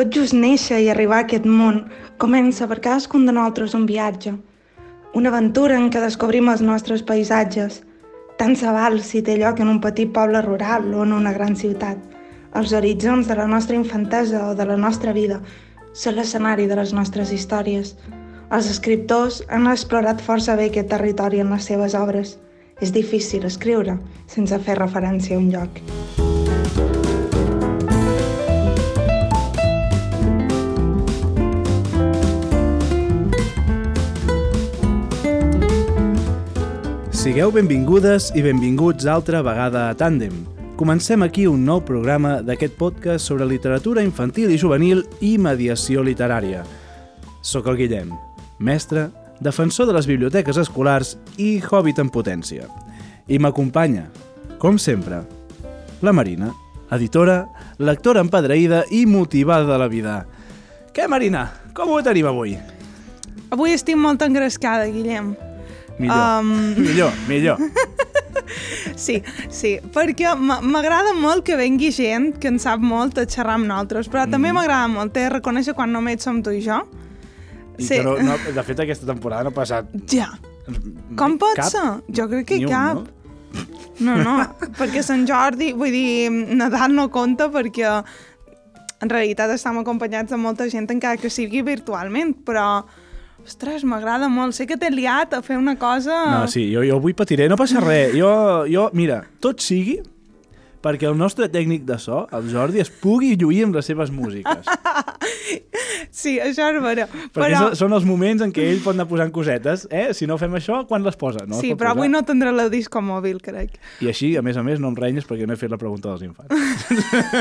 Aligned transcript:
Tot 0.00 0.14
just 0.16 0.32
néixer 0.32 0.78
i 0.80 0.86
arribar 0.88 1.18
a 1.18 1.22
aquest 1.26 1.44
món 1.44 1.82
comença 2.22 2.64
per 2.68 2.78
cadascun 2.80 3.26
de 3.28 3.34
nosaltres 3.36 3.74
un 3.76 3.82
viatge. 3.84 4.30
Una 5.20 5.28
aventura 5.28 5.76
en 5.76 5.90
què 5.92 6.00
descobrim 6.00 6.48
els 6.48 6.62
nostres 6.64 7.02
paisatges. 7.10 7.82
Tant 8.40 8.56
se 8.56 8.72
val 8.72 8.96
si 9.04 9.20
té 9.26 9.34
lloc 9.36 9.60
en 9.60 9.68
un 9.74 9.80
petit 9.84 10.08
poble 10.14 10.40
rural 10.46 10.86
o 10.94 11.02
en 11.04 11.12
una 11.18 11.34
gran 11.36 11.52
ciutat. 11.62 12.00
Els 12.56 12.72
horitzons 12.78 13.28
de 13.28 13.36
la 13.42 13.46
nostra 13.50 13.76
infantesa 13.76 14.46
o 14.46 14.56
de 14.56 14.68
la 14.72 14.78
nostra 14.86 15.12
vida 15.12 15.42
són 15.92 16.16
l'escenari 16.16 16.64
de 16.70 16.80
les 16.80 16.96
nostres 16.96 17.34
històries. 17.36 17.92
Els 18.48 18.72
escriptors 18.72 19.42
han 19.50 19.68
explorat 19.68 20.24
força 20.30 20.56
bé 20.56 20.70
aquest 20.72 20.88
territori 20.96 21.44
en 21.44 21.52
les 21.52 21.68
seves 21.68 21.98
obres. 22.06 22.38
És 22.80 22.96
difícil 22.96 23.44
escriure 23.44 24.00
sense 24.32 24.64
fer 24.64 24.80
referència 24.80 25.36
a 25.36 25.44
un 25.44 25.52
lloc. 25.52 25.84
Sigueu 37.20 37.50
benvingudes 37.52 38.30
i 38.32 38.40
benvinguts 38.40 39.04
altra 39.04 39.42
vegada 39.44 39.82
a 39.90 39.94
Tàndem. 39.94 40.32
Comencem 40.80 41.20
aquí 41.20 41.42
un 41.44 41.66
nou 41.68 41.82
programa 41.84 42.38
d'aquest 42.40 42.78
podcast 42.78 43.28
sobre 43.28 43.44
literatura 43.44 44.00
infantil 44.00 44.48
i 44.48 44.56
juvenil 44.56 45.02
i 45.20 45.34
mediació 45.36 46.00
literària. 46.00 46.62
Soc 47.44 47.68
el 47.68 47.76
Guillem, 47.76 48.14
mestre, 48.56 49.10
defensor 49.36 49.90
de 49.90 49.98
les 49.98 50.08
biblioteques 50.08 50.56
escolars 50.62 51.18
i 51.36 51.58
hobbit 51.60 52.00
en 52.00 52.08
potència. 52.08 52.70
I 53.28 53.36
m'acompanya, 53.36 54.06
com 54.56 54.80
sempre, 54.80 55.20
la 56.00 56.16
Marina, 56.16 56.54
editora, 56.88 57.42
lectora 57.76 58.24
empadreïda 58.24 58.86
i 58.96 59.04
motivada 59.04 59.68
de 59.68 59.78
la 59.84 59.92
vida. 59.92 60.16
Què, 60.96 61.04
Marina? 61.04 61.50
Com 61.76 61.92
ho 61.92 62.00
tenim 62.00 62.32
avui? 62.32 62.56
Avui 63.52 63.76
estic 63.76 64.00
molt 64.00 64.24
engrescada, 64.24 64.88
Guillem. 64.88 65.34
Millor, 66.00 66.40
um... 66.40 66.52
millor, 66.88 67.12
millor. 67.28 67.60
Sí, 69.00 69.20
sí, 69.48 69.76
perquè 69.94 70.32
m'agrada 70.36 71.12
molt 71.16 71.44
que 71.46 71.56
vengui 71.56 71.88
gent 71.94 72.34
que 72.42 72.50
en 72.50 72.58
sap 72.60 72.82
molt 72.84 73.20
a 73.20 73.24
xerrar 73.24 73.56
amb 73.56 73.68
nosaltres, 73.70 74.10
però 74.10 74.26
mm. 74.26 74.34
també 74.34 74.50
m'agrada 74.52 74.90
molt 74.92 75.14
de 75.14 75.28
reconèixer 75.32 75.74
quan 75.78 75.92
només 75.94 76.24
som 76.26 76.42
tu 76.44 76.52
i 76.52 76.60
jo. 76.64 76.80
I 77.78 77.86
sí. 77.86 78.00
no, 78.04 78.16
no, 78.20 78.36
de 78.36 78.64
fet, 78.66 78.82
aquesta 78.84 79.08
temporada 79.08 79.46
no 79.46 79.54
ha 79.54 79.56
passat... 79.56 79.88
Ja. 80.12 80.28
Com 81.18 81.38
pot 81.40 81.56
cap? 81.56 81.70
ser? 81.72 81.86
Jo 82.12 82.26
crec 82.30 82.50
que 82.50 82.58
Ni 82.60 82.68
cap. 82.68 83.00
Un, 83.00 83.06
no? 84.04 84.16
no, 84.18 84.24
no, 84.26 84.34
perquè 84.80 85.04
Sant 85.06 85.24
Jordi, 85.28 85.72
vull 85.78 85.94
dir, 85.94 86.28
Nadal 86.60 86.92
no 86.96 87.08
compta 87.14 87.48
perquè 87.54 87.94
en 89.00 89.08
realitat 89.08 89.54
estem 89.54 89.80
acompanyats 89.80 90.34
de 90.34 90.38
molta 90.40 90.68
gent 90.68 90.90
encara 90.92 91.20
que 91.20 91.32
sigui 91.32 91.64
virtualment, 91.64 92.34
però 92.44 92.82
Ostres, 93.46 93.84
m'agrada 93.88 94.28
molt. 94.30 94.54
Sé 94.56 94.66
que 94.68 94.76
t'he 94.80 94.90
liat 94.92 95.34
a 95.36 95.42
fer 95.42 95.58
una 95.58 95.76
cosa... 95.80 96.16
No, 96.30 96.46
sí, 96.50 96.66
jo, 96.72 96.84
jo 96.86 97.00
avui 97.00 97.16
patiré, 97.16 97.48
no 97.50 97.58
passa 97.60 97.82
res. 97.82 98.14
Jo, 98.16 98.32
jo, 98.70 98.88
mira, 98.96 99.22
tot 99.42 99.64
sigui 99.64 100.00
perquè 100.84 101.08
el 101.08 101.16
nostre 101.18 101.48
tècnic 101.52 101.84
de 101.88 101.98
so, 102.00 102.24
el 102.36 102.48
Jordi, 102.52 102.80
es 102.82 102.90
pugui 103.02 103.34
lluir 103.40 103.66
amb 103.66 103.76
les 103.76 103.88
seves 103.90 104.12
músiques. 104.14 104.68
sí, 106.22 106.38
això 106.40 106.70
és 106.70 106.80
vera. 106.82 107.06
Perquè 107.10 107.50
però... 107.52 107.70
són 107.78 107.94
els 107.96 108.06
moments 108.08 108.44
en 108.44 108.54
què 108.54 108.64
ell 108.72 108.80
pot 108.84 108.96
anar 108.96 109.06
posant 109.10 109.32
cosetes, 109.34 109.86
eh? 109.92 110.08
Si 110.16 110.28
no 110.30 110.38
fem 110.40 110.56
això, 110.58 110.82
quan 110.88 111.04
les 111.06 111.18
posa? 111.20 111.44
No 111.48 111.60
sí, 111.60 111.74
però 111.74 111.92
posar. 111.92 111.96
avui 111.98 112.12
no 112.12 112.22
tindrà 112.26 112.52
la 112.54 112.68
disco 112.72 113.02
mòbil, 113.04 113.40
crec. 113.44 113.76
I 114.00 114.10
així, 114.12 114.32
a 114.40 114.44
més 114.46 114.56
a 114.60 114.64
més, 114.66 114.80
no 114.82 114.92
em 114.92 114.98
renyes 114.98 115.28
perquè 115.28 115.48
no 115.48 115.56
he 115.56 115.60
fet 115.60 115.72
la 115.72 115.80
pregunta 115.80 116.12
dels 116.12 116.24
infants. 116.26 116.52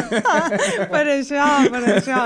per 0.94 1.06
això, 1.16 1.48
per 1.72 1.84
això. 1.96 2.24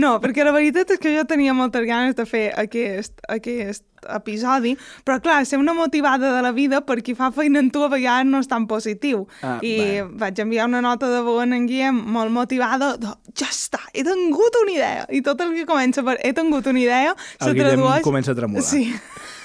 No, 0.00 0.16
perquè 0.22 0.46
la 0.46 0.54
veritat 0.56 0.96
és 0.96 1.02
que 1.02 1.14
jo 1.14 1.26
tenia 1.30 1.54
moltes 1.56 1.86
ganes 1.88 2.18
de 2.18 2.26
fer 2.28 2.48
aquest, 2.58 3.16
aquest 3.30 3.86
episodi, 4.08 4.76
però 5.04 5.20
clar, 5.20 5.44
ser 5.46 5.58
una 5.58 5.74
motivada 5.74 6.32
de 6.36 6.42
la 6.42 6.52
vida 6.52 6.80
per 6.86 7.00
qui 7.02 7.14
fa 7.14 7.30
feina 7.34 7.60
en 7.60 7.70
tu 7.70 7.82
a 7.84 7.90
vegades 7.92 8.30
no 8.30 8.40
és 8.40 8.48
tan 8.50 8.66
positiu. 8.70 9.26
Ah, 9.42 9.58
I 9.62 9.74
bé. 9.78 10.06
vaig 10.24 10.40
enviar 10.44 10.68
una 10.68 10.80
nota 10.84 11.10
de 11.10 11.22
veu 11.26 11.40
en 11.42 11.66
Guillem 11.66 12.00
molt 12.14 12.32
motivada 12.32 12.94
de, 13.00 13.14
ja 13.36 13.50
està, 13.50 13.82
he 13.92 14.04
tingut 14.06 14.56
una 14.62 14.72
idea. 14.72 15.06
I 15.10 15.22
tot 15.26 15.40
el 15.40 15.54
que 15.56 15.66
comença 15.68 16.04
per 16.06 16.18
he 16.24 16.32
tingut 16.36 16.66
una 16.66 16.80
idea 16.80 17.12
el 17.12 17.44
se 17.44 17.52
Guillem 17.52 17.76
tradueix... 17.76 18.04
comença 18.06 18.32
a 18.32 18.38
tremolar. 18.38 18.66
Sí. 18.66 18.86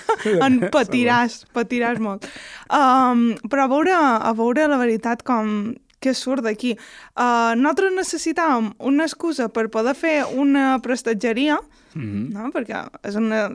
en 0.45 0.59
patiràs, 0.73 1.44
patiràs 1.55 1.99
molt. 2.03 2.27
Um, 2.69 3.33
però 3.49 3.65
a 3.65 3.71
veure, 3.71 3.95
a 3.95 4.33
veure 4.38 4.69
la 4.69 4.79
veritat 4.81 5.23
com 5.25 5.73
què 6.05 6.13
surt 6.13 6.45
d'aquí. 6.45 6.75
Uh, 7.15 7.53
nosaltres 7.57 7.95
necessitàvem 7.95 8.73
una 8.85 9.07
excusa 9.09 9.49
per 9.53 9.67
poder 9.73 9.95
fer 9.97 10.17
una 10.38 10.77
prestatgeria, 10.83 11.59
mm 11.94 12.01
-hmm. 12.01 12.27
no? 12.33 12.51
perquè 12.53 12.85
és 13.03 13.15
una 13.15 13.49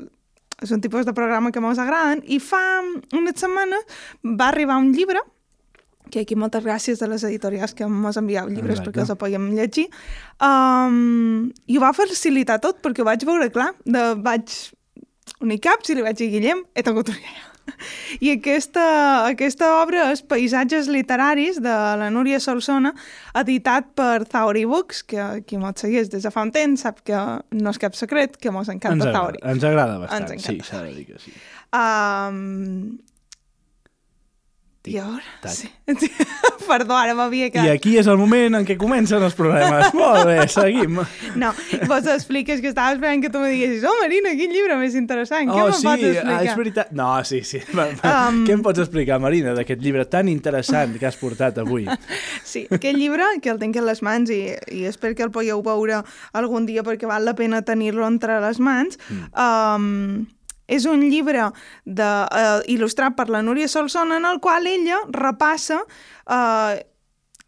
és 0.62 0.70
un 0.74 0.80
tipus 0.80 1.06
de 1.08 1.14
programa 1.16 1.52
que 1.52 1.62
ens 1.62 1.80
agraden, 1.82 2.22
i 2.26 2.40
fa 2.42 2.62
unes 3.16 3.38
setmanes 3.40 4.00
va 4.24 4.50
arribar 4.50 4.80
un 4.80 4.92
llibre, 4.92 5.22
que 6.10 6.24
aquí 6.24 6.34
moltes 6.34 6.64
gràcies 6.64 7.02
a 7.02 7.08
les 7.10 7.22
editorials 7.28 7.74
que 7.76 7.86
ens 7.86 8.18
enviat 8.18 8.50
llibres 8.50 8.80
Exacte. 8.80 8.90
perquè 8.90 9.04
els 9.06 9.20
podíem 9.20 9.50
llegir, 9.54 9.86
um, 10.42 11.46
i 11.66 11.78
ho 11.78 11.84
va 11.84 11.94
facilitar 11.96 12.58
tot, 12.62 12.82
perquè 12.82 13.04
ho 13.04 13.08
vaig 13.08 13.24
veure 13.28 13.50
clar, 13.54 13.70
de, 13.84 14.10
vaig 14.18 14.56
unir 15.40 15.60
caps 15.62 15.92
i 15.92 15.96
li 15.96 16.04
vaig 16.06 16.18
dir, 16.18 16.32
Guillem, 16.34 16.64
he 16.74 16.84
tingut 16.86 17.12
una 17.12 17.22
idea. 17.22 17.49
I 18.24 18.32
aquesta, 18.36 18.84
aquesta 19.28 19.70
obra 19.80 20.08
és 20.14 20.22
Paisatges 20.22 20.88
literaris 20.92 21.60
de 21.62 21.76
la 22.00 22.10
Núria 22.12 22.40
Solsona, 22.42 22.94
editat 23.40 23.92
per 23.98 24.24
Thauri 24.30 24.64
Books, 24.68 25.04
que 25.10 25.28
qui 25.46 25.60
m'ho 25.60 25.72
segueix 25.76 26.10
des 26.12 26.26
de 26.26 26.32
fa 26.34 26.44
un 26.46 26.54
temps 26.54 26.86
sap 26.86 27.02
que 27.06 27.20
no 27.56 27.74
és 27.74 27.80
cap 27.82 27.96
secret, 27.98 28.38
que 28.40 28.52
mos 28.54 28.70
encanta 28.72 29.10
ens 29.10 29.16
Thauri. 29.18 29.44
Ens 29.54 29.68
agrada 29.68 30.00
bastant, 30.02 30.34
ens 30.36 30.48
sí, 30.48 30.58
s'ha 30.66 30.84
de 30.86 30.96
dir 30.96 31.06
que 31.12 31.22
sí. 31.22 31.34
Um, 31.70 32.98
Tic, 34.80 34.94
I 34.94 34.98
ara? 34.98 35.50
Sí. 35.52 35.68
Perdó, 36.70 36.94
ara 36.96 37.12
m'havia 37.12 37.50
quedat... 37.50 37.66
I 37.66 37.72
aquí 37.74 37.98
és 38.00 38.06
el 38.08 38.16
moment 38.16 38.54
en 38.56 38.64
què 38.64 38.78
comencen 38.80 39.20
els 39.26 39.34
problemes. 39.36 39.90
Molt 39.98 40.24
bé, 40.24 40.38
seguim. 40.48 40.96
No, 41.40 41.50
vos 41.90 42.08
expliques 42.08 42.62
que 42.64 42.70
estava 42.70 42.94
esperant 42.94 43.20
que 43.20 43.28
tu 43.32 43.42
me 43.42 43.50
diguessis 43.52 43.84
oh, 43.84 43.92
Marina, 44.00 44.32
quin 44.38 44.54
llibre 44.54 44.78
més 44.80 44.96
interessant, 44.96 45.50
oh, 45.52 45.58
què 45.58 45.76
sí, 45.76 45.84
pots 45.84 46.06
explicar? 46.06 46.38
Ah, 46.38 46.40
és 46.46 46.56
veritat. 46.62 46.94
No, 46.96 47.10
sí, 47.28 47.42
sí. 47.44 47.60
Um... 48.10 48.42
Què 48.46 48.54
em 48.54 48.62
pots 48.64 48.80
explicar, 48.80 49.18
Marina, 49.22 49.52
d'aquest 49.56 49.82
llibre 49.84 50.06
tan 50.08 50.28
interessant 50.32 50.94
que 50.98 51.06
has 51.08 51.16
portat 51.20 51.58
avui? 51.60 51.84
Sí, 52.46 52.64
aquest 52.72 52.96
llibre, 52.96 53.26
que 53.44 53.52
el 53.52 53.60
tinc 53.60 53.76
a 53.76 53.84
les 53.84 54.00
mans 54.06 54.32
i, 54.32 54.40
i 54.72 54.84
espero 54.88 55.16
que 55.18 55.26
el 55.26 55.32
podeu 55.34 55.60
veure 55.64 56.00
algun 56.36 56.68
dia 56.68 56.84
perquè 56.86 57.08
val 57.10 57.26
la 57.28 57.36
pena 57.36 57.60
tenir-lo 57.66 58.06
entre 58.08 58.40
les 58.42 58.60
mans, 58.62 58.98
mm. 59.10 59.32
um, 59.36 60.24
és 60.70 60.86
un 60.88 61.02
llibre 61.10 61.50
de, 61.84 62.06
uh, 62.06 62.62
il·lustrat 62.70 63.16
per 63.18 63.28
la 63.32 63.42
Núria 63.42 63.68
Solsona 63.70 64.20
en 64.20 64.28
el 64.28 64.40
qual 64.44 64.68
ella 64.70 65.02
repassa 65.10 65.80
uh, 65.82 66.78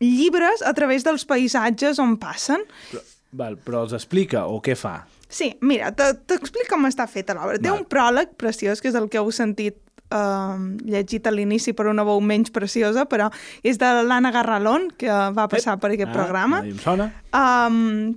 llibres 0.03 0.65
a 0.67 0.75
través 0.75 1.07
dels 1.07 1.25
paisatges 1.29 2.03
on 2.03 2.19
passen. 2.21 2.67
Però, 2.91 3.05
val, 3.39 3.59
però 3.63 3.87
els 3.87 3.95
explica 3.97 4.47
o 4.51 4.59
què 4.65 4.77
fa? 4.79 4.99
Sí, 5.33 5.55
mira, 5.65 5.95
t'explico 5.97 6.75
com 6.75 6.91
està 6.91 7.07
feta 7.09 7.33
l'obra. 7.37 7.57
Té 7.63 7.71
un 7.73 7.87
pròleg 7.89 8.35
preciós, 8.37 8.83
que 8.83 8.91
és 8.91 8.99
el 8.99 9.09
que 9.09 9.23
heu 9.23 9.31
sentit 9.33 9.79
uh, 10.13 10.59
llegit 10.85 11.27
a 11.27 11.33
l'inici 11.33 11.73
per 11.77 11.87
una 11.89 12.05
veu 12.05 12.21
menys 12.21 12.53
preciosa, 12.53 13.07
però 13.09 13.31
és 13.65 13.81
de 13.81 13.89
l'Anna 14.05 14.33
Garralón, 14.35 14.91
que 14.99 15.09
va 15.09 15.49
passar 15.49 15.79
per 15.81 15.95
aquest 15.95 16.11
ah, 16.11 16.19
programa. 16.19 16.61
Ah, 16.61 16.69
em 16.69 16.83
sona. 16.83 17.09
Um, 17.33 18.13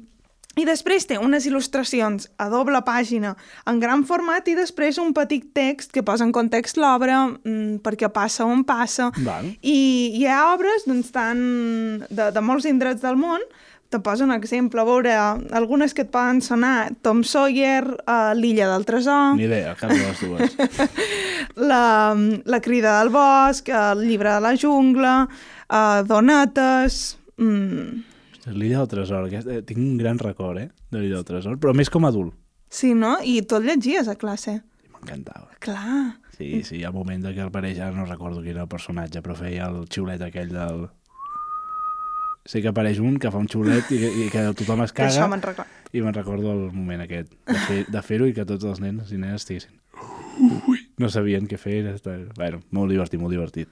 i 0.56 0.66
després 0.68 1.08
té 1.08 1.20
unes 1.20 1.46
il·lustracions 1.50 2.30
a 2.40 2.48
doble 2.52 2.80
pàgina 2.88 3.36
en 3.68 3.80
gran 3.84 4.06
format 4.08 4.48
i 4.48 4.56
després 4.58 5.00
un 5.02 5.14
petit 5.16 5.46
text 5.56 5.92
que 5.96 6.04
posa 6.06 6.26
en 6.28 6.34
context 6.36 6.80
l'obra 6.80 7.25
mmm, 7.28 7.81
perquè 7.86 8.10
passa 8.13 8.48
on 8.48 8.63
passa. 8.68 9.12
Val. 9.25 9.52
I 9.62 9.80
hi 10.16 10.25
ha 10.30 10.42
obres 10.54 10.88
doncs, 10.88 11.12
tan, 11.16 11.40
de, 12.10 12.31
de 12.31 12.44
molts 12.44 12.68
indrets 12.69 13.04
del 13.04 13.19
món 13.19 13.44
te 13.90 14.00
poso 14.00 14.25
un 14.25 14.34
exemple, 14.34 14.81
a 14.81 14.84
veure, 14.84 15.12
algunes 15.56 15.94
que 15.94 16.04
et 16.04 16.10
poden 16.12 16.42
sonar, 16.44 16.90
Tom 17.06 17.22
Sawyer, 17.24 17.86
uh, 18.10 18.34
l'illa 18.36 18.68
del 18.72 18.84
tresor... 18.84 19.36
Ni 19.38 19.46
idea, 19.46 19.75
cap 19.80 19.94
de 19.94 20.01
les 20.01 20.24
dues. 20.25 20.58
la, 21.69 22.16
la 22.44 22.60
crida 22.66 22.98
del 22.98 23.13
bosc, 23.13 23.69
el 23.69 24.04
llibre 24.10 24.34
de 24.34 24.42
la 24.44 24.56
jungla, 24.60 25.13
uh, 25.69 26.01
Donetes... 26.10 27.16
Mm, 27.38 28.14
L'illa 28.45 28.83
del 28.83 28.89
tresor, 28.92 29.25
aquest, 29.25 29.47
eh, 29.50 29.62
tinc 29.65 29.80
un 29.81 29.97
gran 29.97 30.19
record, 30.21 30.59
eh, 30.62 30.69
de 30.92 31.00
l'illa 31.00 31.18
del 31.18 31.25
tresor, 31.25 31.57
però 31.57 31.74
més 31.74 31.89
com 31.89 32.06
a 32.06 32.12
adult. 32.13 32.36
Sí, 32.69 32.94
no? 32.94 33.18
I 33.24 33.39
tot 33.42 33.63
llegies 33.65 34.07
a 34.07 34.15
classe. 34.15 34.59
M'encantava. 34.94 35.50
Clar. 35.59 36.19
Sí, 36.38 36.62
sí, 36.68 36.81
hi 36.81 36.83
ha 36.83 36.92
moment 36.92 37.24
que 37.33 37.42
apareix, 37.42 37.80
ara 37.80 37.95
no 37.95 38.06
recordo 38.06 38.42
quin 38.44 38.53
era 38.57 38.65
el 38.65 38.69
personatge, 38.69 39.21
però 39.24 39.36
feia 39.39 39.69
el 39.71 39.86
xiulet 39.88 40.21
aquell 40.21 40.51
del... 40.53 40.88
Sé 42.45 42.62
que 42.62 42.69
apareix 42.69 43.00
un 43.01 43.15
que 43.18 43.31
fa 43.33 43.39
un 43.42 43.47
xiulet 43.50 43.89
i, 43.95 43.97
i 44.25 44.27
que 44.30 44.44
tothom 44.59 44.83
es 44.83 44.94
caga. 44.94 45.09
Això 45.09 45.30
me'n 45.31 45.41
recordo. 45.41 45.71
I 45.95 46.03
me'n 46.06 46.13
recordo 46.13 46.51
el 46.51 46.68
moment 46.75 47.01
aquest 47.01 47.31
de 47.48 48.03
fer-ho 48.06 48.27
fer 48.27 48.33
i 48.33 48.36
que 48.38 48.45
tots 48.45 48.68
els 48.69 48.83
nens 48.83 49.09
i 49.09 49.18
nenes 49.18 49.41
estiguessin... 49.41 49.80
Ui, 50.68 50.81
no 51.00 51.09
sabien 51.09 51.48
què 51.48 51.57
fer. 51.57 51.80
Bueno, 52.36 52.59
molt 52.75 52.91
divertit, 52.91 53.21
molt 53.21 53.33
divertit. 53.33 53.71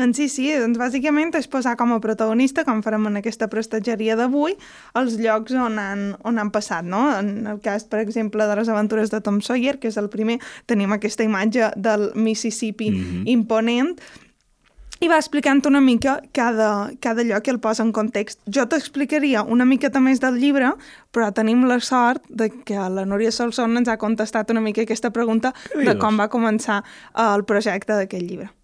Doncs 0.00 0.16
sí, 0.16 0.30
sí, 0.32 0.46
doncs 0.56 0.78
bàsicament 0.80 1.34
és 1.36 1.48
posar 1.50 1.74
com 1.76 1.90
a 1.92 1.98
protagonista, 2.00 2.64
com 2.64 2.78
farem 2.80 3.04
en 3.10 3.18
aquesta 3.20 3.50
prestatgeria 3.52 4.14
d'avui, 4.16 4.54
els 4.96 5.18
llocs 5.20 5.52
on 5.52 5.76
han, 5.82 6.06
on 6.24 6.40
han 6.40 6.52
passat, 6.54 6.86
no? 6.88 7.02
En 7.18 7.44
el 7.50 7.60
cas, 7.60 7.84
per 7.84 8.00
exemple, 8.00 8.46
de 8.48 8.56
les 8.56 8.70
aventures 8.72 9.12
de 9.12 9.20
Tom 9.20 9.42
Sawyer, 9.44 9.76
que 9.82 9.92
és 9.92 10.00
el 10.00 10.08
primer, 10.08 10.38
tenim 10.70 10.96
aquesta 10.96 11.26
imatge 11.26 11.68
del 11.76 12.10
Mississippi 12.16 12.90
mm 12.90 12.96
-hmm. 12.96 13.28
imponent, 13.36 13.92
i 15.00 15.08
va 15.08 15.16
explicant 15.16 15.60
una 15.66 15.80
mica 15.80 16.20
cada, 16.32 16.92
cada 17.00 17.22
lloc 17.24 17.42
que 17.42 17.50
el 17.50 17.58
posa 17.60 17.82
en 17.82 17.92
context. 17.92 18.40
Jo 18.46 18.66
t'explicaria 18.68 19.42
una 19.42 19.64
miqueta 19.64 20.00
més 20.00 20.20
del 20.20 20.36
llibre, 20.40 20.74
però 21.12 21.32
tenim 21.32 21.64
la 21.68 21.80
sort 21.80 22.22
de 22.28 22.50
que 22.50 22.76
la 22.76 23.04
Núria 23.04 23.32
Solson 23.32 23.76
ens 23.76 23.88
ha 23.88 23.96
contestat 23.96 24.50
una 24.50 24.60
mica 24.60 24.82
aquesta 24.82 25.10
pregunta 25.10 25.54
de 25.74 25.98
com 25.98 26.20
va 26.20 26.28
començar 26.28 26.84
el 27.14 27.44
projecte 27.44 27.92
d'aquest 27.92 28.22
llibre. 28.22 28.59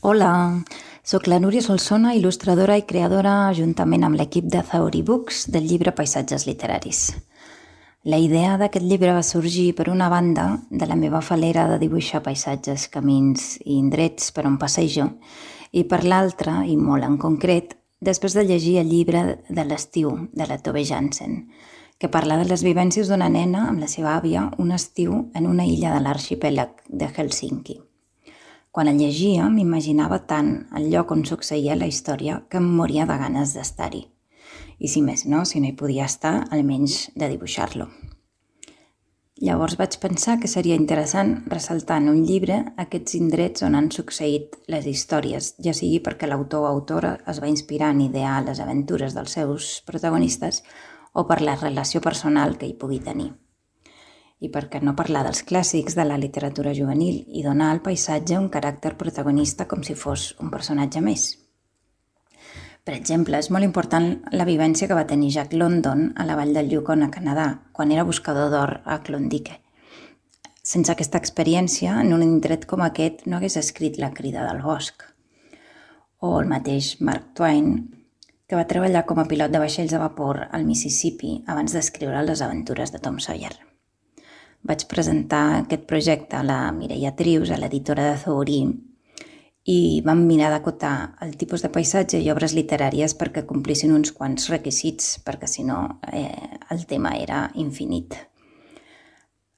Hola, 0.00 0.62
sóc 1.02 1.24
la 1.26 1.40
Núria 1.42 1.58
Solsona, 1.58 2.12
il·lustradora 2.14 2.76
i 2.78 2.84
creadora 2.86 3.50
juntament 3.50 4.04
amb 4.06 4.14
l'equip 4.14 4.44
de 4.46 4.60
Theory 4.62 5.00
Books 5.02 5.48
del 5.50 5.64
llibre 5.66 5.90
Paisatges 5.90 6.44
Literaris. 6.46 7.00
La 8.06 8.20
idea 8.22 8.52
d'aquest 8.60 8.86
llibre 8.86 9.10
va 9.16 9.24
sorgir 9.26 9.72
per 9.74 9.88
una 9.90 10.06
banda 10.08 10.60
de 10.70 10.86
la 10.86 10.94
meva 10.94 11.18
falera 11.18 11.66
de 11.66 11.80
dibuixar 11.82 12.22
paisatges, 12.22 12.86
camins 12.94 13.56
i 13.64 13.74
indrets 13.74 14.30
per 14.30 14.46
on 14.46 14.54
passejo 14.62 15.08
i 15.72 15.82
per 15.82 16.04
l'altra, 16.06 16.62
i 16.62 16.78
molt 16.78 17.02
en 17.02 17.18
concret, 17.18 17.74
després 17.98 18.38
de 18.38 18.46
llegir 18.46 18.78
el 18.78 18.94
llibre 18.94 19.42
de 19.50 19.66
l'estiu 19.66 20.14
de 20.30 20.46
la 20.46 20.60
Tove 20.62 20.86
Jansen, 20.86 21.48
que 21.98 22.06
parla 22.06 22.38
de 22.38 22.46
les 22.46 22.62
vivències 22.62 23.10
d'una 23.10 23.26
nena 23.34 23.66
amb 23.66 23.82
la 23.82 23.90
seva 23.90 24.14
àvia 24.14 24.46
un 24.62 24.70
estiu 24.70 25.24
en 25.34 25.50
una 25.50 25.66
illa 25.66 25.90
de 25.90 26.06
l'arxipèlag 26.06 26.86
de 26.86 27.10
Helsinki. 27.10 27.80
Quan 28.78 28.86
el 28.86 29.00
llegia, 29.02 29.48
m'imaginava 29.50 30.20
tant 30.30 30.50
el 30.78 30.84
lloc 30.92 31.10
on 31.10 31.24
succeïa 31.26 31.74
la 31.74 31.88
història 31.90 32.36
que 32.46 32.60
em 32.60 32.66
moria 32.80 33.06
de 33.10 33.16
ganes 33.18 33.50
d'estar-hi. 33.56 34.04
I 34.78 34.90
si 34.92 35.02
més 35.02 35.24
no, 35.26 35.40
si 35.50 35.58
no 35.58 35.66
hi 35.66 35.74
podia 35.80 36.04
estar, 36.06 36.44
almenys 36.54 37.08
de 37.18 37.26
dibuixar-lo. 37.32 37.88
Llavors 39.48 39.74
vaig 39.80 39.96
pensar 40.04 40.36
que 40.38 40.52
seria 40.52 40.78
interessant 40.78 41.34
ressaltar 41.50 41.96
en 42.04 42.06
un 42.12 42.22
llibre 42.28 42.60
aquests 42.84 43.18
indrets 43.18 43.66
on 43.66 43.74
han 43.74 43.90
succeït 43.98 44.54
les 44.70 44.86
històries, 44.86 45.50
ja 45.58 45.74
sigui 45.74 45.98
perquè 45.98 46.30
l'autor 46.30 46.68
o 46.68 46.70
autora 46.70 47.16
es 47.34 47.42
va 47.42 47.50
inspirar 47.50 47.90
en 47.96 48.06
idear 48.06 48.38
les 48.46 48.62
aventures 48.62 49.18
dels 49.18 49.34
seus 49.40 49.74
protagonistes 49.90 50.62
o 51.18 51.26
per 51.26 51.42
la 51.42 51.58
relació 51.58 51.98
personal 51.98 52.54
que 52.62 52.70
hi 52.70 52.78
pugui 52.78 53.02
tenir 53.10 53.32
i 54.40 54.50
per 54.54 54.68
què 54.70 54.80
no 54.84 54.94
parlar 54.98 55.24
dels 55.26 55.42
clàssics 55.46 55.96
de 55.98 56.06
la 56.06 56.18
literatura 56.20 56.74
juvenil 56.74 57.24
i 57.34 57.42
donar 57.42 57.72
al 57.72 57.82
paisatge 57.82 58.38
un 58.38 58.48
caràcter 58.54 58.94
protagonista 59.00 59.66
com 59.70 59.82
si 59.82 59.98
fos 59.98 60.30
un 60.42 60.52
personatge 60.54 61.02
més. 61.02 61.28
Per 62.86 62.94
exemple, 62.96 63.36
és 63.36 63.50
molt 63.52 63.66
important 63.66 64.06
la 64.32 64.46
vivència 64.48 64.88
que 64.88 64.96
va 64.96 65.08
tenir 65.10 65.32
Jack 65.34 65.52
London 65.52 66.06
a 66.16 66.24
la 66.24 66.38
vall 66.38 66.54
del 66.56 66.70
Yukon 66.72 67.04
a 67.04 67.10
Canadà, 67.12 67.48
quan 67.72 67.92
era 67.92 68.06
buscador 68.08 68.48
d'or 68.54 68.78
a 68.86 69.00
Klondike. 69.04 69.58
Sense 70.62 70.92
aquesta 70.92 71.20
experiència, 71.20 71.98
en 72.00 72.14
un 72.16 72.24
indret 72.24 72.64
com 72.70 72.80
aquest 72.84 73.26
no 73.26 73.36
hagués 73.36 73.58
escrit 73.60 74.00
La 74.00 74.12
crida 74.16 74.46
del 74.48 74.62
bosc. 74.64 75.04
O 76.24 76.38
el 76.40 76.48
mateix 76.48 76.94
Mark 77.04 77.34
Twain, 77.36 77.72
que 78.48 78.56
va 78.56 78.68
treballar 78.70 79.04
com 79.04 79.20
a 79.20 79.28
pilot 79.28 79.52
de 79.52 79.60
vaixells 79.60 79.92
de 79.92 80.00
vapor 80.00 80.46
al 80.48 80.64
Mississippi 80.64 81.42
abans 81.46 81.76
d'escriure 81.76 82.24
les 82.24 82.44
aventures 82.44 82.94
de 82.94 83.04
Tom 83.04 83.20
Sawyer 83.20 83.58
vaig 84.66 84.84
presentar 84.90 85.60
aquest 85.62 85.86
projecte 85.88 86.36
a 86.38 86.44
la 86.44 86.60
Mireia 86.72 87.14
Trius, 87.16 87.50
a 87.50 87.58
l'editora 87.60 88.10
de 88.10 88.16
Zaurí, 88.22 88.60
i 89.68 90.00
vam 90.04 90.22
mirar 90.24 90.48
d'acotar 90.50 90.94
el 91.24 91.34
tipus 91.36 91.62
de 91.64 91.68
paisatge 91.72 92.20
i 92.24 92.30
obres 92.32 92.54
literàries 92.56 93.14
perquè 93.18 93.44
complissin 93.46 93.92
uns 93.92 94.14
quants 94.16 94.48
requisits, 94.48 95.18
perquè 95.24 95.48
si 95.50 95.64
no 95.68 96.00
eh, 96.08 96.58
el 96.72 96.86
tema 96.88 97.12
era 97.20 97.50
infinit. 97.54 98.16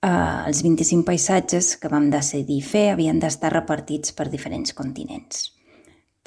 Eh, 0.02 0.40
els 0.50 0.64
25 0.66 1.06
paisatges 1.06 1.76
que 1.78 1.92
vam 1.92 2.10
decidir 2.10 2.58
fer 2.66 2.88
havien 2.90 3.22
d'estar 3.22 3.52
repartits 3.54 4.16
per 4.16 4.26
diferents 4.32 4.74
continents. 4.74 5.50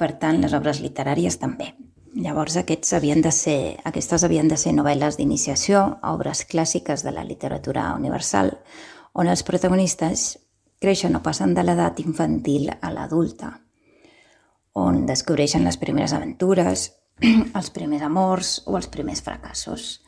Per 0.00 0.14
tant, 0.18 0.40
les 0.40 0.56
obres 0.56 0.80
literàries 0.80 1.36
també. 1.38 1.74
Llavors 2.14 2.54
aquests 2.54 2.92
havien 2.94 3.18
de 3.24 3.32
ser, 3.34 3.74
aquestes 3.82 4.22
havien 4.22 4.46
de 4.46 4.56
ser 4.60 4.70
novel·les 4.76 5.16
d'iniciació, 5.18 5.80
obres 6.06 6.44
clàssiques 6.46 7.02
de 7.02 7.10
la 7.10 7.24
literatura 7.26 7.88
universal, 7.98 8.52
on 9.18 9.26
els 9.26 9.42
protagonistes 9.42 10.36
creixen 10.78 11.18
o 11.18 11.22
passen 11.24 11.56
de 11.58 11.64
l'edat 11.66 11.98
infantil 12.04 12.70
a 12.70 12.92
l'adulta, 12.94 13.50
on 14.78 15.02
descobreixen 15.10 15.66
les 15.66 15.80
primeres 15.80 16.14
aventures, 16.14 16.86
els 17.58 17.74
primers 17.74 18.06
amors 18.06 18.54
o 18.66 18.78
els 18.78 18.86
primers 18.94 19.22
fracassos. 19.22 19.98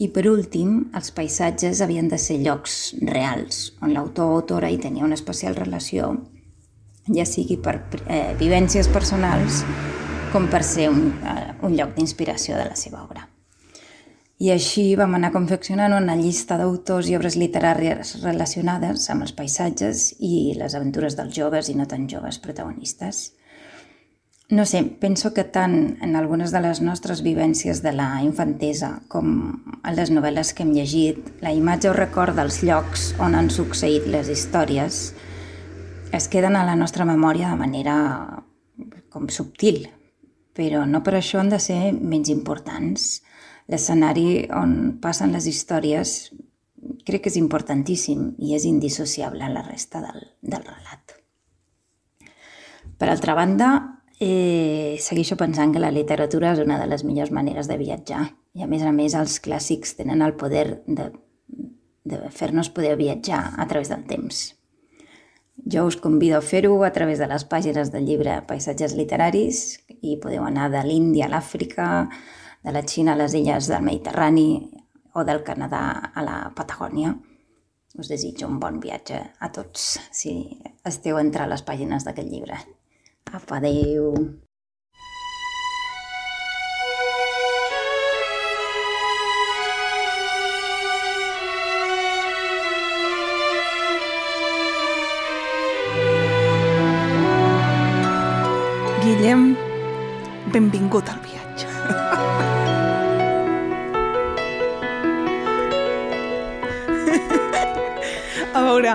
I 0.00 0.08
per 0.08 0.24
últim, 0.32 0.86
els 0.96 1.12
paisatges 1.12 1.84
havien 1.84 2.08
de 2.08 2.16
ser 2.16 2.38
llocs 2.40 2.94
reals, 3.04 3.74
on 3.84 3.92
l'autor 3.92 4.32
o 4.32 4.40
autora 4.40 4.72
hi 4.72 4.80
tenia 4.80 5.04
una 5.04 5.18
especial 5.18 5.60
relació, 5.60 6.14
ja 7.12 7.28
sigui 7.28 7.60
per 7.60 7.82
eh, 8.06 8.32
vivències 8.40 8.88
personals 8.88 9.66
com 10.32 10.46
per 10.50 10.62
ser 10.66 10.88
un, 10.90 11.10
uh, 11.20 11.66
un 11.66 11.76
lloc 11.76 11.96
d'inspiració 11.96 12.56
de 12.58 12.68
la 12.68 12.78
seva 12.78 13.02
obra. 13.02 13.26
I 14.40 14.54
així 14.54 14.94
vam 14.96 15.18
anar 15.18 15.34
confeccionant 15.34 15.92
una 15.92 16.14
llista 16.16 16.56
d'autors 16.56 17.10
i 17.10 17.16
obres 17.18 17.36
literàries 17.36 18.14
relacionades 18.22 19.10
amb 19.12 19.26
els 19.26 19.34
paisatges 19.36 20.14
i 20.18 20.54
les 20.56 20.76
aventures 20.78 21.18
dels 21.18 21.34
joves 21.36 21.68
i 21.68 21.76
no 21.76 21.84
tan 21.90 22.06
joves 22.08 22.40
protagonistes. 22.40 23.34
No 24.50 24.64
sé, 24.66 24.80
penso 24.82 25.34
que 25.34 25.44
tant 25.44 25.98
en 26.02 26.16
algunes 26.16 26.50
de 26.50 26.64
les 26.64 26.80
nostres 26.80 27.20
vivències 27.22 27.84
de 27.84 27.92
la 27.92 28.08
infantesa 28.24 28.96
com 29.12 29.28
en 29.84 29.94
les 29.94 30.10
novel·les 30.10 30.54
que 30.56 30.64
hem 30.64 30.72
llegit, 30.74 31.20
la 31.44 31.52
imatge 31.54 31.92
o 31.92 31.94
record 31.94 32.34
dels 32.34 32.62
llocs 32.64 33.10
on 33.20 33.36
han 33.38 33.52
succeït 33.52 34.08
les 34.10 34.32
històries 34.32 35.04
es 36.16 36.26
queden 36.32 36.56
a 36.56 36.64
la 36.66 36.74
nostra 36.74 37.04
memòria 37.06 37.52
de 37.52 37.60
manera 37.60 37.96
com 39.10 39.28
subtil, 39.28 39.84
però 40.56 40.84
no 40.86 41.02
per 41.06 41.16
això 41.18 41.40
han 41.40 41.52
de 41.52 41.60
ser 41.62 41.92
menys 41.94 42.30
importants. 42.32 43.20
L'escenari 43.70 44.48
on 44.56 44.98
passen 45.02 45.32
les 45.34 45.46
històries 45.46 46.32
crec 47.06 47.24
que 47.24 47.30
és 47.32 47.38
importantíssim 47.40 48.34
i 48.38 48.54
és 48.56 48.66
indissociable 48.68 49.44
a 49.44 49.52
la 49.52 49.62
resta 49.66 50.02
del, 50.04 50.26
del 50.42 50.64
relat. 50.64 51.16
Per 53.00 53.08
altra 53.08 53.34
banda, 53.34 53.70
eh, 54.20 54.98
segueixo 55.00 55.36
pensant 55.40 55.72
que 55.72 55.82
la 55.82 55.92
literatura 55.94 56.52
és 56.52 56.60
una 56.60 56.78
de 56.80 56.86
les 56.90 57.04
millors 57.04 57.32
maneres 57.32 57.68
de 57.70 57.78
viatjar 57.80 58.26
i 58.54 58.64
a 58.64 58.68
més 58.68 58.82
a 58.82 58.92
més 58.92 59.14
els 59.16 59.38
clàssics 59.40 59.96
tenen 59.96 60.22
el 60.22 60.34
poder 60.36 60.82
de, 60.86 61.10
de 62.04 62.20
fer-nos 62.34 62.72
poder 62.74 62.96
viatjar 63.00 63.54
a 63.56 63.66
través 63.70 63.88
del 63.88 64.04
temps. 64.04 64.59
Jo 65.66 65.84
us 65.86 65.96
convido 66.00 66.38
a 66.38 66.44
fer-ho 66.44 66.84
a 66.84 66.92
través 66.92 67.18
de 67.18 67.28
les 67.28 67.44
pàgines 67.44 67.90
del 67.92 68.06
llibre 68.08 68.40
Paisatges 68.48 68.94
literaris 68.96 69.80
i 70.00 70.16
podeu 70.22 70.44
anar 70.46 70.70
de 70.72 70.82
l'Índia 70.86 71.26
a 71.26 71.32
l'Àfrica, 71.34 72.08
de 72.64 72.72
la 72.72 72.84
Xina 72.86 73.14
a 73.14 73.20
les 73.20 73.34
illes 73.36 73.68
del 73.68 73.84
Mediterrani 73.84 74.70
o 75.14 75.24
del 75.24 75.42
Canadà 75.44 76.12
a 76.14 76.24
la 76.24 76.38
Patagònia. 76.56 77.14
Us 77.98 78.08
desitjo 78.08 78.48
un 78.48 78.60
bon 78.62 78.78
viatge 78.80 79.18
a 79.40 79.50
tots 79.52 79.96
si 80.14 80.36
esteu 80.86 81.18
entre 81.18 81.48
les 81.50 81.64
pàgines 81.66 82.06
d'aquest 82.06 82.30
llibre. 82.30 82.60
Apa, 83.32 83.58
adeu! 83.58 84.14
Guillem, 99.20 99.50
benvingut 100.48 101.04
al 101.12 101.18
viatge. 101.20 101.66
A 108.56 108.62
veure, 108.64 108.94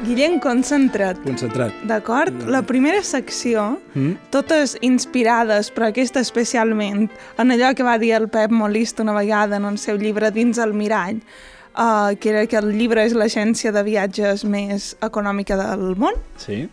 Guillem, 0.00 0.38
concentra't. 0.40 1.20
Concentrat. 1.26 1.76
D'acord? 1.84 2.32
La 2.48 2.62
primera 2.64 3.02
secció, 3.04 3.66
mm? 3.92 4.30
totes 4.32 4.78
inspirades, 4.80 5.68
però 5.76 5.92
aquesta 5.92 6.24
especialment, 6.24 7.10
en 7.36 7.52
allò 7.52 7.74
que 7.76 7.84
va 7.84 7.98
dir 8.00 8.14
el 8.16 8.30
Pep 8.32 8.56
Molist 8.56 9.04
una 9.04 9.12
vegada 9.12 9.60
en 9.60 9.68
el 9.68 9.76
seu 9.76 10.00
llibre 10.00 10.32
Dins 10.32 10.56
el 10.56 10.72
mirall, 10.72 11.20
uh, 11.76 12.16
que 12.16 12.32
era 12.32 12.48
que 12.48 12.56
el 12.64 12.72
llibre 12.80 13.04
és 13.04 13.12
l'agència 13.12 13.76
de 13.76 13.84
viatges 13.84 14.48
més 14.48 14.94
econòmica 15.04 15.60
del 15.60 16.00
món. 16.00 16.16
Sí. 16.40 16.64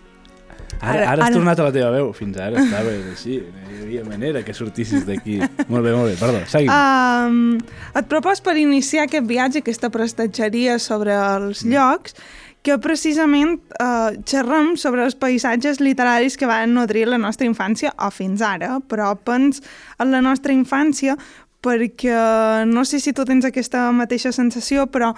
Ara, 0.83 0.93
ara, 0.99 1.09
ara 1.15 1.27
has 1.27 1.35
tornat 1.35 1.59
a 1.59 1.67
la 1.69 1.73
teva 1.75 1.89
veu. 1.95 2.11
Fins 2.17 2.37
ara 2.37 2.61
estaves 2.61 3.07
així. 3.13 3.39
No 3.39 3.73
hi 3.73 3.81
havia 3.87 4.05
manera 4.07 4.43
que 4.45 4.55
sortissis 4.57 5.07
d'aquí. 5.07 5.39
Molt 5.41 5.81
bé, 5.81 5.95
molt 5.95 6.11
bé. 6.11 6.15
Perdó, 6.19 6.43
seguim. 6.51 6.71
Um, 6.73 7.59
et 7.95 8.09
propos 8.11 8.43
per 8.43 8.57
iniciar 8.59 9.07
aquest 9.07 9.27
viatge, 9.29 9.63
aquesta 9.63 9.91
prestatgeria 9.93 10.79
sobre 10.81 11.15
els 11.15 11.63
llocs, 11.67 12.17
que 12.63 12.77
precisament 12.79 13.57
eh, 13.75 14.15
xerrem 14.23 14.73
sobre 14.79 15.03
els 15.03 15.17
paisatges 15.19 15.81
literaris 15.83 16.37
que 16.39 16.47
van 16.47 16.71
nodrir 16.71 17.09
la 17.11 17.19
nostra 17.19 17.47
infància, 17.49 17.91
o 17.99 18.07
fins 18.15 18.43
ara, 18.43 18.77
però 18.87 19.11
pens 19.19 19.59
en 19.99 20.13
la 20.15 20.21
nostra 20.23 20.55
infància 20.55 21.17
perquè 21.63 22.15
no 22.67 22.83
sé 22.83 22.99
si 22.99 23.13
tu 23.15 23.23
tens 23.27 23.45
aquesta 23.47 23.85
mateixa 23.95 24.33
sensació, 24.35 24.87
però 24.91 25.13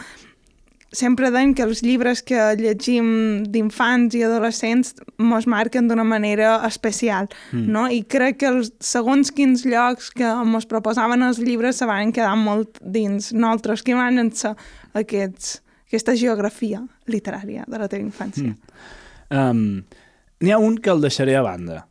sempre 0.98 1.32
deim 1.34 1.54
que 1.56 1.66
els 1.66 1.82
llibres 1.86 2.22
que 2.26 2.40
llegim 2.60 3.44
d'infants 3.52 4.16
i 4.18 4.24
adolescents 4.26 4.96
mos 5.22 5.48
marquen 5.48 5.90
d'una 5.90 6.06
manera 6.08 6.56
especial, 6.68 7.30
mm. 7.52 7.66
no? 7.72 7.86
I 7.92 8.04
crec 8.10 8.42
que 8.44 8.52
els 8.52 8.72
segons 8.84 9.32
quins 9.36 9.66
llocs 9.68 10.12
que 10.16 10.32
mos 10.48 10.68
proposaven 10.70 11.26
els 11.28 11.42
llibres 11.44 11.82
se 11.82 11.90
van 11.90 12.14
quedar 12.16 12.36
molt 12.40 12.80
dins 12.82 13.32
nosaltres, 13.34 13.84
que 13.86 13.98
van 13.98 14.32
ser 14.34 14.56
aquests, 14.96 15.60
aquesta 15.90 16.16
geografia 16.18 16.82
literària 17.12 17.68
de 17.68 17.82
la 17.82 17.92
teva 17.92 18.06
infància. 18.06 18.56
Mm. 18.56 19.36
Um, 19.36 20.02
N'hi 20.44 20.52
ha 20.52 20.60
un 20.60 20.76
que 20.78 20.92
el 20.92 21.00
deixaré 21.02 21.38
a 21.40 21.44
banda, 21.46 21.86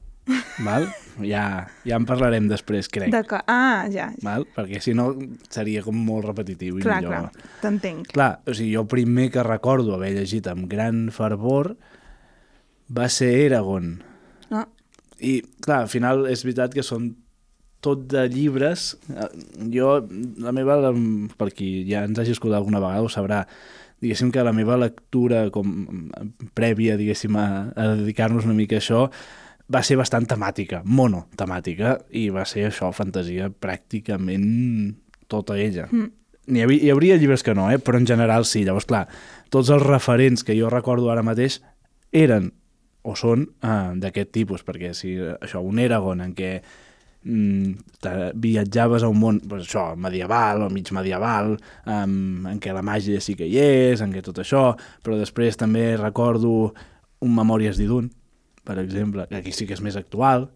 val? 0.64 0.88
Ja, 1.22 1.66
ja 1.86 1.98
en 1.98 2.06
parlarem 2.08 2.48
després, 2.50 2.88
crec. 2.92 3.12
D'acord. 3.14 3.44
Ah, 3.50 3.86
ja. 3.92 4.10
Val? 4.24 4.46
Perquè 4.56 4.80
si 4.82 4.94
no 4.96 5.10
seria 5.52 5.84
com 5.84 5.98
molt 6.06 6.26
repetitiu. 6.30 6.78
I 6.80 6.86
clar, 6.86 7.00
millor... 7.02 7.28
clar, 7.28 7.50
t'entenc. 7.62 8.08
Clar, 8.14 8.30
o 8.46 8.54
sigui, 8.56 8.72
jo 8.74 8.86
primer 8.90 9.28
que 9.34 9.44
recordo 9.46 9.94
haver 9.96 10.14
llegit 10.16 10.48
amb 10.50 10.68
gran 10.70 11.06
fervor 11.14 11.74
va 12.94 13.10
ser 13.12 13.30
Eragon. 13.44 13.98
Ah. 14.50 14.66
I, 15.20 15.38
clar, 15.64 15.84
al 15.84 15.92
final 15.92 16.26
és 16.30 16.42
veritat 16.46 16.74
que 16.74 16.84
són 16.86 17.12
tot 17.84 18.06
de 18.08 18.26
llibres. 18.32 18.94
Jo, 19.72 19.96
la 20.40 20.52
meva, 20.56 20.80
per 21.38 21.50
qui 21.54 21.84
ja 21.88 22.04
ens 22.08 22.20
hagi 22.20 22.34
escoltat 22.34 22.62
alguna 22.62 22.82
vegada 22.82 23.04
ho 23.04 23.10
sabrà, 23.12 23.44
diguéssim 24.04 24.32
que 24.32 24.44
la 24.44 24.54
meva 24.56 24.78
lectura 24.80 25.46
com 25.52 25.70
prèvia, 26.56 26.98
diguéssim, 27.00 27.36
a, 27.40 27.46
a 27.76 27.88
dedicar-nos 28.00 28.48
una 28.48 28.56
mica 28.56 28.80
a 28.80 28.82
això, 28.82 29.06
va 29.72 29.82
ser 29.82 29.96
bastant 29.96 30.26
temàtica, 30.28 30.82
monotemàtica, 30.84 31.96
i 32.12 32.28
va 32.32 32.44
ser 32.48 32.68
això, 32.68 32.90
fantasia, 32.92 33.48
pràcticament 33.48 34.94
tota 35.30 35.56
ella. 35.60 35.88
Mm. 35.90 36.10
Hi, 36.44 36.60
havia, 36.60 36.82
hi 36.84 36.90
hauria 36.92 37.16
llibres 37.16 37.42
que 37.42 37.54
no, 37.56 37.70
eh? 37.72 37.78
però 37.80 37.96
en 37.96 38.06
general 38.06 38.44
sí. 38.44 38.64
Llavors, 38.66 38.84
clar, 38.88 39.06
tots 39.52 39.70
els 39.72 39.84
referents 39.86 40.44
que 40.44 40.56
jo 40.58 40.68
recordo 40.72 41.08
ara 41.10 41.24
mateix 41.24 41.62
eren 42.12 42.50
o 43.04 43.14
són 43.16 43.46
uh, 43.64 43.92
d'aquest 44.00 44.32
tipus, 44.32 44.64
perquè 44.64 44.92
si 44.96 45.16
això, 45.16 45.60
un 45.64 45.80
Eragon 45.80 46.22
en 46.24 46.32
què 46.36 46.50
mm, 47.24 48.04
viatjaves 48.40 49.04
a 49.04 49.10
un 49.12 49.20
món 49.20 49.40
pues, 49.44 49.66
això, 49.66 49.90
medieval 49.96 50.66
o 50.66 50.70
mig 50.72 50.92
medieval, 50.96 51.54
um, 51.88 52.44
en 52.48 52.60
què 52.60 52.72
la 52.76 52.84
màgia 52.84 53.20
sí 53.24 53.36
que 53.36 53.48
hi 53.48 53.58
és, 53.60 54.04
en 54.04 54.12
què 54.12 54.24
tot 54.24 54.40
això, 54.40 54.70
però 55.04 55.16
després 55.20 55.60
també 55.60 55.94
recordo 56.00 56.72
un 57.24 57.36
Memòries 57.36 57.80
d'Idun, 57.80 58.10
per 58.64 58.78
exemple, 58.80 59.26
que 59.28 59.36
aquí 59.38 59.52
sí 59.52 59.68
que 59.68 59.76
és 59.76 59.82
més 59.84 59.96
actual. 60.00 60.48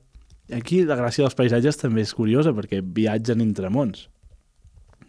Aquí 0.55 0.81
la 0.89 0.97
gràcia 0.97 1.27
dels 1.27 1.37
paisatges 1.37 1.77
també 1.81 2.03
és 2.07 2.15
curiosa 2.17 2.55
perquè 2.57 2.81
viatgen 2.83 3.45
entre 3.45 3.71
mons. 3.73 4.09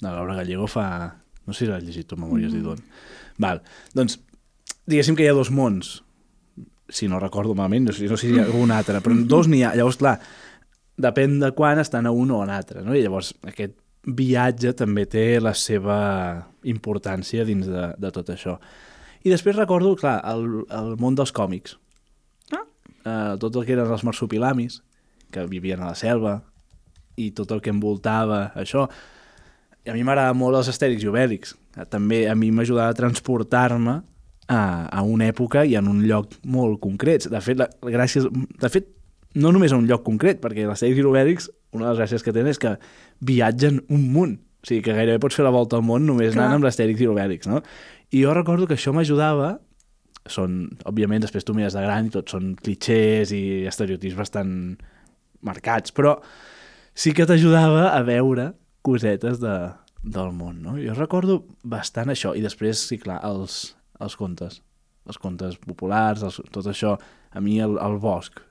La 0.03 0.13
Laura 0.17 0.35
Gallego 0.39 0.67
fa... 0.67 0.85
No 1.47 1.55
sé 1.55 1.65
si 1.65 1.71
l'has 1.71 1.81
llegit 1.81 2.05
tu, 2.05 2.17
Memòries 2.19 2.51
mm. 2.51 2.59
d'Idon. 2.59 2.83
Val. 3.41 3.63
Doncs, 3.95 4.19
diguéssim 4.85 5.15
que 5.17 5.25
hi 5.25 5.31
ha 5.31 5.37
dos 5.37 5.49
mons, 5.49 5.95
si 6.93 7.07
no 7.09 7.21
recordo 7.23 7.55
malament, 7.57 7.87
no 7.87 7.95
sé, 7.95 8.05
no 8.11 8.19
sé 8.19 8.27
si 8.27 8.35
hi 8.35 8.41
ha 8.41 8.45
algun 8.45 8.73
altre, 8.75 9.01
però 9.01 9.15
dos 9.31 9.49
n'hi 9.49 9.63
ha. 9.63 9.71
Llavors, 9.77 9.97
clar, 9.97 10.17
depèn 10.99 11.39
de 11.41 11.49
quan 11.57 11.81
estan 11.81 12.05
a 12.05 12.13
un 12.13 12.35
o 12.35 12.43
a 12.43 12.49
l'altre, 12.49 12.83
no? 12.85 12.93
I 12.93 13.01
llavors 13.01 13.31
aquest 13.49 13.79
viatge 14.05 14.75
també 14.77 15.07
té 15.09 15.25
la 15.41 15.55
seva 15.57 15.99
importància 16.69 17.45
dins 17.47 17.67
de, 17.69 17.89
de 17.97 18.13
tot 18.13 18.29
això. 18.35 18.59
I 19.23 19.31
després 19.31 19.57
recordo, 19.57 19.95
clar, 19.99 20.19
el, 20.29 20.65
el 20.75 20.95
món 21.01 21.17
dels 21.17 21.33
còmics 21.35 21.79
eh, 23.05 23.35
tot 23.41 23.55
el 23.55 23.65
que 23.67 23.75
eren 23.75 23.91
els 23.91 24.05
marsupilamis, 24.07 24.81
que 25.29 25.45
vivien 25.49 25.81
a 25.83 25.91
la 25.91 25.97
selva, 25.97 26.39
i 27.19 27.31
tot 27.35 27.51
el 27.51 27.61
que 27.61 27.73
envoltava 27.73 28.49
això. 28.59 28.87
I 29.85 29.91
a 29.91 29.95
mi 29.95 30.05
m'agrada 30.07 30.35
molt 30.37 30.59
els 30.59 30.69
Astèrix 30.71 31.03
i 31.03 31.09
Obèlix. 31.11 31.55
També 31.91 32.25
a 32.29 32.35
mi 32.35 32.51
m'ajudava 32.55 32.93
a 32.93 32.97
transportar-me 32.97 33.99
a, 34.49 34.61
a 34.89 35.03
una 35.05 35.29
època 35.29 35.63
i 35.67 35.75
en 35.79 35.87
un 35.91 36.01
lloc 36.07 36.33
molt 36.43 36.79
concret. 36.83 37.29
De 37.31 37.41
fet, 37.43 37.59
la, 37.59 37.69
gràcies, 37.85 38.25
de 38.29 38.71
fet, 38.71 38.89
no 39.39 39.53
només 39.53 39.73
a 39.73 39.79
un 39.79 39.87
lloc 39.89 40.03
concret, 40.07 40.41
perquè 40.41 40.65
l'Astèrix 40.67 40.99
i 40.99 41.05
l'Obèlix, 41.05 41.49
una 41.75 41.85
de 41.85 41.93
les 41.93 42.01
gràcies 42.01 42.25
que 42.25 42.33
tenen 42.33 42.51
és 42.51 42.61
que 42.61 42.75
viatgen 43.25 43.83
un 43.93 44.07
munt. 44.13 44.37
O 44.59 44.67
sigui, 44.67 44.81
que 44.83 44.95
gairebé 44.95 45.21
pots 45.23 45.37
fer 45.37 45.45
la 45.45 45.53
volta 45.55 45.77
al 45.77 45.85
món 45.87 46.03
només 46.07 46.33
Clar. 46.33 46.43
anant 46.43 46.59
amb 46.59 46.67
l'Astèrix 46.67 46.99
i 46.99 47.07
l'Obèlix, 47.07 47.47
no? 47.47 47.61
I 48.09 48.25
jo 48.25 48.33
recordo 48.35 48.67
que 48.67 48.75
això 48.75 48.91
m'ajudava 48.95 49.59
són, 50.29 50.61
òbviament, 50.89 51.23
després 51.23 51.45
tu 51.47 51.55
mires 51.57 51.75
de 51.77 51.83
gran 51.83 52.09
i 52.09 52.13
tots 52.13 52.35
són 52.35 52.53
clichés 52.59 53.31
i 53.35 53.65
estereotips 53.69 54.17
bastant 54.17 54.53
marcats, 55.45 55.93
però 55.95 56.17
sí 56.93 57.13
que 57.15 57.27
t'ajudava 57.29 57.89
a 57.93 58.01
veure 58.03 58.51
cosetes 58.85 59.39
de, 59.41 59.55
del 60.03 60.33
món, 60.35 60.61
no? 60.63 60.75
Jo 60.79 60.95
recordo 60.97 61.43
bastant 61.63 62.11
això, 62.11 62.33
i 62.35 62.43
després, 62.43 62.81
sí, 62.91 62.99
clar, 63.01 63.19
els, 63.27 63.75
els 63.99 64.15
contes, 64.19 64.61
els 65.07 65.19
contes 65.21 65.57
populars, 65.63 66.23
els, 66.25 66.39
tot 66.53 66.67
això, 66.71 66.95
a 67.31 67.43
mi 67.43 67.59
el, 67.63 67.77
el 67.81 67.97
bosc, 68.01 68.41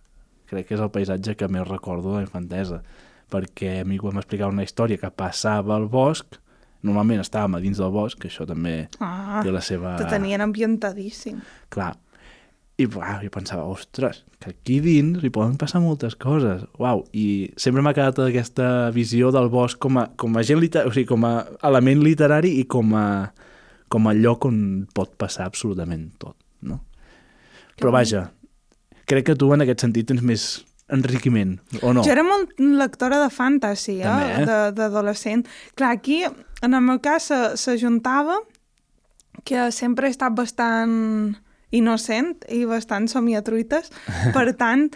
crec 0.49 0.69
que 0.69 0.77
és 0.77 0.83
el 0.83 0.93
paisatge 0.93 1.37
que 1.37 1.49
més 1.53 1.69
recordo 1.69 2.13
de 2.13 2.21
la 2.21 2.27
infantesa, 2.27 2.83
perquè 3.29 3.81
a 3.83 3.89
mi 3.89 3.99
quan 4.01 4.17
m'explicava 4.17 4.55
una 4.55 4.65
història 4.65 5.01
que 5.01 5.13
passava 5.13 5.77
al 5.77 5.89
bosc, 5.93 6.39
Normalment 6.87 7.23
estàvem 7.25 7.57
a 7.59 7.63
dins 7.63 7.81
del 7.81 7.91
bosc, 7.95 8.21
que 8.23 8.29
això 8.31 8.47
també 8.47 8.89
ah, 9.03 9.41
té 9.43 9.51
la 9.55 9.63
seva... 9.65 9.97
Te 9.99 10.07
tenien 10.11 10.45
ambientadíssim. 10.45 11.41
Clar. 11.75 11.95
I 12.79 12.87
uau, 12.87 13.17
jo 13.25 13.31
pensava, 13.35 13.65
ostres, 13.67 14.21
que 14.39 14.53
aquí 14.53 14.77
dins 14.79 15.25
hi 15.27 15.33
poden 15.35 15.57
passar 15.59 15.81
moltes 15.83 16.15
coses. 16.15 16.63
Uau, 16.79 17.03
i 17.11 17.51
sempre 17.59 17.83
m'ha 17.83 17.95
quedat 17.97 18.21
aquesta 18.23 18.69
visió 18.95 19.33
del 19.35 19.51
bosc 19.51 19.81
com 19.83 19.99
a, 19.99 20.07
com 20.15 20.39
a 20.39 20.45
gent 20.47 20.63
liter... 20.63 20.85
o 20.87 20.95
sigui, 20.95 21.09
com 21.11 21.27
a 21.27 21.33
element 21.67 22.05
literari 22.07 22.55
i 22.61 22.69
com 22.71 22.95
a, 22.95 23.09
com 23.91 24.07
a 24.07 24.15
lloc 24.15 24.47
on 24.47 24.61
pot 24.95 25.17
passar 25.19 25.49
absolutament 25.51 26.13
tot, 26.23 26.39
no? 26.63 26.79
Però 27.79 27.91
vaja, 27.95 28.29
crec 29.11 29.27
que 29.33 29.39
tu 29.39 29.51
en 29.55 29.67
aquest 29.67 29.83
sentit 29.83 30.07
tens 30.13 30.23
més 30.23 30.47
enriquiment, 30.89 31.59
o 31.83 31.93
no? 31.93 32.05
Jo 32.07 32.15
era 32.15 32.25
molt 32.27 32.55
lectora 32.59 33.21
de 33.23 33.31
fantasy, 33.33 33.99
eh? 34.01 34.15
eh? 34.41 34.47
d'adolescent. 34.77 35.45
Clar, 35.77 35.93
aquí, 35.99 36.23
en 36.25 36.75
el 36.75 36.85
meu 36.85 37.03
cas, 37.05 37.31
s'ajuntava 37.61 38.41
que 39.45 39.69
sempre 39.73 40.09
he 40.09 40.15
estat 40.15 40.35
bastant 40.37 41.37
innocent 41.71 42.35
i 42.53 42.65
bastant 42.69 43.09
somiatruites. 43.11 43.93
Per 44.37 44.49
tant, 44.59 44.89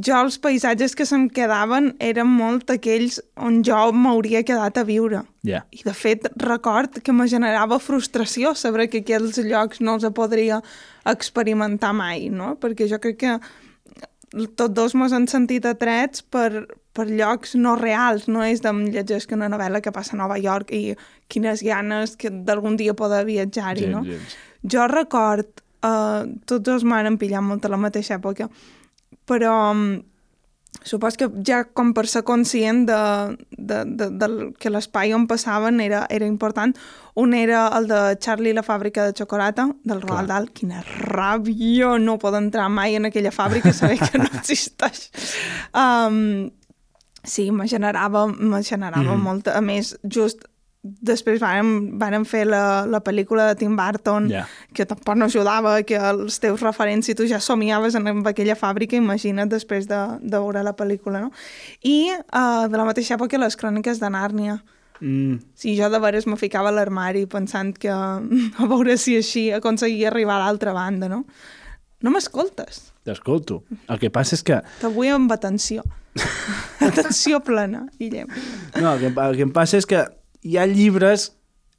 jo 0.00 0.16
els 0.16 0.38
paisatges 0.40 0.96
que 0.96 1.04
se'm 1.08 1.26
quedaven 1.34 1.90
eren 2.00 2.30
molt 2.30 2.70
aquells 2.72 3.18
on 3.36 3.60
jo 3.66 3.78
m'hauria 3.92 4.42
quedat 4.46 4.80
a 4.80 4.86
viure. 4.88 5.22
Yeah. 5.44 5.66
I 5.70 5.84
de 5.84 5.94
fet 5.96 6.30
record 6.40 7.02
que 7.04 7.12
me 7.12 7.28
generava 7.28 7.80
frustració 7.82 8.54
saber 8.56 8.88
que 8.88 9.02
aquells 9.04 9.36
llocs 9.44 9.82
no 9.84 9.98
els 9.98 10.08
podria 10.16 10.62
experimentar 11.04 11.92
mai, 11.92 12.30
no? 12.32 12.54
Perquè 12.56 12.88
jo 12.88 13.00
crec 13.02 13.20
que 13.20 13.36
tots 14.32 14.74
dos 14.74 14.94
mos 14.98 15.12
han 15.12 15.26
sentit 15.28 15.66
atrets 15.68 16.22
per, 16.22 16.64
per 16.96 17.06
llocs 17.10 17.54
no 17.60 17.74
reals, 17.80 18.28
no 18.28 18.44
és 18.46 18.62
de 18.64 18.72
llegeix 18.72 19.26
que 19.28 19.36
una 19.36 19.50
novel·la 19.52 19.82
que 19.84 19.92
passa 19.92 20.16
a 20.16 20.20
Nova 20.20 20.38
York 20.40 20.72
i 20.72 20.94
quines 21.32 21.64
ganes 21.64 22.16
que 22.16 22.32
d'algun 22.32 22.78
dia 22.80 22.96
poder 22.98 23.24
viatjar-hi, 23.28 23.90
no? 23.92 24.04
Gens. 24.08 24.36
Jo 24.62 24.86
record, 24.90 25.62
uh, 25.84 26.24
tots 26.46 26.64
dos 26.64 26.86
m'han 26.88 27.18
pillat 27.20 27.44
molt 27.44 27.66
a 27.66 27.72
la 27.72 27.80
mateixa 27.80 28.16
època, 28.16 28.48
però 29.28 29.54
um, 29.72 29.86
supos 30.84 31.16
que 31.16 31.28
ja 31.46 31.62
com 31.64 31.92
per 31.94 32.06
ser 32.10 32.22
conscient 32.26 32.86
de, 32.88 33.00
de, 33.50 33.82
de, 33.86 34.08
de 34.18 34.28
que 34.58 34.72
l'espai 34.72 35.12
on 35.14 35.26
passaven 35.30 35.80
era, 35.84 36.06
era 36.10 36.26
important, 36.26 36.74
un 37.14 37.34
era 37.34 37.66
el 37.76 37.88
de 37.90 38.00
Charlie 38.18 38.54
la 38.56 38.64
fàbrica 38.66 39.04
de 39.06 39.14
xocolata, 39.16 39.68
del 39.84 40.02
Roald 40.02 40.32
Dahl, 40.32 40.48
quina 40.56 40.82
ràbia 40.82 41.96
no 42.00 42.18
pot 42.18 42.36
entrar 42.38 42.70
mai 42.72 42.96
en 42.98 43.10
aquella 43.10 43.34
fàbrica, 43.34 43.72
saber 43.76 44.00
que 44.00 44.18
no 44.18 44.30
existeix. 44.32 45.10
Um, 45.76 46.50
sí, 47.22 47.50
me 47.52 47.68
generava, 47.68 48.26
me 48.26 48.62
generava 48.62 49.12
mm 49.12 49.16
-hmm. 49.16 49.22
molt, 49.22 49.48
a 49.48 49.60
més, 49.60 49.96
just 50.02 50.48
després 50.82 51.38
vàrem, 51.38 51.68
vàrem 51.98 52.24
fer 52.26 52.42
la, 52.48 52.82
la 52.90 52.98
pel·lícula 53.04 53.46
de 53.50 53.58
Tim 53.60 53.76
Burton, 53.78 54.26
yeah. 54.32 54.48
que 54.74 54.86
tampoc 54.88 55.18
no 55.18 55.28
ajudava, 55.30 55.76
que 55.86 55.98
els 55.98 56.40
teus 56.42 56.62
referents, 56.64 57.06
si 57.06 57.14
tu 57.14 57.26
ja 57.30 57.38
somiaves 57.40 57.94
en, 57.98 58.08
en 58.10 58.22
aquella 58.26 58.56
fàbrica, 58.58 58.98
imagina't 58.98 59.50
després 59.52 59.86
de, 59.90 60.00
de 60.20 60.36
veure 60.36 60.64
la 60.66 60.74
pel·lícula, 60.78 61.22
no? 61.22 61.30
I 61.86 62.10
uh, 62.10 62.66
de 62.70 62.80
la 62.80 62.86
mateixa 62.88 63.14
època 63.14 63.38
les 63.38 63.58
cròniques 63.58 64.02
de 64.02 64.10
Nàrnia. 64.10 64.58
Mm. 64.98 65.38
Si 65.58 65.76
jo 65.78 65.88
de 65.90 65.98
veres 66.02 66.26
me 66.30 66.38
ficava 66.38 66.70
a 66.70 66.74
l'armari 66.74 67.24
pensant 67.30 67.74
que 67.78 67.90
a 67.94 68.70
veure 68.70 68.98
si 68.98 69.16
així 69.18 69.50
aconseguia 69.54 70.10
arribar 70.10 70.40
a 70.40 70.46
l'altra 70.48 70.74
banda, 70.74 71.10
no? 71.10 71.22
No 72.02 72.10
m'escoltes. 72.10 72.88
T'escolto. 73.06 73.60
El 73.86 74.02
que 74.02 74.10
passa 74.10 74.34
és 74.34 74.42
que... 74.46 74.58
T'avui 74.80 75.12
amb 75.14 75.30
atenció. 75.30 75.84
atenció 76.82 77.38
plena, 77.46 77.84
Guillem. 78.00 78.26
No, 78.82 78.96
el 78.96 79.04
que, 79.04 79.12
el 79.14 79.38
que 79.38 79.46
em 79.46 79.54
passa 79.54 79.78
és 79.78 79.86
que 79.86 80.02
hi 80.42 80.58
ha 80.58 80.66
llibres 80.66 81.30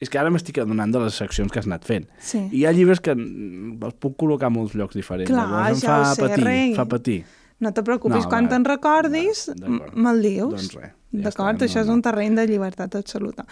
és 0.03 0.12
que 0.12 0.20
ara 0.20 0.32
m'estic 0.34 0.60
adonant 0.60 0.91
de 0.91 1.00
les 1.05 1.15
seccions 1.15 1.51
que 1.51 1.62
has 1.62 1.70
anat 1.70 1.86
fent. 1.88 2.10
Sí. 2.20 2.41
I 2.51 2.63
hi 2.63 2.65
ha 2.67 2.74
llibres 2.75 3.00
que 3.03 3.13
els 3.15 3.96
puc 4.03 4.17
col·locar 4.20 4.50
en 4.51 4.58
molts 4.58 4.75
llocs 4.75 4.98
diferents. 5.00 5.32
Clar, 5.32 5.46
Llavors 5.48 5.77
em 5.77 5.86
ja 5.86 5.93
fa 5.93 6.15
sé, 6.15 6.25
patir, 6.25 6.43
rei. 6.43 6.74
fa 6.75 6.86
patir. 6.89 7.22
No 7.63 7.72
te 7.72 7.84
preocupis, 7.86 8.25
No, 8.25 8.29
quan 8.32 8.50
te'n 8.51 8.65
recordis, 8.67 9.46
me'l 9.55 10.20
dius. 10.25 10.51
Doncs 10.58 10.75
res, 10.75 10.91
ja 11.13 11.24
D'acord, 11.29 11.62
això 11.63 11.79
no, 11.79 11.86
és 11.86 11.91
un 11.93 12.01
terreny 12.03 12.36
de 12.36 12.48
llibertat 12.50 12.98
absoluta. 13.00 13.46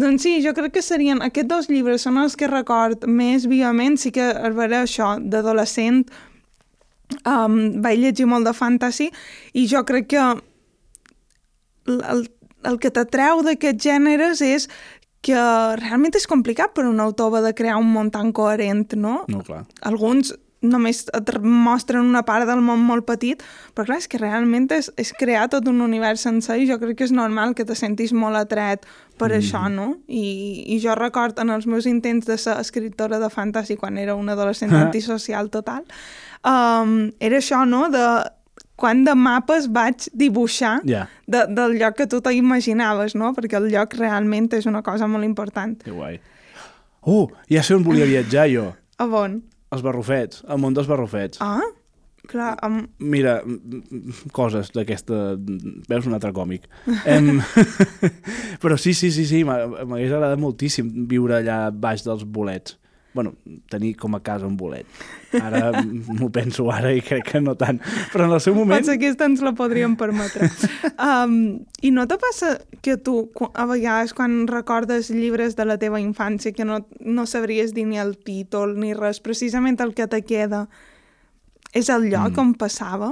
Doncs 0.00 0.24
sí, 0.26 0.32
jo 0.42 0.54
crec 0.56 0.72
que 0.78 0.82
serien... 0.82 1.22
Aquests 1.22 1.50
dos 1.50 1.70
llibres 1.70 2.02
són 2.02 2.18
els 2.18 2.34
que 2.40 2.48
record 2.50 3.06
més 3.06 3.46
vivament. 3.46 3.98
Sí 4.00 4.10
que 4.16 4.24
a 4.32 4.50
veure 4.50 4.80
això, 4.80 5.12
d'adolescent, 5.20 6.06
um, 7.28 7.58
vaig 7.84 8.00
llegir 8.00 8.26
molt 8.26 8.48
de 8.48 8.56
fantasy 8.56 9.10
i 9.52 9.68
jo 9.70 9.84
crec 9.86 10.08
que 10.14 10.24
el, 11.86 12.26
el, 12.68 12.78
que 12.82 12.92
t'atreu 12.94 13.42
d'aquests 13.46 13.88
gèneres 13.90 14.42
és 14.46 14.68
que 15.22 15.42
realment 15.78 16.16
és 16.18 16.26
complicat 16.26 16.74
per 16.74 16.86
un 16.88 16.98
autor 17.00 17.38
de 17.44 17.52
crear 17.54 17.78
un 17.78 17.92
món 17.94 18.10
tan 18.10 18.32
coherent, 18.34 18.96
no? 18.98 19.22
No, 19.30 19.42
clar. 19.46 19.64
alguns 19.86 20.34
només 20.62 21.02
et 21.10 21.30
mostren 21.42 22.06
una 22.06 22.22
part 22.22 22.46
del 22.46 22.62
món 22.62 22.82
molt 22.86 23.04
petit, 23.08 23.42
però 23.74 23.86
clar, 23.88 23.98
és 23.98 24.08
que 24.08 24.20
realment 24.20 24.68
és, 24.74 24.92
és 25.00 25.10
crear 25.18 25.48
tot 25.50 25.66
un 25.68 25.82
univers 25.82 26.22
sencer 26.22 26.60
i 26.62 26.68
jo 26.70 26.78
crec 26.78 27.00
que 27.00 27.08
és 27.08 27.14
normal 27.14 27.56
que 27.58 27.66
te 27.66 27.74
sentis 27.78 28.14
molt 28.14 28.38
atret 28.38 28.86
per 29.18 29.32
mm. 29.32 29.40
això, 29.40 29.64
no? 29.72 29.88
I, 30.06 30.62
I 30.74 30.78
jo 30.82 30.94
record 30.98 31.40
en 31.42 31.50
els 31.50 31.66
meus 31.66 31.88
intents 31.90 32.30
de 32.30 32.38
ser 32.38 32.54
escriptora 32.62 33.18
de 33.22 33.30
fantasy 33.30 33.76
quan 33.76 33.98
era 33.98 34.14
una 34.14 34.36
adolescent 34.38 34.74
antisocial 34.84 35.50
total, 35.50 35.82
um, 36.46 37.10
era 37.18 37.42
això, 37.42 37.64
no?, 37.66 37.88
de 37.90 38.06
quant 38.82 39.04
de 39.06 39.14
mapes 39.14 39.68
vaig 39.72 40.08
dibuixar 40.12 40.80
Ja. 40.88 41.04
de, 41.30 41.44
del 41.54 41.78
lloc 41.78 41.94
que 42.00 42.08
tu 42.10 42.18
t'imaginaves, 42.24 43.14
no? 43.14 43.30
Perquè 43.36 43.60
el 43.62 43.70
lloc 43.70 43.94
realment 44.00 44.50
és 44.58 44.66
una 44.66 44.82
cosa 44.82 45.06
molt 45.08 45.24
important. 45.28 45.78
Que 45.84 45.94
guai. 45.94 46.18
Oh, 47.06 47.28
ja 47.50 47.62
sé 47.66 47.74
on 47.78 47.86
volia 47.86 48.04
viatjar 48.10 48.48
jo. 48.50 48.72
A 48.98 49.06
on? 49.06 49.40
Els 49.72 49.82
barrufets, 49.82 50.42
el 50.50 50.58
món 50.60 50.74
dels 50.76 50.86
barrufets. 50.90 51.38
Ah, 51.42 51.62
clar, 52.28 52.52
amb, 52.62 52.90
Mira, 53.02 53.38
coses 54.36 54.68
d'aquesta... 54.74 55.32
Veus 55.88 56.06
un 56.06 56.14
altre 56.14 56.30
còmic. 56.36 56.68
Em... 57.10 57.40
Però 58.62 58.76
sí, 58.78 58.92
sí, 58.94 59.10
sí, 59.10 59.24
sí, 59.26 59.42
m'ha- 59.48 59.64
m'hagués 59.86 60.12
agradat 60.12 60.38
moltíssim 60.42 60.90
viure 61.10 61.38
allà 61.40 61.64
baix 61.72 62.04
dels 62.06 62.22
bolets. 62.28 62.76
Bueno, 63.14 63.34
tenir 63.68 63.96
com 63.96 64.14
a 64.16 64.22
casa 64.24 64.46
un 64.46 64.56
bolet. 64.56 64.86
Ara 65.36 65.82
m'ho 66.18 66.30
penso 66.32 66.68
ara 66.72 66.92
i 66.96 67.02
crec 67.04 67.26
que 67.32 67.40
no 67.40 67.54
tant. 67.60 67.80
Però 68.12 68.26
en 68.26 68.32
el 68.32 68.40
seu 68.44 68.56
moment... 68.56 68.78
Potser 68.80 68.96
aquesta 68.98 69.28
ens 69.28 69.42
la 69.44 69.54
podríem 69.58 69.96
permetre. 70.00 70.50
Um, 71.02 71.64
I 71.82 71.90
no 71.90 72.04
te 72.06 72.14
passa 72.20 72.52
que 72.84 72.94
tu, 73.00 73.24
a 73.58 73.64
vegades, 73.66 74.12
quan 74.14 74.46
recordes 74.46 75.08
llibres 75.10 75.56
de 75.58 75.64
la 75.66 75.78
teva 75.80 75.98
infància, 75.98 76.52
que 76.54 76.66
no, 76.68 76.82
no 77.00 77.24
sabries 77.26 77.72
dir 77.74 77.88
ni 77.88 77.98
el 77.98 78.14
títol 78.22 78.76
ni 78.78 78.92
res, 78.94 79.18
precisament 79.24 79.80
el 79.82 79.94
que 79.98 80.06
te 80.06 80.20
queda 80.22 80.66
és 81.72 81.88
el 81.90 82.06
lloc 82.12 82.36
mm. 82.36 82.42
on 82.42 82.52
passava? 82.60 83.10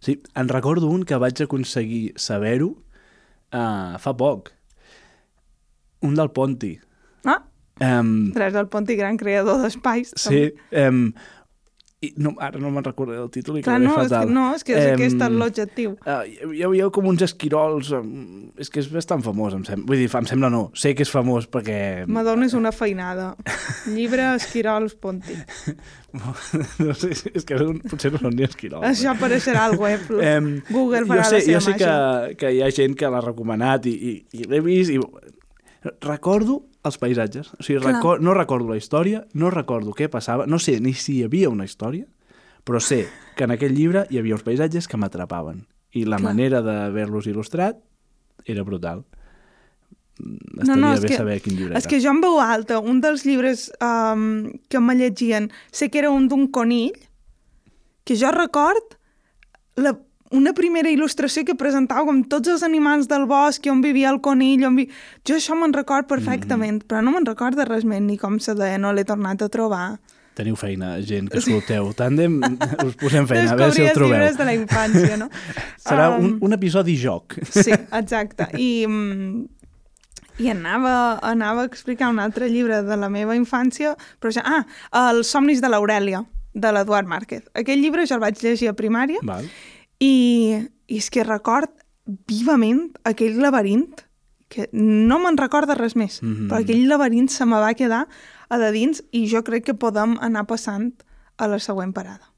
Sí, 0.00 0.16
en 0.38 0.48
recordo 0.48 0.88
un 0.88 1.04
que 1.04 1.18
vaig 1.20 1.42
aconseguir 1.44 2.14
saber-ho 2.16 2.70
uh, 2.72 3.98
fa 4.00 4.14
poc. 4.16 4.52
Un 6.06 6.16
del 6.16 6.30
Ponti. 6.32 6.78
Ah, 7.80 8.00
Um, 8.00 8.32
Tres 8.36 8.52
del 8.52 8.68
Ponti, 8.68 8.94
gran 8.96 9.16
creador 9.16 9.62
d'espais. 9.62 10.12
sí, 10.20 10.50
um, 10.76 11.12
i 12.00 12.14
no, 12.16 12.30
ara 12.40 12.56
no 12.56 12.70
me'n 12.72 12.84
recordo 12.84 13.12
el 13.12 13.28
títol 13.28 13.58
i 13.58 13.62
Clar, 13.62 13.74
no, 13.80 13.90
és 14.00 14.06
que, 14.08 14.14
fatal. 14.14 14.30
no, 14.32 14.44
és 14.56 14.62
que 14.64 14.72
és 14.72 14.86
Em, 14.86 14.94
aquest 14.94 15.20
l'objectiu. 15.36 15.90
Uh, 16.00 16.52
hi 16.56 16.62
havia 16.64 16.86
com 16.88 17.08
uns 17.10 17.20
esquirols... 17.26 17.90
Um, 17.92 18.52
és 18.56 18.70
que 18.72 18.80
és 18.80 18.88
bastant 18.88 19.20
famós, 19.20 19.52
em 19.52 19.66
sembla. 19.68 19.84
Vull 19.90 20.00
dir, 20.00 20.06
em 20.16 20.28
sembla 20.30 20.48
no. 20.48 20.62
Sé 20.72 20.94
que 20.96 21.04
és 21.04 21.12
famós 21.12 21.44
perquè... 21.48 22.06
Me 22.08 22.22
dones 22.24 22.54
una 22.56 22.72
feinada. 22.72 23.34
Llibre 23.92 24.30
Esquirols 24.38 24.94
Ponti. 24.96 25.36
no 26.84 26.94
sé, 26.96 27.12
és 27.34 27.44
que 27.44 27.60
són, 27.60 27.82
potser 27.84 28.12
no 28.16 28.22
són 28.24 28.32
ni 28.36 28.48
esquirols. 28.48 28.86
Això 28.94 29.12
apareixerà 29.12 29.66
al 29.68 29.76
web. 29.80 30.08
Em, 30.32 30.50
Google 30.72 31.04
jo 31.04 31.12
farà 31.12 31.28
sé, 31.28 31.42
la 31.42 31.44
seva 31.44 31.58
jo 31.58 31.64
sé 31.68 31.76
que, 31.84 31.92
que 32.40 32.54
hi 32.56 32.62
ha 32.64 32.72
gent 32.72 32.96
que 32.96 33.12
l'ha 33.12 33.20
recomanat 33.28 33.92
i, 33.92 33.92
i, 33.92 34.16
i 34.40 34.48
l'he 34.48 34.64
vist 34.64 34.96
i 34.96 35.00
recordo 36.00 36.62
els 36.84 36.96
paisatges. 37.00 37.52
O 37.58 37.64
sigui, 37.64 37.80
recor 37.84 38.22
no 38.24 38.34
recordo 38.36 38.72
la 38.72 38.78
història, 38.80 39.24
no 39.34 39.50
recordo 39.52 39.94
què 39.96 40.08
passava, 40.12 40.46
no 40.46 40.58
sé 40.58 40.78
ni 40.80 40.94
si 40.94 41.18
hi 41.18 41.26
havia 41.28 41.50
una 41.52 41.66
història, 41.68 42.06
però 42.64 42.80
sé 42.80 43.04
que 43.36 43.46
en 43.46 43.54
aquell 43.56 43.76
llibre 43.76 44.06
hi 44.10 44.20
havia 44.20 44.36
uns 44.36 44.44
paisatges 44.46 44.88
que 44.88 45.00
m'atrapaven. 45.00 45.64
I 45.96 46.04
la 46.06 46.20
Clar. 46.20 46.30
manera 46.30 46.60
d'haver-los 46.62 47.26
il·lustrat 47.26 47.80
era 48.46 48.64
brutal. 48.64 49.04
No, 50.20 50.62
Estaria 50.62 50.80
no, 50.82 50.92
és 50.92 51.00
bé 51.00 51.08
que, 51.08 51.16
saber 51.16 51.38
quin 51.40 51.54
llibre 51.56 51.78
és 51.78 51.86
que 51.88 51.96
era. 51.96 52.04
jo 52.04 52.10
en 52.12 52.18
veu 52.20 52.40
alta, 52.44 52.76
un 52.84 52.98
dels 53.00 53.22
llibres 53.24 53.70
um, 53.80 54.50
que 54.68 54.80
me 54.84 54.96
llegien, 54.98 55.48
sé 55.72 55.88
que 55.88 56.02
era 56.02 56.10
un 56.12 56.28
d'un 56.28 56.50
conill, 56.52 56.92
que 58.04 58.18
jo 58.20 58.28
record 58.34 58.98
la, 59.80 59.94
una 60.30 60.52
primera 60.54 60.88
il·lustració 60.90 61.42
que 61.44 61.56
presentava 61.58 62.04
com 62.06 62.20
tots 62.30 62.48
els 62.52 62.62
animals 62.62 63.08
del 63.10 63.24
bosc, 63.26 63.66
on 63.70 63.80
vivia 63.82 64.10
el 64.12 64.20
conill, 64.22 64.62
on 64.68 64.76
vi... 64.78 64.84
jo 65.26 65.34
això 65.40 65.56
me'n 65.58 65.74
record 65.74 66.06
perfectament, 66.08 66.78
Mm-hmm. 66.80 66.88
però 66.88 67.02
no 67.02 67.10
me'n 67.16 67.26
record 67.26 67.56
de 67.58 67.64
res 67.66 67.84
més, 67.84 68.00
ni 68.00 68.16
com 68.18 68.38
se 68.38 68.54
deia, 68.54 68.78
no 68.78 68.92
l'he 68.94 69.04
tornat 69.04 69.42
a 69.42 69.48
trobar. 69.50 69.98
Teniu 70.38 70.54
feina, 70.56 70.92
gent 71.02 71.26
que 71.28 71.40
escolteu. 71.42 71.90
Tàndem, 71.98 72.38
us 72.86 72.94
posem 73.00 73.26
feina, 73.26 73.50
a 73.50 73.56
veure 73.58 73.72
si 73.74 73.82
Descobrir 73.82 73.88
els 73.90 73.96
trobeu. 73.98 74.12
llibres 74.14 74.36
de 74.38 74.44
la 74.46 74.54
infància, 74.54 75.16
no? 75.18 75.26
Serà 75.88 76.10
un, 76.16 76.36
Um, 76.36 76.38
un 76.46 76.52
episodi 76.54 76.94
joc. 76.96 77.34
Sí, 77.50 77.74
exacte. 78.00 78.46
I, 78.56 78.86
mm, 78.86 79.42
i 80.40 80.48
anava, 80.54 80.94
anava 81.26 81.66
a 81.66 81.68
explicar 81.68 82.08
un 82.14 82.20
altre 82.22 82.48
llibre 82.48 82.78
de 82.86 82.96
la 82.96 83.10
meva 83.10 83.34
infància, 83.36 83.96
però 84.22 84.30
ja, 84.32 84.46
ah, 84.46 85.10
Els 85.10 85.26
somnis 85.34 85.60
de 85.60 85.68
l'Aurèlia, 85.68 86.22
de 86.54 86.72
l'Eduard 86.72 87.10
Márquez. 87.10 87.42
Aquell 87.52 87.82
llibre 87.82 88.06
jo 88.06 88.14
el 88.16 88.22
vaig 88.22 88.38
llegir 88.40 88.70
a 88.70 88.72
primària 88.78 89.18
Val. 89.26 89.44
I, 90.00 90.56
i 90.88 90.96
és 90.98 91.10
que 91.10 91.24
record 91.24 91.70
vivament 92.26 92.90
aquell 93.04 93.38
laberint, 93.40 94.00
que 94.50 94.66
no 94.72 95.20
me'n 95.22 95.36
recorda 95.38 95.76
res 95.78 95.94
més, 95.94 96.22
Mhm. 96.22 96.48
però 96.50 96.60
aquell 96.64 96.88
laberint 96.88 97.28
se 97.30 97.46
me 97.46 97.60
va 97.62 97.74
quedar 97.74 98.08
a 98.48 98.58
de 98.58 98.72
dins 98.72 99.04
i 99.12 99.28
jo 99.30 99.44
crec 99.44 99.64
que 99.64 99.74
podem 99.74 100.16
anar 100.20 100.46
passant 100.46 100.90
a 101.38 101.46
la 101.46 101.58
següent 101.58 101.92
parada. 101.94 102.32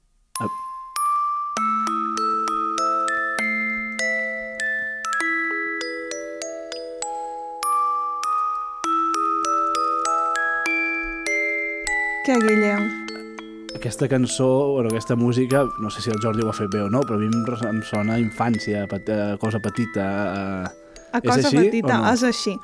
Què, 12.27 12.37
Guillem? 12.39 13.02
Aquesta 13.83 14.07
cançó, 14.07 14.75
bueno, 14.75 14.91
aquesta 14.91 15.17
música, 15.17 15.65
no 15.81 15.91
sé 15.91 16.03
si 16.03 16.11
el 16.11 16.21
Jordi 16.23 16.45
ho 16.45 16.51
ha 16.51 16.53
fet 16.55 16.69
bé 16.71 16.85
o 16.85 16.89
no, 16.89 17.01
però 17.03 17.17
a 17.17 17.19
mi 17.19 17.27
em, 17.27 17.41
em 17.67 17.81
sona 17.83 18.15
infància, 18.23 18.85
pet, 18.87 19.11
cosa 19.43 19.59
petita. 19.59 20.05
A... 20.07 20.71
A 21.11 21.19
És 21.19 21.25
cosa 21.27 21.49
així 21.49 21.57
petita, 21.57 21.97
no? 21.99 22.13
és 22.13 22.23
així. 22.23 22.55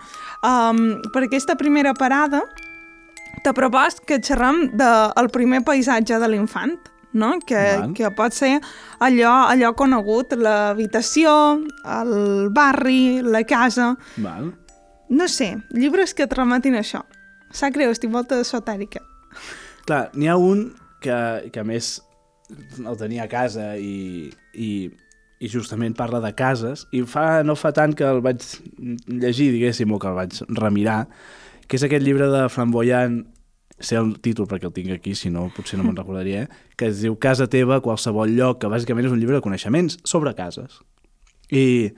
Um, 0.46 0.78
per 1.11 1.24
aquesta 1.26 1.59
primera 1.59 1.90
parada, 1.98 2.44
t'he 3.42 3.57
propost 3.59 4.04
que 4.07 4.20
xerrem 4.22 4.68
del 4.78 5.33
primer 5.35 5.64
paisatge 5.66 6.22
de 6.22 6.31
l'infant, 6.31 6.78
no? 7.11 7.35
que, 7.42 7.66
Val. 7.83 7.98
que 7.98 8.14
pot 8.14 8.38
ser 8.38 8.54
allò, 9.02 9.35
allò 9.50 9.74
conegut, 9.74 10.38
l'habitació, 10.38 11.37
el 11.98 12.18
barri, 12.54 13.24
la 13.26 13.42
casa... 13.42 13.96
Val. 14.22 14.52
No 15.11 15.26
sé, 15.26 15.57
llibres 15.74 16.14
que 16.14 16.31
et 16.31 16.42
remetin 16.44 16.78
a 16.78 16.87
això. 16.87 17.02
Sap 17.50 17.74
greu, 17.74 17.90
estic 17.90 18.14
molt 18.14 18.31
esotèrica. 18.38 19.02
Clar, 19.83 20.12
n'hi 20.14 20.31
ha 20.31 20.38
un 20.38 20.68
que, 21.02 21.18
que 21.52 21.61
a 21.61 21.66
més 21.66 21.98
el 22.80 22.96
tenia 23.00 23.26
a 23.26 23.30
casa 23.30 23.74
i, 23.76 24.28
i, 24.54 24.70
i 25.38 25.50
justament 25.52 25.96
parla 25.96 26.20
de 26.24 26.32
cases 26.37 26.87
i 26.96 27.02
fa, 27.06 27.42
no 27.44 27.56
fa 27.58 27.72
tant 27.76 27.94
que 27.96 28.06
el 28.08 28.22
vaig 28.24 28.44
llegir, 29.06 29.50
diguéssim, 29.54 29.92
o 29.92 29.98
que 30.00 30.08
el 30.11 30.16
vaig 30.18 30.38
remirar, 30.58 31.02
que 31.68 31.76
és 31.76 31.84
aquest 31.84 32.04
llibre 32.04 32.30
de 32.32 32.46
Flamboyant, 32.52 33.20
sé 33.78 33.98
el 34.00 34.16
títol 34.24 34.48
perquè 34.50 34.66
el 34.66 34.74
tinc 34.74 34.90
aquí, 34.96 35.14
si 35.14 35.30
no 35.30 35.46
potser 35.54 35.78
no 35.78 35.87
me'n 35.87 35.98
recordaria, 35.98 36.46
eh? 36.46 36.68
que 36.76 36.88
es 36.90 37.02
diu 37.04 37.14
Casa 37.20 37.46
teva, 37.50 37.82
qualsevol 37.84 38.32
lloc, 38.34 38.62
que 38.62 38.70
bàsicament 38.72 39.06
és 39.06 39.14
un 39.14 39.20
llibre 39.20 39.38
de 39.38 39.44
coneixements 39.44 40.00
sobre 40.08 40.34
cases. 40.38 40.80
I, 41.48 41.92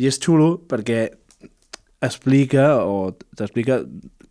i 0.00 0.08
és 0.08 0.18
xulo 0.22 0.56
perquè 0.70 1.10
explica 2.06 2.84
o 2.84 3.12
t'explica 3.36 3.82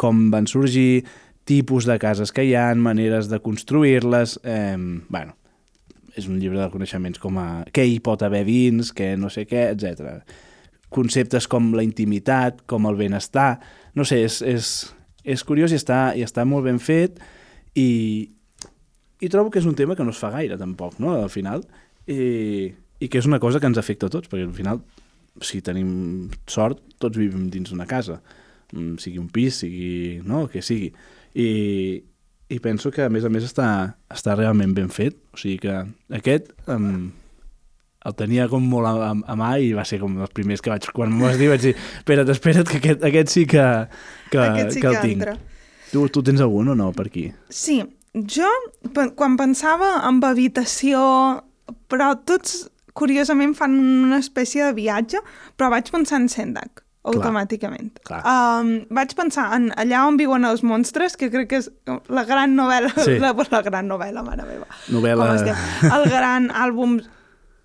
com 0.01 0.27
van 0.33 0.47
sorgir, 0.49 1.05
tipus 1.45 1.85
de 1.85 1.97
cases 2.01 2.33
que 2.33 2.43
hi 2.45 2.55
ha, 2.57 2.67
maneres 2.75 3.29
de 3.29 3.39
construir-les, 3.39 4.39
eh, 4.43 4.75
bueno, 5.09 5.35
és 6.15 6.27
un 6.31 6.39
llibre 6.39 6.59
de 6.61 6.71
coneixements 6.73 7.19
com 7.21 7.37
a 7.39 7.47
què 7.75 7.85
hi 7.85 7.99
pot 8.03 8.23
haver 8.25 8.45
dins, 8.47 8.91
què 8.95 9.13
no 9.19 9.29
sé 9.29 9.45
què, 9.49 9.67
etc. 9.73 10.21
Conceptes 10.93 11.47
com 11.51 11.73
la 11.75 11.83
intimitat, 11.85 12.63
com 12.69 12.87
el 12.89 12.97
benestar, 12.99 13.59
no 13.95 14.07
sé, 14.07 14.23
és, 14.25 14.39
és, 14.41 14.71
és 15.23 15.43
curiós 15.47 15.75
i 15.75 15.79
està, 15.79 15.99
i 16.15 16.23
està 16.25 16.45
molt 16.47 16.65
ben 16.67 16.79
fet 16.79 17.19
i, 17.75 17.89
i 19.19 19.31
trobo 19.31 19.51
que 19.51 19.59
és 19.59 19.67
un 19.67 19.75
tema 19.75 19.97
que 19.97 20.07
no 20.07 20.15
es 20.15 20.21
fa 20.21 20.31
gaire 20.33 20.57
tampoc, 20.57 20.97
no?, 21.03 21.17
al 21.19 21.31
final, 21.33 21.65
i, 22.07 22.71
i 22.99 23.09
que 23.11 23.19
és 23.19 23.27
una 23.27 23.41
cosa 23.43 23.59
que 23.59 23.67
ens 23.67 23.81
afecta 23.81 24.07
a 24.07 24.13
tots, 24.13 24.31
perquè 24.31 24.47
al 24.47 24.55
final, 24.55 24.81
si 25.43 25.61
tenim 25.65 26.31
sort, 26.47 26.79
tots 27.01 27.19
vivim 27.19 27.49
dins 27.51 27.73
d'una 27.73 27.87
casa. 27.89 28.21
mm, 28.71 28.95
sigui 29.03 29.19
un 29.19 29.27
pis, 29.29 29.59
sigui... 29.61 30.21
no, 30.25 30.47
que 30.47 30.61
sigui. 30.63 30.93
I, 31.35 31.49
i 32.49 32.57
penso 32.63 32.91
que, 32.95 33.03
a 33.05 33.11
més 33.11 33.25
a 33.27 33.31
més, 33.33 33.45
està, 33.47 33.67
està 34.11 34.35
realment 34.39 34.73
ben 34.77 34.89
fet. 34.93 35.17
O 35.35 35.39
sigui 35.41 35.59
que 35.65 35.75
aquest 36.15 36.53
um, 36.71 37.09
el 38.05 38.13
tenia 38.17 38.45
com 38.51 38.63
molt 38.69 38.87
a, 38.87 38.93
a, 39.09 39.11
a 39.33 39.35
mà 39.39 39.55
i 39.59 39.73
va 39.75 39.83
ser 39.87 39.99
com 40.03 40.15
dels 40.19 40.33
primers 40.35 40.61
que 40.61 40.71
vaig... 40.71 40.85
Quan 40.95 41.11
m'ho 41.13 41.25
vas 41.25 41.39
dir 41.41 41.49
vaig 41.51 41.63
dir, 41.63 41.73
espera't, 42.03 42.29
espera't, 42.35 42.69
que 42.69 42.79
aquest, 42.81 43.03
aquest 43.09 43.33
sí 43.33 43.45
que, 43.49 43.65
que, 44.31 44.39
Aquest 44.43 44.77
sí 44.77 44.83
que 44.83 44.91
el 44.91 44.97
que 44.99 45.03
tinc. 45.07 45.25
entra. 45.25 45.35
Tu, 45.91 46.05
tu 46.13 46.23
tens 46.25 46.43
algun 46.45 46.69
o 46.73 46.77
no 46.77 46.91
per 46.95 47.07
aquí? 47.09 47.27
Sí, 47.49 47.79
jo, 48.37 48.51
quan 49.17 49.35
pensava 49.41 49.95
en 50.07 50.21
habitació, 50.23 51.01
però 51.91 52.13
tots, 52.29 52.69
curiosament, 52.95 53.57
fan 53.57 53.75
una 54.05 54.21
espècie 54.21 54.69
de 54.69 54.77
viatge, 54.77 55.19
però 55.57 55.73
vaig 55.73 55.89
pensar 55.91 56.21
en 56.21 56.29
Sendak, 56.31 56.84
automàticament. 57.05 57.99
clar. 58.03 58.21
Um, 58.25 58.85
vaig 58.89 59.13
pensar 59.15 59.53
en 59.55 59.69
allà 59.77 60.05
on 60.07 60.17
viuen 60.17 60.45
els 60.45 60.63
monstres, 60.63 61.15
que 61.17 61.29
crec 61.31 61.49
que 61.49 61.57
és 61.63 61.71
la 62.09 62.23
gran 62.25 62.55
novel·la, 62.57 62.91
Sí. 63.05 63.19
la, 63.19 63.33
la 63.51 63.61
gran 63.61 63.87
novel·la, 63.89 64.23
mare 64.23 64.43
meva. 64.43 64.65
Novel·la-? 64.89 65.55
El 65.93 66.09
gran 66.09 66.49
àlbum 66.51 66.99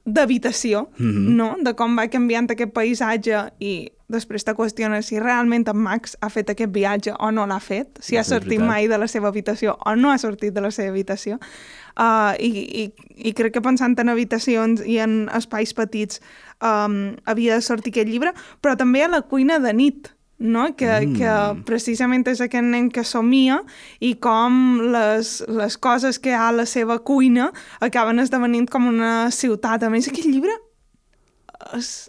d'habitació, 0.05 0.88
Mhm. 0.98 1.37
no? 1.37 1.57
De 1.62 1.74
com 1.76 1.96
va 1.96 2.09
canviant 2.09 2.50
aquest 2.50 2.72
paisatge 2.72 3.53
i 3.61 3.90
després 4.11 4.42
te 4.44 4.55
qüestiones 4.55 5.03
si 5.07 5.20
realment 5.20 5.68
en 5.68 5.76
Max 5.76 6.16
ha 6.20 6.29
fet 6.31 6.48
aquest 6.50 6.72
viatge 6.74 7.12
o 7.20 7.31
no 7.31 7.46
l'ha 7.46 7.61
fet, 7.61 7.98
si 8.00 8.16
ha 8.16 8.24
Sí, 8.24 8.33
és 8.33 8.40
sortit 8.40 8.59
veritat. 8.59 8.66
mai 8.66 8.88
de 8.88 8.98
la 8.98 9.07
seva 9.07 9.29
habitació 9.29 9.76
o 9.87 9.94
no 9.94 10.11
ha 10.11 10.18
sortit 10.18 10.53
de 10.55 10.61
la 10.61 10.70
seva 10.70 10.88
habitació. 10.90 11.38
Uh, 11.96 12.33
i, 12.38 12.48
i, 12.83 13.29
I 13.29 13.33
crec 13.35 13.53
que 13.53 13.61
pensant 13.61 13.98
en 14.00 14.09
habitacions 14.09 14.81
i 14.87 14.98
en 14.98 15.29
espais 15.35 15.74
petits 15.74 16.20
um, 16.62 17.16
havia 17.27 17.57
de 17.59 17.62
sortir 17.66 17.92
aquest 17.94 18.09
llibre, 18.09 18.33
però 18.62 18.77
també 18.77 19.03
a 19.05 19.09
la 19.09 19.23
cuina 19.23 19.59
de 19.59 19.73
nit, 19.73 20.11
no? 20.38 20.70
que, 20.77 20.87
Mm. 20.88 21.16
que 21.18 21.64
precisament 21.68 22.27
és 22.29 22.40
aquest 22.40 22.64
nen 22.64 22.90
que 22.90 23.05
somia 23.05 23.59
i 24.01 24.14
com 24.16 24.81
les, 24.92 25.42
les 25.49 25.77
coses 25.77 26.18
que 26.18 26.33
ha 26.33 26.49
a 26.49 26.53
la 26.53 26.64
seva 26.66 26.99
cuina 27.05 27.51
acaben 27.81 28.18
esdevenint 28.18 28.70
com 28.70 28.87
una 28.88 29.31
ciutat. 29.31 29.83
A 29.85 29.90
més, 29.90 30.09
aquest 30.09 30.27
llibre 30.29 30.57
és... 31.77 32.09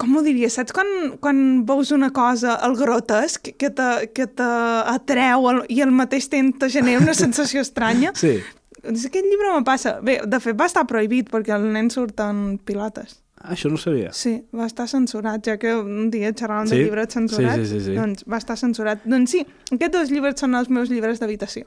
Com 0.00 0.14
ho 0.16 0.22
diria? 0.24 0.48
Saps 0.48 0.72
quan, 0.72 0.86
quan 1.20 1.40
veus 1.68 1.90
una 1.92 2.08
cosa, 2.10 2.54
el 2.64 2.72
grotesc, 2.78 3.50
que 3.60 3.68
te- 3.68 4.06
que 4.16 4.24
t'atreu 4.26 5.44
el, 5.50 5.58
i 5.68 5.82
al 5.84 5.90
mateix 5.92 6.26
temps 6.32 6.56
te 6.58 6.70
genera 6.72 7.02
una 7.04 7.12
sensació 7.12 7.60
estranya? 7.60 8.14
Sí. 8.16 8.38
Doncs 8.84 9.06
aquest 9.10 9.26
llibre 9.26 9.52
me 9.54 9.64
passa. 9.66 9.98
Bé, 10.04 10.20
de 10.26 10.40
fet 10.40 10.56
va 10.58 10.66
estar 10.70 10.86
prohibit 10.88 11.28
perquè 11.32 11.54
el 11.56 11.66
nen 11.72 11.90
surt 11.92 12.20
en 12.24 12.58
pilotes. 12.64 13.18
Ah, 13.40 13.54
això 13.54 13.70
no 13.72 13.78
ho 13.78 13.80
sabia. 13.80 14.10
Sí, 14.12 14.34
va 14.52 14.66
estar 14.68 14.84
censurat, 14.88 15.40
ja 15.46 15.54
que 15.56 15.72
un 15.74 16.10
dia 16.12 16.28
xerràvem 16.36 16.66
Sí? 16.68 16.76
de 16.76 16.82
llibres 16.84 17.08
censurats, 17.14 17.56
Sí, 17.56 17.64
sí, 17.66 17.78
sí, 17.80 17.84
sí. 17.86 17.94
doncs 17.96 18.24
va 18.28 18.36
estar 18.36 18.56
censurat. 18.60 19.00
Doncs 19.08 19.30
sí, 19.32 19.46
aquests 19.72 19.94
dos 19.96 20.10
llibres 20.12 20.36
són 20.40 20.54
els 20.58 20.68
meus 20.68 20.90
llibres 20.92 21.20
d'habitació. 21.22 21.64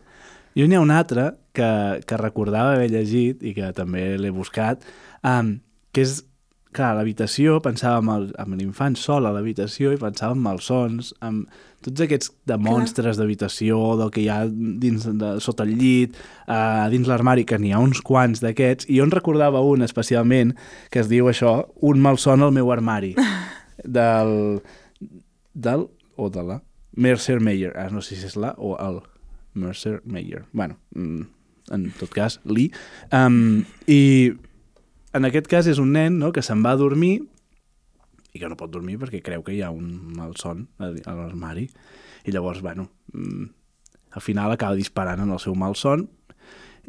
Jo 0.56 0.67
n'hi 0.69 0.76
ha 0.78 0.82
un 0.84 0.91
altre 0.93 1.32
que, 1.52 1.69
que 2.06 2.17
recordava 2.21 2.76
haver 2.76 2.91
llegit 2.91 3.41
i 3.41 3.56
que 3.58 3.71
també 3.73 4.17
l'he 4.21 4.30
buscat, 4.30 4.84
um, 5.26 5.56
que 5.91 6.02
és, 6.06 6.19
clar, 6.73 6.91
a 6.93 6.97
l'habitació, 6.99 7.59
pensava 7.63 7.99
en 8.03 8.09
el- 8.09 8.33
en 8.38 8.57
l'infant 8.59 8.95
sol 8.99 9.25
a 9.25 9.31
l'habitació 9.31 9.93
i 9.93 9.97
pensava 10.01 10.33
en 10.36 10.41
malsons, 10.43 11.13
amb 11.21 11.47
tots 11.83 12.01
aquests 12.01 12.31
de 12.47 12.57
monstres 12.57 13.17
d'habitació, 13.19 13.97
del 13.99 14.09
que 14.12 14.21
hi 14.23 14.29
ha 14.31 14.45
dins 14.47 15.03
de, 15.05 15.33
sota 15.43 15.63
el 15.67 15.73
llit, 15.77 16.15
uh, 16.47 16.88
dins 16.89 17.07
l'armari, 17.07 17.43
que 17.45 17.57
n'hi 17.59 17.73
ha 17.73 17.79
uns 17.83 17.99
quants 18.01 18.39
d'aquests, 18.43 18.88
i 18.89 18.97
jo 18.99 19.03
en 19.03 19.12
recordava 19.12 19.62
un 19.62 19.81
especialment 19.83 20.55
que 20.89 20.99
es 21.01 21.09
diu 21.12 21.27
això, 21.31 21.67
un 21.81 21.99
malson 21.99 22.41
al 22.41 22.51
meu 22.55 22.71
armari, 22.71 23.15
del, 23.83 24.62
del 25.53 25.88
o 26.15 26.29
de 26.29 26.43
la 26.43 26.62
Mercer 26.95 27.39
Meyer, 27.41 27.73
ah, 27.75 27.89
no 27.91 28.01
sé 28.01 28.15
si 28.15 28.25
és 28.27 28.36
la 28.38 28.53
o 28.57 28.75
el 28.79 29.01
Mercer 29.55 30.01
Meyer. 30.05 30.45
bueno, 30.53 30.77
mm, 30.95 31.21
en 31.71 31.91
tot 31.99 32.09
cas, 32.13 32.39
Lee. 32.45 32.71
Um, 33.12 33.63
I 33.88 34.33
en 35.13 35.30
aquest 35.30 35.47
cas 35.49 35.69
és 35.69 35.80
un 35.82 35.93
nen 35.93 36.17
no, 36.19 36.32
que 36.34 36.43
se'n 36.45 36.63
va 36.65 36.73
a 36.73 36.80
dormir 36.80 37.19
i 38.34 38.41
que 38.41 38.49
no 38.49 38.58
pot 38.58 38.71
dormir 38.73 38.97
perquè 39.02 39.21
creu 39.21 39.43
que 39.45 39.54
hi 39.54 39.62
ha 39.62 39.69
un 39.73 39.91
malson 40.17 40.65
a, 40.82 40.89
a 40.89 41.13
l'armari. 41.19 41.67
I 42.26 42.34
llavors, 42.34 42.63
bueno, 42.65 42.88
mm, 43.13 43.45
al 44.17 44.26
final 44.26 44.52
acaba 44.52 44.80
disparant 44.80 45.21
en 45.21 45.34
el 45.34 45.41
seu 45.41 45.56
malson 45.56 46.08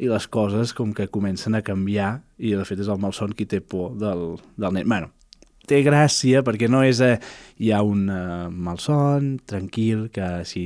i 0.01 0.09
les 0.09 0.27
coses 0.27 0.73
com 0.75 0.91
que 0.93 1.07
comencen 1.07 1.55
a 1.55 1.63
canviar 1.63 2.17
i 2.37 2.55
de 2.57 2.65
fet 2.67 2.81
és 2.81 2.89
el 2.91 2.99
malson 2.99 3.35
qui 3.37 3.45
té 3.45 3.61
por 3.61 3.93
del, 4.01 4.35
del 4.57 4.75
nen. 4.75 4.89
Bueno, 4.89 5.11
té 5.69 5.81
gràcia 5.85 6.41
perquè 6.45 6.69
no 6.69 6.81
és 6.85 7.01
eh, 7.05 7.15
hi 7.61 7.71
ha 7.73 7.81
un 7.85 8.09
eh, 8.09 8.49
malson 8.49 9.35
tranquil 9.45 10.07
que 10.13 10.43
si 10.49 10.65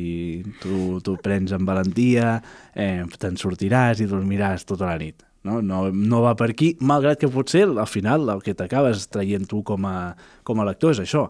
tu, 0.63 0.99
tu 1.03 1.19
prens 1.23 1.53
amb 1.55 1.67
valentia 1.67 2.37
eh, 2.73 3.03
te'n 3.19 3.39
sortiràs 3.39 4.03
i 4.03 4.09
dormiràs 4.09 4.67
tota 4.67 4.89
la 4.89 4.99
nit 5.01 5.28
no? 5.43 5.61
No, 5.61 5.85
no 5.91 6.21
va 6.25 6.35
per 6.35 6.49
aquí, 6.51 6.73
malgrat 6.81 7.19
que 7.21 7.29
potser 7.31 7.65
al 7.69 7.87
final 7.87 8.27
el 8.35 8.41
que 8.45 8.53
t'acabes 8.57 9.07
traient 9.13 9.47
tu 9.49 9.63
com 9.63 9.85
a, 9.87 10.15
com 10.43 10.59
a 10.59 10.65
lector 10.67 10.95
és 10.97 11.03
això 11.05 11.27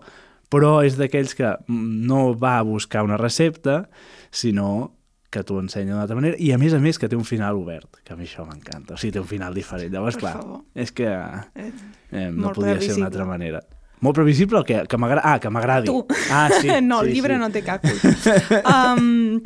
però 0.49 0.79
és 0.81 0.95
d'aquells 0.97 1.35
que 1.37 1.45
mm, 1.67 2.07
no 2.09 2.33
va 2.33 2.55
a 2.59 2.63
buscar 2.65 3.03
una 3.05 3.17
recepta 3.21 3.83
sinó 4.31 4.95
que 5.29 5.43
t'ho 5.45 5.59
ensenya 5.61 5.91
d'una 5.93 6.01
altra 6.07 6.15
manera 6.17 6.39
i 6.41 6.49
a 6.51 6.57
més 6.57 6.73
a 6.73 6.79
més 6.81 6.97
que 6.97 7.05
té 7.07 7.13
un 7.15 7.25
final 7.27 7.59
obert 7.59 7.99
que 8.01 8.13
a 8.13 8.17
mi 8.17 8.25
això 8.25 8.47
m'encanta, 8.47 8.95
o 8.95 8.97
sigui, 8.97 9.13
té 9.13 9.21
un 9.21 9.27
final 9.29 9.53
diferent 9.53 9.93
llavors 9.93 10.17
Per 10.17 10.23
clar, 10.23 10.37
favor. 10.41 10.63
és 10.73 10.91
que 10.91 11.05
Eh, 11.05 11.69
Eh, 12.09 12.31
no 12.33 12.47
Molt 12.47 12.55
podia 12.57 12.79
ser 12.81 12.95
d'una 12.95 13.11
altra 13.11 13.25
manera. 13.29 13.59
Molt 14.01 14.15
previsible 14.17 14.57
o 14.57 14.63
què? 14.65 14.79
Que 14.89 14.97
m'agrada... 14.97 15.21
Ah, 15.35 15.37
que 15.43 15.49
m'agradi. 15.53 15.91
Ah, 16.33 16.47
sí. 16.57 16.65
no, 16.81 17.01
el 17.03 17.11
sí, 17.11 17.13
llibre 17.19 17.35
sí. 17.35 17.39
no 17.43 17.49
té 17.53 17.61
cap 17.61 17.83
um, 18.73 19.37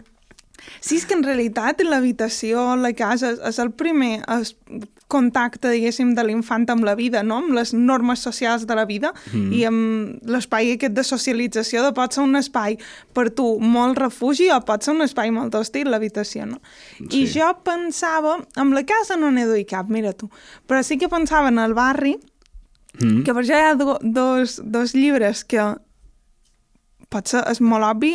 sí, 0.79 0.97
és 0.97 1.05
que 1.05 1.15
en 1.17 1.23
realitat 1.23 1.81
l'habitació, 1.83 2.75
la 2.79 2.93
casa, 2.93 3.33
és, 3.47 3.59
el 3.59 3.71
primer 3.71 4.21
es, 4.39 4.55
contacte, 5.13 5.69
diguéssim, 5.69 6.15
de 6.17 6.23
l'infant 6.25 6.65
amb 6.73 6.85
la 6.87 6.95
vida, 6.97 7.21
no? 7.23 7.37
amb 7.43 7.53
les 7.53 7.73
normes 7.73 8.23
socials 8.25 8.65
de 8.65 8.75
la 8.75 8.85
vida 8.89 9.11
mm. 9.33 9.51
i 9.53 9.61
amb 9.69 10.25
l'espai 10.25 10.71
aquest 10.73 10.95
de 10.97 11.03
socialització 11.05 11.83
de 11.85 11.91
pot 11.93 12.15
ser 12.15 12.23
un 12.23 12.39
espai 12.39 12.79
per 13.13 13.27
tu 13.37 13.45
molt 13.61 13.99
refugi 14.01 14.49
o 14.49 14.57
pot 14.65 14.81
ser 14.81 14.95
un 14.95 15.05
espai 15.05 15.29
molt 15.35 15.53
hostil, 15.59 15.91
l'habitació, 15.93 16.47
no? 16.49 16.61
I 17.11 17.27
Sí. 17.27 17.39
jo 17.39 17.51
pensava, 17.63 18.39
amb 18.57 18.73
la 18.73 18.85
casa 18.89 19.19
no 19.19 19.29
n'he 19.29 19.45
duit 19.45 19.69
cap, 19.69 19.89
mira 19.89 20.15
tu, 20.17 20.31
però 20.67 20.81
sí 20.81 20.97
que 20.97 21.11
pensava 21.11 21.53
en 21.53 21.59
el 21.59 21.73
barri, 21.77 22.17
Mm. 22.93 23.23
que 23.25 23.33
per 23.33 23.41
això 23.41 23.57
hi 23.57 23.69
ha 23.71 23.73
do, 23.73 23.97
dos, 24.03 24.59
dos 24.63 24.91
llibres 24.93 25.43
que 25.49 25.63
potser 27.09 27.41
és 27.49 27.61
molt 27.61 27.87
obvi, 27.87 28.11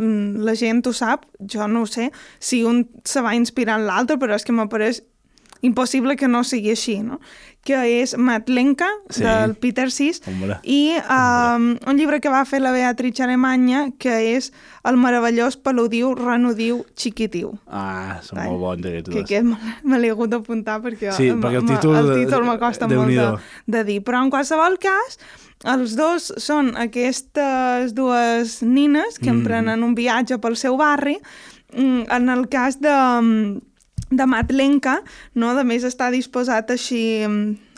la 0.00 0.56
gent 0.56 0.82
ho 0.88 0.92
sap, 0.96 1.26
jo 1.40 1.66
no 1.68 1.84
ho 1.84 1.88
sé, 1.88 2.10
si 2.38 2.62
un 2.64 2.86
se 3.04 3.22
va 3.24 3.36
inspirar 3.36 3.78
en 3.80 3.86
l'altre, 3.88 4.16
però 4.20 4.38
és 4.38 4.46
que 4.46 4.56
m'apareix 4.56 5.02
impossible 5.66 6.16
que 6.16 6.28
no 6.28 6.42
sigui 6.46 6.72
així, 6.72 7.00
no? 7.04 7.20
Que 7.62 8.00
és 8.00 8.16
Matlenka, 8.16 8.88
Sí. 9.10 9.22
del 9.22 9.54
Peter 9.54 9.90
Sis, 9.90 10.22
Hombre. 10.26 10.60
i 10.64 10.94
um, 11.10 11.76
un 11.86 11.96
llibre 11.98 12.18
que 12.20 12.30
va 12.32 12.44
fer 12.46 12.60
la 12.62 12.72
Beatrice 12.72 13.22
Alemanya, 13.22 13.90
que 13.98 14.34
és 14.36 14.52
El 14.82 14.96
meravellós 14.96 15.58
peludiu 15.58 16.14
renudiu 16.14 16.86
xiquitiu. 16.96 17.58
Ah, 17.68 18.20
són 18.22 18.38
Vale. 18.38 18.48
molt 18.48 18.60
bons 18.60 18.86
aquests 18.86 19.10
Que 19.12 19.20
aquest 19.20 19.44
me, 19.84 19.98
l'he 19.98 20.10
hagut 20.10 20.30
d'apuntar 20.30 20.80
perquè 20.80 21.12
Sí, 21.12 21.28
perquè 21.32 21.60
el 21.60 21.66
títol- 21.68 21.96
el 22.00 22.24
títol 22.24 22.44
m'acosta 22.48 22.88
molt 22.88 23.08
de, 23.12 23.28
de 23.66 23.84
dir. 23.84 24.00
Però 24.02 24.22
en 24.24 24.30
qualsevol 24.30 24.78
cas, 24.80 25.18
els 25.64 25.96
dos 25.96 26.32
són 26.38 26.74
aquestes 26.78 27.92
dues 27.94 28.62
nines 28.62 29.18
que 29.18 29.30
Mm. 29.30 29.36
emprenen 29.40 29.82
un 29.84 29.94
viatge 29.94 30.38
pel 30.40 30.56
seu 30.56 30.78
barri. 30.78 31.18
Mm, 31.76 32.04
En 32.10 32.28
el 32.30 32.48
cas 32.48 32.80
de, 32.80 33.60
de 34.10 34.26
Matlenka, 34.26 35.00
no? 35.34 35.54
de 35.54 35.64
més 35.66 35.86
està 35.86 36.10
disposat 36.10 36.70
així 36.74 37.02
mm, 37.26 37.70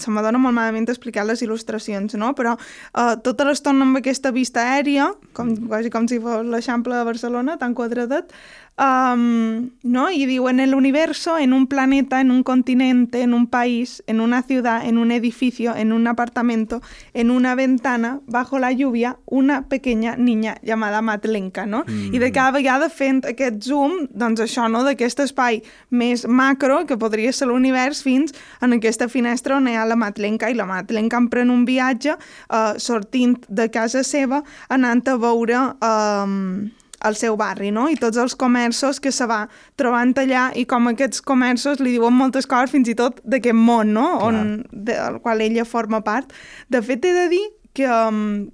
se 0.00 0.12
m'adona 0.12 0.40
molt 0.40 0.54
malament 0.56 0.86
explicar 0.88 1.24
les 1.26 1.42
il·lustracions, 1.44 2.14
no? 2.20 2.32
però 2.38 2.54
uh, 2.56 3.14
tota 3.24 3.46
l'estona 3.48 3.86
amb 3.86 4.00
aquesta 4.00 4.32
vista 4.34 4.64
aèria, 4.74 5.10
com, 5.36 5.54
quasi 5.68 5.92
com 5.92 6.08
si 6.08 6.20
fos 6.22 6.46
l'Eixample 6.46 6.96
de 6.98 7.08
Barcelona, 7.08 7.58
tan 7.60 7.74
quadradet, 7.78 8.32
um, 8.78 9.70
¿no? 9.82 10.10
y 10.10 10.26
digo, 10.26 10.48
en 10.50 10.60
el 10.60 10.74
universo, 10.74 11.38
en 11.38 11.52
un 11.52 11.66
planeta, 11.66 12.20
en 12.20 12.30
un 12.30 12.42
continente, 12.42 13.22
en 13.22 13.34
un 13.34 13.46
país, 13.46 14.02
en 14.06 14.20
una 14.20 14.42
ciudad, 14.42 14.86
en 14.86 14.98
un 14.98 15.10
edificio, 15.10 15.76
en 15.76 15.92
un 15.92 16.06
apartamento, 16.06 16.82
en 17.14 17.30
una 17.30 17.54
ventana, 17.54 18.20
bajo 18.26 18.58
la 18.58 18.72
lluvia, 18.72 19.18
una 19.26 19.68
pequeña 19.68 20.16
niña 20.16 20.58
llamada 20.62 21.02
Matlenka, 21.02 21.66
no? 21.66 21.84
Mm. 21.86 22.14
I 22.14 22.18
de 22.18 22.32
cada 22.32 22.50
vegada 22.50 22.88
fent 22.88 23.24
aquest 23.26 23.62
zoom, 23.62 24.08
doncs 24.10 24.40
això, 24.40 24.68
no?, 24.70 24.82
d'aquest 24.84 25.20
espai 25.20 25.62
més 25.90 26.26
macro, 26.26 26.86
que 26.86 26.98
podria 26.98 27.32
ser 27.32 27.48
l'univers, 27.48 28.02
fins 28.02 28.34
en 28.60 28.72
aquesta 28.78 29.08
finestra 29.08 29.56
on 29.56 29.68
hi 29.68 29.76
ha 29.76 29.86
la 29.86 29.96
Matlenka, 29.96 30.50
i 30.50 30.58
la 30.58 30.66
Matlenka 30.66 31.20
em 31.20 31.28
pren 31.32 31.50
un 31.52 31.66
viatge 31.68 32.16
eh, 32.16 32.74
sortint 32.78 33.38
de 33.48 33.68
casa 33.70 34.02
seva, 34.02 34.42
anant 34.68 35.04
a 35.08 35.18
veure... 35.20 35.66
Eh, 35.82 36.80
al 37.02 37.18
seu 37.18 37.36
barri, 37.36 37.72
no? 37.74 37.88
I 37.90 37.98
tots 38.00 38.20
els 38.20 38.36
comerços 38.38 39.00
que 39.02 39.12
se 39.12 39.26
va 39.30 39.44
trobant 39.80 40.14
allà 40.22 40.48
i 40.58 40.64
com 40.70 40.88
aquests 40.92 41.22
comerços 41.26 41.82
li 41.82 41.96
diuen 41.96 42.14
moltes 42.14 42.46
coses 42.46 42.72
fins 42.72 42.88
i 42.88 42.96
tot 42.98 43.20
d'aquest 43.24 43.58
món, 43.58 43.92
no? 43.96 44.08
Clar. 44.18 44.30
On, 44.30 44.56
del 44.72 45.20
qual 45.24 45.44
ella 45.44 45.66
forma 45.68 46.02
part. 46.06 46.32
De 46.70 46.82
fet, 46.82 47.04
he 47.04 47.14
de 47.16 47.28
dir 47.32 47.44
que 47.74 47.88
um, 47.88 48.50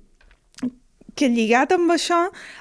que 1.18 1.28
lligat 1.32 1.72
amb 1.74 1.90
això, 1.90 2.18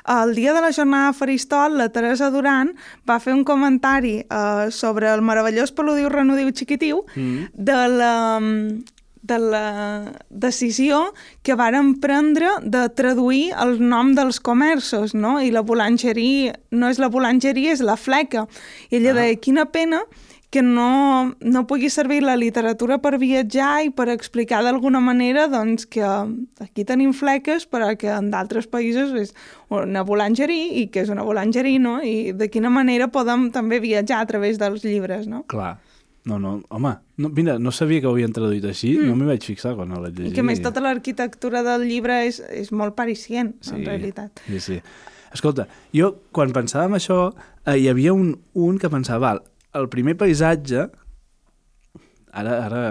el 0.10 0.34
dia 0.34 0.54
de 0.56 0.62
la 0.64 0.72
jornada 0.74 1.12
de 1.12 1.18
Faristol, 1.18 1.78
la 1.78 1.90
Teresa 1.94 2.32
Duran 2.34 2.74
va 3.08 3.20
fer 3.22 3.36
un 3.36 3.44
comentari 3.46 4.16
uh, 4.24 4.72
sobre 4.74 5.12
el 5.14 5.22
meravellós 5.22 5.74
peludiu 5.78 6.10
renudiu 6.10 6.50
xiquitiu 6.58 7.04
mm. 7.14 7.52
de 7.54 7.82
la 7.94 8.14
de 9.22 9.40
la 9.40 10.14
decisió 10.30 11.14
que 11.44 11.56
varen 11.56 11.96
prendre 12.04 12.50
de 12.64 12.88
traduir 12.90 13.52
el 13.58 13.78
nom 13.82 14.14
dels 14.18 14.40
comerços, 14.40 15.16
no? 15.16 15.38
I 15.42 15.52
la 15.52 15.66
boulangerie 15.66 16.56
no 16.72 16.90
és 16.92 17.02
la 17.02 17.10
boulangerie, 17.10 17.74
és 17.74 17.84
la 17.84 17.98
fleca. 17.98 18.48
I 18.90 19.00
ella 19.02 19.14
ah. 19.16 19.20
deia, 19.22 19.42
quina 19.42 19.68
pena 19.72 20.04
que 20.50 20.62
no, 20.62 21.36
no 21.42 21.66
pugui 21.68 21.90
servir 21.92 22.22
la 22.24 22.38
literatura 22.40 22.98
per 23.04 23.18
viatjar 23.20 23.84
i 23.84 23.90
per 23.92 24.08
explicar 24.14 24.62
d'alguna 24.64 25.02
manera 25.04 25.48
doncs, 25.52 25.86
que 25.92 26.06
aquí 26.64 26.86
tenim 26.88 27.12
fleques 27.12 27.68
però 27.68 27.92
que 28.00 28.08
en 28.14 28.30
d'altres 28.32 28.70
països 28.72 29.12
és 29.20 29.34
una 29.74 30.06
boulangerie 30.08 30.72
i 30.84 30.86
que 30.88 31.04
és 31.04 31.12
una 31.12 31.26
boulangerie, 31.28 31.82
no? 31.84 31.98
I 32.00 32.32
de 32.32 32.48
quina 32.50 32.72
manera 32.72 33.10
podem 33.12 33.50
també 33.52 33.82
viatjar 33.84 34.22
a 34.24 34.30
través 34.30 34.60
dels 34.62 34.88
llibres, 34.88 35.28
no? 35.28 35.44
Clar, 35.52 35.76
no, 36.28 36.38
no, 36.44 36.62
home, 36.70 36.94
no, 37.16 37.30
mira, 37.30 37.58
no 37.58 37.72
sabia 37.72 38.04
que 38.04 38.10
ho 38.10 38.12
havien 38.12 38.34
traduït 38.36 38.66
així, 38.68 38.92
mm. 38.98 39.08
no 39.08 39.16
m'hi 39.16 39.30
vaig 39.30 39.46
fixar 39.48 39.74
quan 39.78 39.94
ho 39.96 40.02
vaig 40.04 40.18
llegir. 40.18 40.34
I 40.34 40.36
que 40.36 40.44
més 40.44 40.60
tota 40.64 40.84
l'arquitectura 40.84 41.64
del 41.64 41.88
llibre 41.88 42.20
és, 42.28 42.42
és 42.52 42.74
molt 42.76 42.98
paricient, 42.98 43.54
sí, 43.64 43.78
en 43.78 43.86
realitat. 43.88 44.44
Sí, 44.50 44.60
sí. 44.60 44.82
Escolta, 45.34 45.70
jo 45.96 46.12
quan 46.36 46.52
pensava 46.56 46.90
en 46.92 47.00
això, 47.00 47.32
eh, 47.64 47.78
hi 47.80 47.88
havia 47.92 48.16
un, 48.16 48.34
un 48.60 48.80
que 48.82 48.92
pensava, 48.92 49.24
val, 49.24 49.42
el 49.80 49.88
primer 49.94 50.18
paisatge, 50.20 50.90
ara, 52.36 52.60
ara 52.66 52.84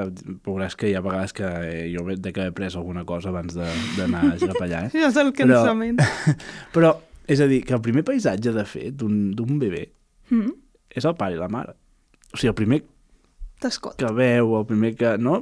veuràs 0.49 0.77
que 0.81 0.89
hi 0.89 0.97
ha 0.97 1.05
vegades 1.05 1.37
que 1.37 1.47
eh, 1.47 1.87
jo 1.93 2.09
de 2.09 2.33
que 2.33 2.49
he 2.49 2.57
pres 2.57 2.81
alguna 2.81 3.05
cosa 3.05 3.35
abans 3.35 3.57
d'anar 3.57 4.25
a 4.33 4.53
allà, 4.65 4.87
eh? 4.89 4.91
És 5.11 5.21
el 5.21 5.35
cansament. 5.37 6.01
Però, 6.01 6.37
però, 6.77 6.97
és 7.29 7.45
a 7.45 7.53
dir, 7.53 7.61
que 7.69 7.77
el 7.77 7.85
primer 7.85 8.07
paisatge, 8.07 8.57
de 8.57 8.65
fet, 8.65 8.97
d'un 8.97 9.57
bebè, 9.61 9.89
mm. 10.33 10.53
és 10.97 11.05
el 11.05 11.17
pare 11.21 11.37
i 11.37 11.41
la 11.41 11.53
mare. 11.53 11.77
O 12.33 12.39
sigui, 12.39 12.55
el 12.55 12.59
primer 12.59 12.85
que 13.61 14.13
veu, 14.13 14.57
el 14.59 14.67
primer 14.69 14.95
que... 14.99 15.17
No? 15.19 15.41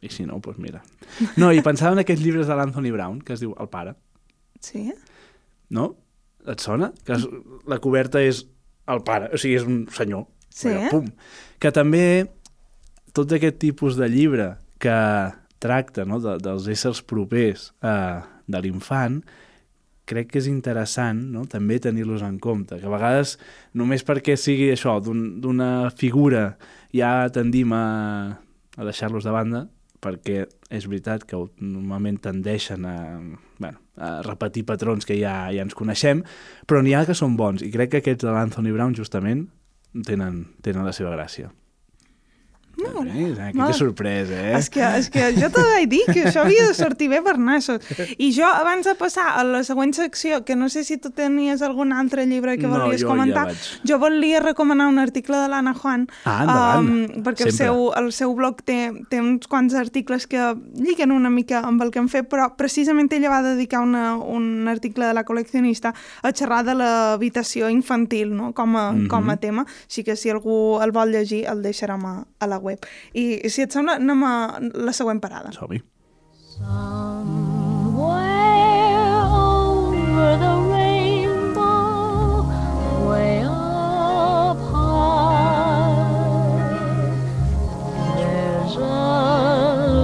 I 0.00 0.08
si 0.12 0.24
no, 0.24 0.38
doncs 0.40 0.60
mira. 0.60 0.80
No, 1.36 1.50
i 1.52 1.60
pensava 1.64 1.92
en 1.96 2.02
aquests 2.02 2.22
llibres 2.24 2.48
de 2.48 2.56
l'Anthony 2.56 2.92
Brown, 2.94 3.18
que 3.24 3.34
es 3.36 3.42
diu 3.42 3.52
El 3.60 3.68
pare. 3.72 3.94
Sí? 4.64 4.86
No? 5.68 5.90
Et 6.48 6.62
sona? 6.64 6.90
Que 7.04 7.18
es, 7.18 7.26
la 7.68 7.80
coberta 7.84 8.22
és 8.24 8.44
el 8.90 9.02
pare, 9.06 9.28
o 9.34 9.40
sigui, 9.40 9.58
és 9.60 9.66
un 9.68 9.82
senyor. 9.92 10.24
Sí? 10.48 10.70
Però, 10.70 10.88
pum. 10.92 11.10
Que 11.60 11.72
també 11.74 12.04
tot 13.16 13.32
aquest 13.36 13.60
tipus 13.60 13.98
de 14.00 14.08
llibre 14.10 14.54
que 14.80 14.96
tracta 15.60 16.06
no, 16.08 16.20
de, 16.22 16.38
dels 16.40 16.68
éssers 16.72 17.02
propers 17.04 17.68
eh, 17.84 18.20
de 18.50 18.62
l'infant, 18.64 19.20
crec 20.10 20.32
que 20.32 20.40
és 20.42 20.48
interessant 20.50 21.22
no? 21.34 21.46
també 21.50 21.78
tenir-los 21.82 22.24
en 22.26 22.38
compte, 22.42 22.80
que 22.80 22.88
a 22.88 22.92
vegades 22.92 23.36
només 23.78 24.04
perquè 24.06 24.36
sigui 24.38 24.70
això, 24.74 24.98
d'una 25.04 25.70
un, 25.86 25.92
figura 25.96 26.56
ja 26.96 27.28
tendim 27.34 27.74
a, 27.76 27.84
a 28.76 28.88
deixar-los 28.88 29.26
de 29.26 29.34
banda, 29.34 29.66
perquè 30.00 30.44
és 30.72 30.86
veritat 30.88 31.26
que 31.28 31.38
normalment 31.60 32.18
tendeixen 32.24 32.86
a, 32.88 32.96
bueno, 33.60 33.80
a 34.00 34.20
repetir 34.24 34.64
patrons 34.68 35.06
que 35.06 35.18
ja, 35.20 35.34
ja 35.52 35.64
ens 35.66 35.76
coneixem, 35.76 36.24
però 36.66 36.82
n'hi 36.82 36.96
ha 36.96 37.04
que 37.08 37.16
són 37.16 37.36
bons, 37.38 37.62
i 37.62 37.70
crec 37.72 37.94
que 37.94 38.04
aquests 38.04 38.26
de 38.26 38.34
l'Anthony 38.34 38.72
Brown 38.74 38.96
justament 38.96 39.46
tenen, 40.06 40.44
tenen 40.64 40.86
la 40.86 40.94
seva 40.96 41.12
gràcia. 41.16 41.50
No, 42.80 43.04
ves, 43.04 43.38
eh? 43.38 43.50
Quina 43.52 43.72
sorpresa, 43.76 44.34
eh? 44.34 44.56
És 44.58 44.70
que, 44.72 44.84
és 45.00 45.10
que 45.12 45.30
jo 45.36 45.50
t'ho 45.52 45.64
vaig 45.74 45.88
dir, 45.90 46.02
que 46.08 46.24
això 46.30 46.44
havia 46.44 46.66
de 46.68 46.74
sortir 46.74 47.10
bé 47.12 47.20
per 47.22 47.36
nassos. 47.38 47.84
I 48.18 48.30
jo, 48.32 48.48
abans 48.48 48.86
de 48.86 48.94
passar 48.98 49.34
a 49.36 49.44
la 49.44 49.62
següent 49.66 49.92
secció, 49.96 50.44
que 50.44 50.56
no 50.56 50.68
sé 50.72 50.84
si 50.84 50.96
tu 50.98 51.10
tenies 51.10 51.62
algun 51.62 51.92
altre 51.92 52.26
llibre 52.26 52.56
que 52.58 52.68
no, 52.68 52.78
volies 52.78 53.02
jo 53.02 53.10
comentar, 53.10 53.50
ja 53.84 53.90
jo 53.90 53.98
volia 53.98 54.40
recomanar 54.40 54.88
un 54.88 54.98
article 54.98 55.36
de 55.36 55.48
l'Anna 55.48 55.74
Juan, 55.74 56.06
ah, 56.24 56.42
endavant. 56.42 56.88
um, 56.88 57.22
perquè 57.26 57.48
el 57.48 57.52
seu, 57.52 57.90
el 57.98 58.12
seu 58.14 58.34
blog 58.38 58.62
té, 58.64 58.78
té 59.10 59.20
uns 59.20 59.48
quants 59.50 59.74
articles 59.74 60.26
que 60.30 60.52
lliguen 60.78 61.12
una 61.12 61.30
mica 61.30 61.64
amb 61.66 61.82
el 61.82 61.90
que 61.90 61.98
hem 61.98 62.08
fet, 62.12 62.28
però 62.30 62.50
precisament 62.56 63.10
ella 63.16 63.32
va 63.32 63.42
dedicar 63.42 63.82
una, 63.82 64.14
un 64.16 64.68
article 64.70 65.08
de 65.08 65.16
la 65.16 65.24
col·leccionista 65.26 65.94
a 66.22 66.32
xerrar 66.32 66.62
de 66.68 66.76
l'habitació 66.78 67.70
infantil, 67.72 68.34
no?, 68.36 68.52
com 68.54 68.76
a, 68.76 68.92
mm 68.92 69.00
-hmm. 69.00 69.08
com 69.08 69.30
a 69.30 69.36
tema, 69.36 69.66
així 69.88 70.04
que 70.04 70.16
si 70.16 70.30
algú 70.30 70.80
el 70.82 70.92
vol 70.92 71.10
llegir 71.10 71.46
el 71.46 71.62
deixarem 71.62 72.04
a, 72.04 72.24
a 72.38 72.46
la 72.46 72.58
web 72.58 72.69
web. 72.70 72.80
I, 73.14 73.48
si 73.50 73.62
et 73.66 73.72
sembla, 73.74 73.98
anem 74.00 74.22
a 74.26 74.34
la 74.86 74.92
següent 74.96 75.20
parada. 75.22 75.50
Som-hi. 75.56 75.80
Somewhere 76.60 77.60
over 79.32 80.32
the 80.42 80.54
rainbow, 80.68 82.44
way 83.08 83.40
up 83.48 84.60
high, 84.68 86.04
there's 88.18 88.76
a 88.76 88.78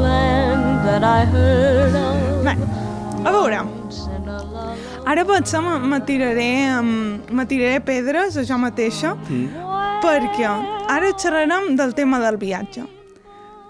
land 0.07 0.87
that 0.88 1.05
I 1.05 1.24
heard 1.29 1.94
of. 1.94 2.16
Bé, 2.46 2.55
a 3.26 3.31
veure, 3.35 3.61
ara 5.07 5.24
potser 5.29 5.61
me 5.61 6.00
tiraré, 6.09 6.50
me 6.83 7.44
tiraré 7.46 7.81
pedres 7.85 8.37
a 8.40 8.44
jo 8.46 8.57
mateixa, 8.59 9.16
mm. 9.29 9.65
Perquè 10.03 10.49
ara 10.93 11.13
xerrarem 11.17 11.75
del 11.77 11.95
tema 11.95 12.21
del 12.23 12.39
viatge. 12.41 12.85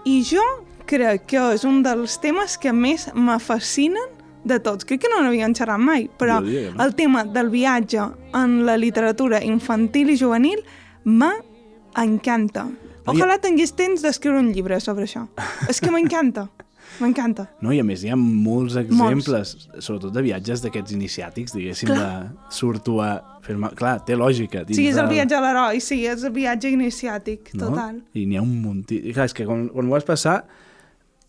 I 0.07 0.21
jo 0.23 0.43
crec 0.87 1.25
que 1.31 1.41
és 1.55 1.65
un 1.67 1.81
dels 1.83 2.17
temes 2.23 2.57
que 2.61 2.71
més 2.73 3.07
me 3.13 3.37
fascinen 3.43 4.15
de 4.47 4.59
tots. 4.63 4.87
Crec 4.87 5.03
que 5.03 5.11
no 5.11 5.21
n'havien 5.23 5.55
xerrat 5.57 5.81
mai, 5.81 6.07
però 6.19 6.39
no. 6.43 6.83
el 6.83 6.95
tema 6.95 7.25
del 7.25 7.51
viatge 7.51 8.05
en 8.37 8.59
la 8.67 8.77
literatura 8.79 9.41
infantil 9.43 10.13
i 10.13 10.19
juvenil 10.19 10.63
m'encanta. 11.03 12.67
Ojalà 13.07 13.37
tingués 13.39 13.71
temps 13.75 14.03
d'escriure 14.03 14.39
un 14.39 14.51
llibre 14.51 14.79
sobre 14.83 15.07
això. 15.07 15.27
És 15.71 15.79
que 15.79 15.91
m'encanta. 15.91 16.49
M'encanta. 17.01 17.47
No, 17.61 17.71
i 17.75 17.79
a 17.81 17.85
més 17.85 18.03
hi 18.03 18.11
ha 18.13 18.17
molts 18.17 18.77
exemples, 18.79 19.53
molts. 19.53 19.83
sobretot 19.85 20.13
de 20.15 20.23
viatges 20.25 20.63
d'aquests 20.63 20.95
iniciàtics, 20.95 21.53
diguéssim, 21.53 21.91
Clar. 21.91 22.05
de 22.23 22.53
surto 22.57 22.97
a 23.03 23.11
fer-me... 23.45 23.69
Clar, 23.77 23.97
té 24.07 24.17
lògica. 24.17 24.63
Sí, 24.71 24.87
és 24.89 24.97
el 24.97 25.09
viatge 25.11 25.37
a 25.37 25.41
l'heroi, 25.43 25.81
sí, 25.83 25.99
és 26.09 26.23
el 26.27 26.33
viatge 26.35 26.71
iniciàtic, 26.73 27.51
no? 27.53 27.67
total. 27.67 27.99
I 28.17 28.25
n'hi 28.29 28.39
ha 28.39 28.45
un 28.45 28.55
munt... 28.63 28.87
Clar, 28.87 29.27
és 29.29 29.37
que 29.37 29.45
quan, 29.47 29.67
quan 29.73 29.91
ho 29.91 29.93
vas 29.93 30.07
passar, 30.07 30.39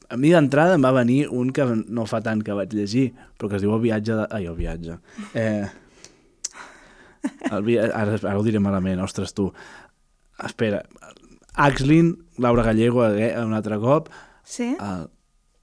a 0.08 0.16
mi 0.16 0.32
d'entrada 0.32 0.78
em 0.78 0.86
va 0.86 0.94
venir 0.96 1.26
un 1.28 1.52
que 1.52 1.66
no 1.84 2.06
fa 2.08 2.22
tant 2.24 2.40
que 2.44 2.56
vaig 2.56 2.72
llegir, 2.72 3.10
però 3.36 3.50
que 3.50 3.60
es 3.60 3.66
diu 3.66 3.74
El 3.76 3.84
viatge 3.84 4.16
de... 4.16 4.24
Ai, 4.32 4.48
el 4.48 4.56
viatge. 4.56 4.96
Eh, 5.36 5.68
el 7.50 7.66
vi... 7.66 7.76
ara, 7.82 8.16
ara 8.16 8.38
ho 8.38 8.46
diré 8.46 8.62
malament, 8.62 9.02
ostres, 9.04 9.36
tu. 9.36 9.50
Espera, 10.44 10.80
Axlin, 11.58 12.14
Laura 12.38 12.64
Gallego, 12.64 13.04
eh, 13.10 13.34
un 13.42 13.52
altre 13.52 13.76
cop. 13.82 14.08
Sí? 14.46 14.70
El, 14.78 15.08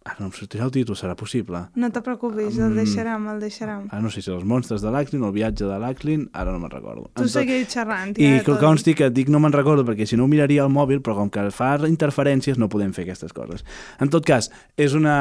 Ara 0.06 0.22
no 0.22 0.28
em 0.30 0.34
sortirà 0.38 0.68
el 0.68 0.70
títol, 0.70 0.94
serà 1.00 1.16
possible. 1.18 1.64
No 1.82 1.88
te 1.90 2.02
preocupis, 2.06 2.60
el 2.62 2.76
deixarem, 2.78 3.24
el 3.32 3.40
deixarem. 3.42 3.88
Ara 3.90 4.04
no 4.04 4.12
sé 4.14 4.22
si 4.22 4.30
els 4.30 4.46
monstres 4.46 4.84
de 4.86 4.92
l'Axlin 4.94 5.24
o 5.26 5.32
el 5.32 5.34
viatge 5.34 5.66
de 5.66 5.80
l'Axlin, 5.82 6.28
ara 6.38 6.54
no 6.54 6.62
me'n 6.62 6.70
recordo. 6.70 7.08
Tu 7.18 7.26
segueix 7.34 7.66
xerrant. 7.74 8.14
I 8.22 8.44
que 8.46 8.60
consti 8.62 8.94
que 8.94 9.10
dic 9.10 9.34
no 9.34 9.42
me'n 9.42 9.56
recordo 9.56 9.82
perquè 9.88 10.06
si 10.06 10.20
no 10.20 10.28
ho 10.28 10.30
miraria 10.30 10.62
al 10.62 10.70
mòbil, 10.70 11.02
però 11.02 11.18
com 11.18 11.34
que 11.34 11.48
fa 11.50 11.74
interferències 11.90 12.62
no 12.62 12.70
podem 12.70 12.94
fer 12.94 13.08
aquestes 13.08 13.34
coses. 13.34 13.66
En 13.98 14.14
tot 14.14 14.30
cas, 14.30 14.52
és 14.78 14.94
una... 14.94 15.16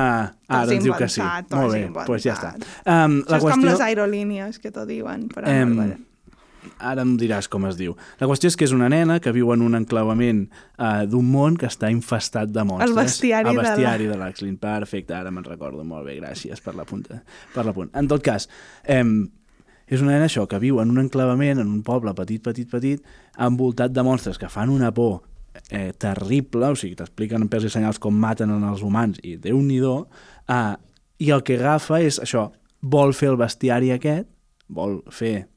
Ara 0.52 0.76
ens 0.76 0.84
diu 0.84 0.92
que 1.00 1.08
sí. 1.08 1.24
Molt 1.24 1.72
bé, 1.72 1.86
doncs 1.88 2.04
pues 2.10 2.28
ja 2.28 2.36
està. 2.36 2.52
Um, 2.84 3.22
la 3.24 3.40
qüestió... 3.40 3.54
és 3.54 3.54
com 3.54 3.70
les 3.70 3.86
aerolínies 3.88 4.60
que 4.60 4.74
t'ho 4.74 4.84
diuen. 4.84 5.30
Però 5.32 5.48
um, 5.48 5.78
no 5.80 5.94
ara 6.79 7.05
em 7.05 7.14
diràs 7.20 7.48
com 7.50 7.66
es 7.68 7.79
diu. 7.79 7.96
La 8.20 8.29
qüestió 8.31 8.50
és 8.50 8.59
que 8.59 8.66
és 8.68 8.74
una 8.77 8.88
nena 8.92 9.20
que 9.22 9.33
viu 9.35 9.53
en 9.55 9.62
un 9.64 9.79
enclavament 9.79 10.44
uh, 10.48 11.05
d'un 11.11 11.27
món 11.31 11.59
que 11.61 11.68
està 11.70 11.90
infestat 11.92 12.53
de 12.55 12.64
monstres. 12.66 12.90
El 12.90 12.98
bestiari, 12.98 13.53
El 13.53 13.61
bestiari 13.62 14.11
de 14.11 14.18
l'Axlin. 14.20 14.57
Perfecte, 14.61 15.16
ara 15.16 15.33
me'n 15.35 15.46
recordo. 15.46 15.85
Molt 15.85 16.09
bé, 16.09 16.18
gràcies 16.20 16.62
per 16.64 16.77
la 16.79 16.87
punta. 16.88 17.22
Per 17.55 17.66
la 17.66 17.74
punt. 17.77 17.92
En 17.98 18.09
tot 18.11 18.24
cas, 18.24 18.48
eh, 18.85 19.05
és 19.87 20.00
una 20.00 20.14
nena 20.14 20.31
això, 20.31 20.46
que 20.48 20.59
viu 20.62 20.81
en 20.81 20.90
un 20.90 21.03
enclavament, 21.03 21.61
en 21.61 21.68
un 21.68 21.83
poble 21.85 22.14
petit, 22.16 22.42
petit, 22.42 22.70
petit, 22.70 23.05
envoltat 23.37 23.92
de 23.92 24.05
monstres 24.07 24.40
que 24.40 24.48
fan 24.48 24.72
una 24.72 24.92
por 24.94 25.22
eh, 25.70 25.92
terrible, 25.98 26.72
o 26.72 26.79
sigui, 26.79 26.96
t'expliquen 26.98 27.44
en 27.44 27.50
pers 27.53 27.68
i 27.68 27.72
senyals 27.72 28.00
com 28.03 28.16
maten 28.16 28.53
en 28.55 28.64
els 28.64 28.83
humans, 28.83 29.20
i 29.22 29.37
déu 29.37 29.61
nhi 29.61 29.81
eh, 29.85 30.77
i 31.18 31.31
el 31.31 31.42
que 31.44 31.59
agafa 31.61 32.00
és 32.00 32.18
això, 32.20 32.48
vol 32.83 33.14
fer 33.14 33.31
el 33.33 33.40
bestiari 33.40 33.92
aquest, 33.94 34.29
vol 34.68 35.03
fer 35.12 35.48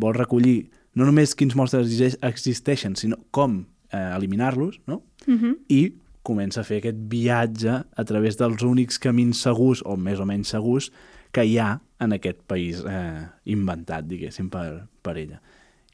vol 0.00 0.14
recollir 0.16 0.70
no 0.94 1.06
només 1.08 1.34
quins 1.34 1.56
monstres 1.56 1.92
existeixen, 2.20 2.96
sinó 2.96 3.18
com 3.30 3.62
eh, 3.92 4.16
eliminar-los, 4.16 4.80
no? 4.86 5.02
Uh 5.26 5.32
mhm. 5.32 5.44
-huh. 5.44 5.56
I 5.68 5.94
comença 6.22 6.60
a 6.60 6.64
fer 6.64 6.78
aquest 6.78 6.98
viatge 7.10 7.84
a 7.96 8.04
través 8.04 8.36
dels 8.38 8.62
únics 8.62 8.98
camins 8.98 9.40
segurs, 9.42 9.82
o 9.84 9.96
més 9.96 10.20
o 10.20 10.26
menys 10.26 10.48
segurs, 10.48 10.92
que 11.32 11.44
hi 11.44 11.58
ha 11.58 11.80
en 11.98 12.12
aquest 12.12 12.42
país 12.46 12.82
eh, 12.84 13.26
inventat, 13.44 14.06
diguéssim, 14.06 14.48
per, 14.48 14.86
per 15.02 15.16
ella. 15.16 15.40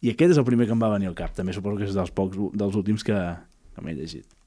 I 0.02 0.10
aquest 0.10 0.32
és 0.32 0.38
el 0.38 0.44
primer 0.44 0.66
que 0.66 0.72
em 0.72 0.82
va 0.82 0.92
venir 0.92 1.08
al 1.08 1.14
cap. 1.14 1.34
També 1.34 1.52
suposo 1.52 1.76
que 1.76 1.84
és 1.84 1.94
dels 1.94 2.10
pocs 2.10 2.36
dels 2.54 2.74
últims 2.74 3.04
que, 3.04 3.18
que 3.74 3.82
m'he 3.82 3.94
llegit. 3.94 4.37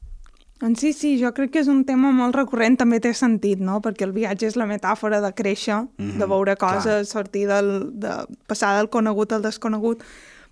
Doncs 0.61 0.79
sí, 0.79 0.93
sí, 0.93 1.15
jo 1.17 1.31
crec 1.33 1.55
que 1.55 1.61
és 1.63 1.69
un 1.71 1.81
tema 1.87 2.11
molt 2.13 2.35
recurrent, 2.37 2.77
també 2.77 2.99
té 3.01 3.15
sentit, 3.17 3.59
no? 3.59 3.79
Perquè 3.81 4.05
el 4.05 4.13
viatge 4.13 4.45
és 4.51 4.57
la 4.59 4.67
metàfora 4.69 5.21
de 5.23 5.31
créixer, 5.33 5.79
mm 5.81 5.89
-hmm, 5.97 6.19
de 6.21 6.25
veure 6.29 6.55
coses, 6.55 6.83
clar. 6.83 7.05
sortir 7.05 7.47
del, 7.47 7.91
de 7.93 8.13
passar 8.47 8.77
del 8.77 8.89
conegut 8.89 9.33
al 9.33 9.41
desconegut. 9.41 10.03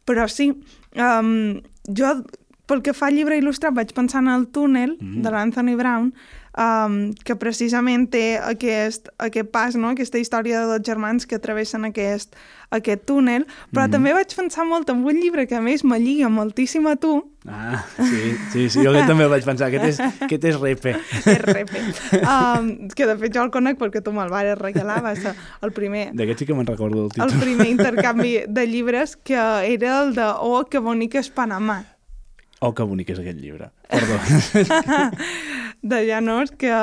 Però 0.06 0.28
sí, 0.28 0.50
um, 0.96 1.62
jo, 1.86 2.24
pel 2.66 2.82
que 2.82 2.94
fa 2.94 3.08
al 3.08 3.16
llibre 3.16 3.38
il·lustrat, 3.38 3.74
vaig 3.74 3.94
pensar 3.94 4.22
en 4.22 4.30
el 4.30 4.48
túnel 4.48 4.98
mm 5.00 5.06
-hmm. 5.06 5.22
de 5.22 5.30
l'Anthony 5.30 5.76
Brown, 5.76 6.14
um, 6.58 7.14
que 7.26 7.36
precisament 7.36 8.08
té 8.12 8.38
aquest, 8.42 9.10
aquest 9.18 9.52
pas, 9.52 9.76
no? 9.76 9.94
aquesta 9.94 10.22
història 10.22 10.62
de 10.62 10.78
dos 10.78 10.86
germans 10.86 11.28
que 11.30 11.40
travessen 11.40 11.86
aquest, 11.86 12.36
aquest 12.70 13.06
túnel, 13.10 13.48
però 13.74 13.88
mm 13.88 13.92
també 13.92 14.14
vaig 14.14 14.34
pensar 14.36 14.66
molt 14.66 14.90
en 14.90 15.04
un 15.04 15.18
llibre 15.20 15.48
que 15.50 15.58
a 15.58 15.62
més 15.62 15.84
me 15.84 16.00
lliga 16.00 16.30
moltíssim 16.30 16.88
a 16.88 16.96
tu, 16.96 17.20
Ah, 17.48 17.86
sí, 17.98 18.36
sí, 18.52 18.70
sí, 18.70 18.82
jo 18.84 18.92
també 19.08 19.26
vaig 19.32 19.46
pensar, 19.48 19.70
aquest 19.70 19.86
és, 19.88 20.00
aquest 20.26 20.44
és 20.52 20.58
repe. 20.60 20.92
és 21.34 21.40
repe. 21.48 21.80
Um, 22.20 22.90
que 22.92 23.08
de 23.08 23.16
fet 23.18 23.34
jo 23.34 23.46
el 23.48 23.52
conec 23.54 23.80
perquè 23.80 24.04
tu 24.04 24.12
me'l 24.12 24.30
vas 24.30 24.52
regalar, 24.60 25.00
va 25.06 25.16
ser 25.16 25.34
el 25.64 25.72
primer, 25.72 26.10
D'aquest 26.14 26.44
sí 26.44 26.50
que 26.50 26.58
me'n 26.58 26.68
recordo 26.68 27.06
el 27.08 27.14
títol. 27.16 27.32
primer 27.40 27.70
intercanvi 27.72 28.34
de 28.60 28.68
llibres 28.68 29.16
que 29.16 29.40
era 29.40 30.02
el 30.04 30.14
de 30.20 30.28
Oh, 30.40 30.66
que 30.70 30.84
bonic 30.84 31.16
és 31.16 31.32
Panamà, 31.32 31.80
Oh, 32.60 32.74
que 32.76 32.84
bonic 32.84 33.14
és 33.14 33.22
aquest 33.22 33.40
llibre. 33.40 33.70
Perdó. 33.92 34.18
de 35.82 36.02
Llanós, 36.10 36.52
que, 36.60 36.74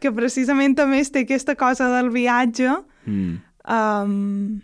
que 0.00 0.12
precisament 0.12 0.76
també 0.76 1.00
té 1.08 1.24
aquesta 1.24 1.54
cosa 1.56 1.88
del 1.94 2.10
viatge, 2.12 2.74
mm. 3.06 3.38
um, 3.72 4.60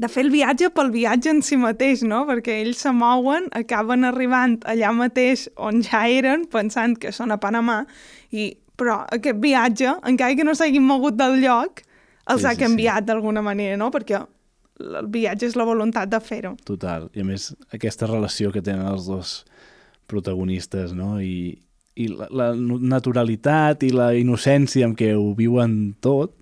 de 0.00 0.08
fer 0.08 0.24
el 0.24 0.32
viatge 0.32 0.70
pel 0.72 0.88
viatge 0.94 1.34
en 1.34 1.42
si 1.44 1.58
mateix, 1.60 2.06
no? 2.08 2.22
Perquè 2.28 2.56
ells 2.62 2.80
se 2.86 2.94
mouen, 2.96 3.50
acaben 3.56 4.08
arribant 4.08 4.56
allà 4.70 4.94
mateix 4.96 5.48
on 5.60 5.84
ja 5.84 6.06
eren, 6.08 6.48
pensant 6.48 6.96
que 7.00 7.12
són 7.12 7.34
a 7.34 7.40
Panamà, 7.42 7.82
i, 8.32 8.54
però 8.80 9.02
aquest 9.12 9.40
viatge, 9.44 9.92
encara 10.08 10.38
que 10.38 10.46
no 10.48 10.56
s'hagin 10.56 10.86
mogut 10.88 11.20
del 11.20 11.40
lloc, 11.44 11.84
els 12.30 12.44
Sí, 12.44 12.46
ha 12.46 12.54
sí, 12.54 12.62
canviat 12.62 13.04
d'alguna 13.04 13.42
manera, 13.44 13.76
no? 13.76 13.90
Perquè 13.92 14.22
el 14.80 15.08
viatge 15.12 15.50
és 15.50 15.56
la 15.58 15.66
voluntat 15.68 16.08
de 16.08 16.20
fer-ho. 16.24 16.54
Total. 16.64 17.10
I 17.12 17.24
a 17.24 17.26
més, 17.28 17.50
aquesta 17.74 18.08
relació 18.08 18.52
que 18.54 18.62
tenen 18.64 18.88
els 18.88 19.08
dos 19.10 19.40
protagonistes, 20.10 20.92
no? 20.96 21.14
I, 21.22 21.54
i 22.00 22.08
la, 22.10 22.28
la 22.30 22.50
naturalitat 22.54 23.84
i 23.86 23.92
la 23.94 24.10
innocència 24.18 24.88
amb 24.88 24.98
què 24.98 25.12
ho 25.16 25.32
viuen 25.38 25.94
tot 26.02 26.36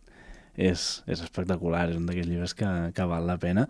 és, 0.59 1.05
és 1.07 1.23
espectacular, 1.23 1.87
és 1.93 2.01
un 2.01 2.09
d'aquells 2.09 2.29
llibres 2.29 2.57
que, 2.59 2.69
que 2.95 3.07
val 3.09 3.29
la 3.29 3.39
pena. 3.39 3.69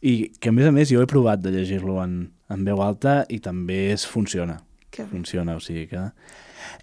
I 0.00 0.30
que 0.40 0.48
a 0.48 0.56
més 0.56 0.70
a 0.70 0.72
més 0.72 0.88
jo 0.88 1.02
he 1.02 1.08
provat 1.10 1.42
de 1.44 1.52
llegir-lo 1.52 1.98
en, 2.00 2.30
en 2.48 2.64
veu 2.64 2.80
alta 2.80 3.20
i 3.28 3.40
també 3.44 3.90
es 3.92 4.06
funciona, 4.08 4.62
Que... 4.90 5.04
funciona, 5.10 5.58
o 5.58 5.60
sigui 5.60 5.84
que... 5.90 6.06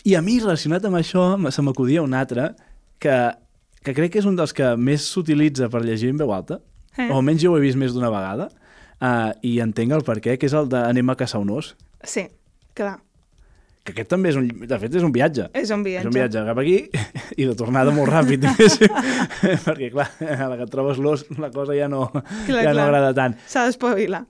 I 0.05 0.13
a 0.17 0.21
mi, 0.21 0.37
relacionat 0.41 0.85
amb 0.85 0.99
això, 0.99 1.23
se 1.53 1.63
m'acudia 1.65 2.03
un 2.05 2.13
altre 2.17 2.51
que, 3.01 3.15
que 3.85 3.93
crec 3.97 4.13
que 4.13 4.21
és 4.21 4.29
un 4.29 4.37
dels 4.37 4.53
que 4.53 4.75
més 4.77 5.05
s'utilitza 5.09 5.69
per 5.73 5.81
llegir 5.85 6.13
en 6.13 6.21
veu 6.21 6.33
alta, 6.35 6.61
Eh? 6.97 7.11
o 7.11 7.19
almenys 7.19 7.43
jo 7.43 7.51
ho 7.53 7.57
he 7.59 7.61
vist 7.61 7.77
més 7.77 7.93
d'una 7.93 8.09
vegada, 8.09 8.47
uh, 9.05 9.29
i 9.45 9.59
entenc 9.61 9.93
el 9.93 10.01
perquè, 10.01 10.33
que 10.41 10.47
és 10.49 10.55
el 10.57 10.65
de 10.71 10.79
Anem 10.81 11.11
a 11.13 11.15
caçar 11.19 11.41
un 11.43 11.51
os, 11.53 11.75
Sí, 12.01 12.23
clar, 12.77 12.95
que 13.87 13.93
aquest 13.95 14.09
també 14.11 14.33
és 14.33 14.35
un... 14.39 14.49
De 14.67 14.79
fet, 14.81 14.95
és 14.99 15.05
un 15.05 15.13
viatge. 15.15 15.47
és 15.55 15.71
un 15.71 15.83
viatge. 15.85 16.03
És 16.03 16.09
un 16.09 16.15
viatge 16.17 16.43
cap 16.49 16.59
aquí 16.59 16.75
i 17.39 17.47
de 17.47 17.55
tornada 17.55 17.93
molt 17.95 18.11
ràpid. 18.11 18.43
Perquè, 19.67 19.93
clar, 19.93 20.09
a 20.19 20.49
la 20.51 20.57
que 20.59 20.67
et 20.67 20.73
trobes 20.73 20.99
l'os, 20.99 21.23
la 21.39 21.49
cosa 21.55 21.77
ja 21.77 21.87
no, 21.91 22.09
Clar, 22.11 22.65
ja 22.65 22.73
no 22.73 22.81
clar. 22.81 22.87
agrada 22.89 23.13
tant. 23.15 23.37
S'ha 23.47 23.63
d'espavilar. 23.69 24.25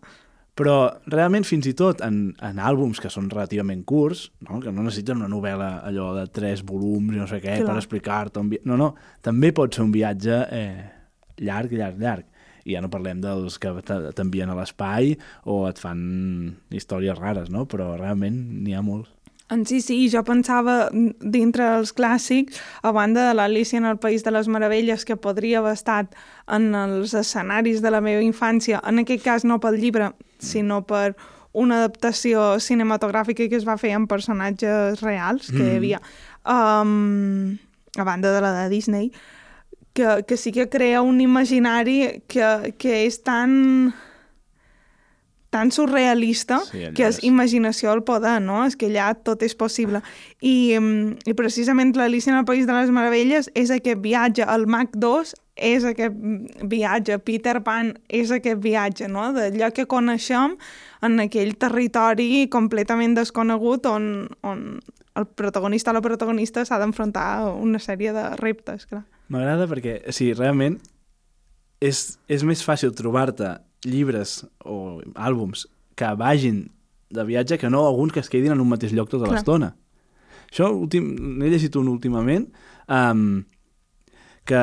Però 0.57 0.75
realment, 1.13 1.45
fins 1.45 1.67
i 1.69 1.73
tot 1.77 1.99
en, 2.05 2.31
en 2.41 2.61
àlbums 2.65 3.01
que 3.01 3.11
són 3.13 3.27
relativament 3.29 3.83
curts, 3.85 4.27
no? 4.47 4.57
que 4.61 4.73
no 4.73 4.85
necessiten 4.85 5.21
una 5.21 5.29
novel·la 5.29 5.71
allò 5.85 6.11
de 6.15 6.25
tres 6.33 6.63
volums 6.65 7.13
i 7.13 7.19
no 7.21 7.27
sé 7.29 7.41
què 7.43 7.59
Clar. 7.59 7.67
per 7.69 7.81
explicar-te... 7.81 8.45
Vi... 8.53 8.61
No, 8.65 8.77
no, 8.79 8.93
també 9.25 9.53
pot 9.57 9.77
ser 9.77 9.85
un 9.85 9.93
viatge 9.93 10.39
eh, 10.53 10.87
llarg, 11.45 11.73
llarg, 11.77 12.01
llarg. 12.01 12.25
I 12.67 12.75
ja 12.75 12.81
no 12.83 12.91
parlem 12.91 13.21
dels 13.23 13.55
que 13.63 13.71
te- 13.87 14.11
t'envien 14.17 14.51
a 14.51 14.57
l'espai 14.57 15.13
o 15.47 15.61
et 15.69 15.79
fan 15.79 16.01
històries 16.75 17.15
rares, 17.17 17.47
no? 17.53 17.63
Però 17.71 17.93
realment 17.95 18.35
n'hi 18.65 18.75
ha 18.75 18.83
molts. 18.83 19.13
En 19.49 19.61
sí, 19.63 19.79
sí, 19.79 19.95
jo 20.11 20.19
pensava 20.27 20.89
mm, 20.91 21.23
dintre 21.31 21.63
dels 21.77 21.93
clàssics, 21.95 22.59
a 22.83 22.91
banda 22.91 23.29
de 23.29 23.35
l'Alicia 23.37 23.79
en 23.79 23.87
el 23.87 23.95
País 24.03 24.25
de 24.25 24.33
les 24.35 24.49
Meravelles, 24.51 25.05
que 25.07 25.15
podria 25.15 25.61
haver 25.61 25.71
estat 25.77 26.17
en 26.51 26.73
els 26.75 27.13
escenaris 27.15 27.79
de 27.81 27.93
la 27.93 28.01
meva 28.03 28.25
infància, 28.25 28.81
en 28.83 28.99
aquest 28.99 29.23
cas 29.23 29.47
no 29.47 29.61
pel 29.63 29.79
llibre, 29.79 30.11
sinó 30.43 30.81
per 30.83 31.15
una 31.57 31.79
adaptació 31.79 32.57
cinematogràfica 32.59 33.47
que 33.47 33.55
es 33.55 33.65
va 33.65 33.77
fer 33.79 33.93
amb 33.95 34.11
personatges 34.11 34.99
reals 35.01 35.47
que 35.49 35.63
hi 35.63 35.77
havia, 35.79 36.01
um, 36.43 37.55
a 37.97 38.03
banda 38.03 38.35
de 38.35 38.43
la 38.43 38.51
de 38.51 38.67
Disney, 38.69 39.13
que, 39.97 40.23
que 40.29 40.37
sí 40.37 40.51
que 40.53 40.67
crea 40.69 41.01
un 41.01 41.19
imaginari 41.25 42.21
que, 42.29 42.75
que 42.77 42.99
és 43.07 43.17
tan 43.25 43.93
tan 45.49 45.71
surrealista 45.71 46.59
Sí, 46.67 46.83
que 46.93 47.05
és 47.07 47.17
és- 47.17 47.23
imaginació 47.23 47.89
al 47.91 48.03
poder, 48.03 48.41
no? 48.43 48.65
És 48.67 48.75
que 48.75 48.89
allà 48.91 49.13
tot 49.23 49.41
és 49.47 49.55
possible. 49.55 50.01
I, 50.43 50.75
mm, 50.77 51.23
i 51.25 51.33
precisament 51.33 51.95
l'Alicia 51.95 52.33
en 52.33 52.39
el 52.41 52.45
País 52.45 52.67
de 52.67 52.73
les 52.75 52.91
Meravelles 52.91 53.49
és 53.55 53.71
aquest 53.71 54.01
viatge. 54.03 54.43
El 54.43 54.67
Mac 54.67 54.91
2 54.99 55.33
és 55.55 55.85
aquest 55.87 56.13
mm, 56.13 56.67
viatge. 56.67 57.17
Peter 57.23 57.61
Pan 57.63 57.93
és 58.09 58.29
aquest 58.35 58.59
viatge, 58.61 59.07
no? 59.07 59.31
D'allò 59.33 59.71
que 59.73 59.87
coneixem 59.87 60.57
en 61.01 61.19
aquell 61.23 61.55
territori 61.57 62.47
completament 62.51 63.15
desconegut 63.15 63.85
on, 63.87 64.27
on 64.43 64.81
el 65.15 65.25
protagonista 65.25 65.89
o 65.91 65.93
la 65.95 66.01
protagonista 66.05 66.65
s'ha 66.67 66.77
d'enfrontar 66.77 67.27
a 67.39 67.53
una 67.55 67.79
sèrie 67.79 68.11
de 68.13 68.35
reptes, 68.35 68.85
clar. 68.85 69.05
M'agrada 69.33 69.67
perquè, 69.67 69.99
o 70.07 70.13
sigui, 70.15 70.33
realment 70.37 70.77
és, 71.83 72.17
és 72.31 72.43
més 72.47 72.63
fàcil 72.63 72.93
trobar-te 72.95 73.57
llibres 73.85 74.41
o 74.65 74.99
àlbums 75.15 75.67
que 75.97 76.09
vagin 76.17 76.67
de 77.13 77.23
viatge 77.27 77.57
que 77.59 77.69
no 77.69 77.85
alguns 77.87 78.13
que 78.13 78.21
es 78.23 78.29
quedin 78.29 78.53
en 78.55 78.61
un 78.63 78.69
mateix 78.69 78.93
lloc 78.95 79.09
tota 79.11 79.29
l'estona. 79.31 79.73
Això 80.47 80.69
últim, 80.71 81.09
n'he 81.39 81.49
llegit 81.51 81.75
un 81.79 81.89
últimament 81.91 82.47
um, 82.87 83.41
que, 84.47 84.61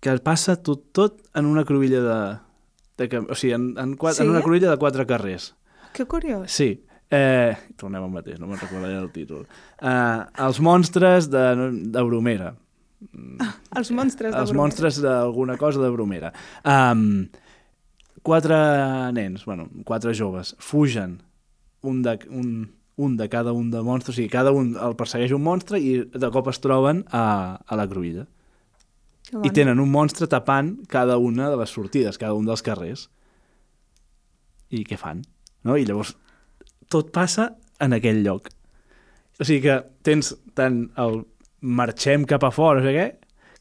que 0.00 0.16
passa 0.24 0.56
tot, 0.64 0.88
tot 0.96 1.20
en 1.36 1.48
una 1.50 1.66
cruïlla 1.68 2.00
de... 2.06 2.20
de 3.00 3.20
o 3.22 3.36
sigui, 3.36 3.54
en, 3.56 3.72
en, 3.80 3.96
quatre, 4.00 4.22
Sí? 4.22 4.26
en 4.26 4.32
una 4.32 4.44
cruïlla 4.44 4.72
de 4.72 4.80
quatre 4.80 5.06
carrers. 5.08 5.52
Que 5.92 6.08
curiós. 6.08 6.48
Sí. 6.52 6.70
Eh, 7.12 7.52
tornem 7.76 8.00
al 8.06 8.12
mateix, 8.12 8.38
no 8.40 8.48
me'n 8.48 8.60
recordaré 8.60 8.96
el 8.96 9.10
títol. 9.12 9.44
Uh, 9.84 10.24
els 10.46 10.62
monstres 10.64 11.28
de, 11.32 11.44
de 11.92 12.04
Bromera. 12.08 12.54
Els 13.78 13.90
monstres 13.90 14.34
de 14.34 14.38
els 14.38 14.50
Bromera. 14.50 14.62
monstres 14.62 15.00
d'alguna 15.00 15.56
cosa 15.60 15.80
de 15.82 15.90
Bromera. 15.90 16.32
Um, 16.64 17.28
quatre 18.22 18.58
nens, 19.16 19.46
bueno, 19.48 19.68
quatre 19.88 20.14
joves, 20.14 20.54
fugen 20.58 21.20
un 21.82 22.02
de, 22.02 22.18
un, 22.30 22.70
un 22.96 23.16
de 23.16 23.28
cada 23.28 23.52
un 23.52 23.70
de 23.70 23.80
monstres, 23.82 24.14
o 24.14 24.16
sigui, 24.20 24.28
cada 24.30 24.52
un 24.52 24.76
el 24.76 24.94
persegueix 24.96 25.32
un 25.32 25.42
monstre 25.42 25.80
i 25.80 25.96
de 26.04 26.30
cop 26.30 26.50
es 26.52 26.60
troben 26.62 27.04
a, 27.10 27.58
a 27.64 27.78
la 27.80 27.88
cruïlla. 27.90 28.26
I 29.32 29.48
tenen 29.54 29.80
un 29.80 29.88
monstre 29.88 30.26
tapant 30.28 30.74
cada 30.92 31.16
una 31.16 31.48
de 31.48 31.56
les 31.56 31.70
sortides, 31.72 32.18
cada 32.20 32.34
un 32.36 32.44
dels 32.44 32.60
carrers. 32.62 33.06
I 34.68 34.82
què 34.84 34.98
fan? 35.00 35.22
No? 35.64 35.78
I 35.78 35.86
llavors 35.88 36.12
tot 36.92 37.08
passa 37.14 37.54
en 37.80 37.96
aquell 37.96 38.20
lloc. 38.26 38.50
O 39.40 39.46
sigui 39.48 39.62
que 39.64 39.78
tens 40.04 40.34
tant 40.58 40.84
el 41.00 41.22
marxem 41.62 42.26
cap 42.28 42.44
a 42.44 42.50
fora, 42.52 42.82
sé 42.84 42.92
què, 42.92 43.06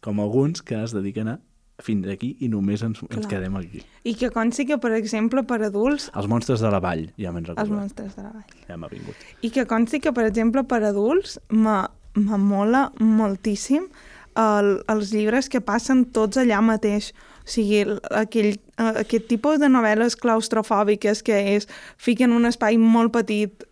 com 0.02 0.20
alguns 0.20 0.62
que 0.62 0.76
es 0.84 0.92
dediquen 0.94 1.28
a 1.30 1.40
fins 1.82 2.06
aquí 2.14 2.36
i 2.42 2.48
només 2.50 2.84
ens, 2.86 3.00
ens 3.10 3.26
quedem 3.30 3.56
aquí. 3.58 3.80
I 4.06 4.14
que 4.14 4.30
consti 4.30 4.68
que, 4.70 4.78
per 4.78 4.92
exemple, 4.94 5.42
per 5.50 5.62
adults, 5.66 6.12
Els 6.14 6.28
monstres 6.30 6.62
de 6.62 6.70
la 6.70 6.80
vall, 6.84 7.08
ja 7.18 7.32
me'n 7.34 7.46
els 7.46 7.56
recordo. 7.56 7.74
monstres 7.80 8.16
de 8.16 8.22
la 8.22 8.30
vall. 8.36 8.60
Ja 8.68 8.78
m'ha 8.78 8.90
vingut. 8.92 9.16
I 9.42 9.50
que 9.50 9.66
consti 9.66 10.00
que, 10.00 10.12
per 10.14 10.26
exemple, 10.28 10.64
per 10.64 10.84
adults 10.84 11.40
me- 11.50 11.88
m'amola 12.14 12.92
moltíssim 13.00 13.88
el, 14.36 14.84
els 14.88 15.10
llibres 15.14 15.50
que 15.50 15.62
passen 15.62 16.06
tots 16.14 16.38
allà 16.38 16.62
mateix. 16.62 17.14
O 17.42 17.50
sigui, 17.50 17.80
el- 17.82 18.00
aquell, 18.12 18.60
eh, 18.78 18.94
aquest 19.02 19.26
tipus 19.28 19.58
de 19.60 19.68
novel·les 19.68 20.16
claustrofòbiques 20.22 21.24
que 21.24 21.56
és 21.56 21.68
fiquen 21.98 22.32
un 22.32 22.46
espai 22.46 22.78
molt 22.78 23.12
petit 23.14 23.66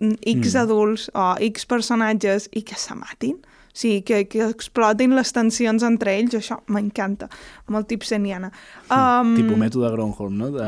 mm, 0.00 0.14
X 0.22 0.54
Mm. 0.54 0.60
adults 0.62 1.10
o 1.14 1.34
X 1.40 1.66
personatges 1.66 2.48
i 2.52 2.62
que 2.62 2.74
se 2.76 2.94
matin. 2.94 3.36
Sigui, 3.78 4.02
que, 4.02 4.24
que 4.26 4.42
explotin 4.42 5.14
les 5.14 5.30
tensions 5.30 5.84
entre 5.86 6.16
ells, 6.18 6.34
això 6.34 6.58
m'encanta. 6.74 7.28
Molt 7.70 7.86
tipseniana. 7.90 8.50
Um, 8.90 9.36
Tipo 9.38 9.58
mètode 9.60 9.92
Gronholm, 9.94 10.34
no? 10.40 10.50
De... 10.50 10.66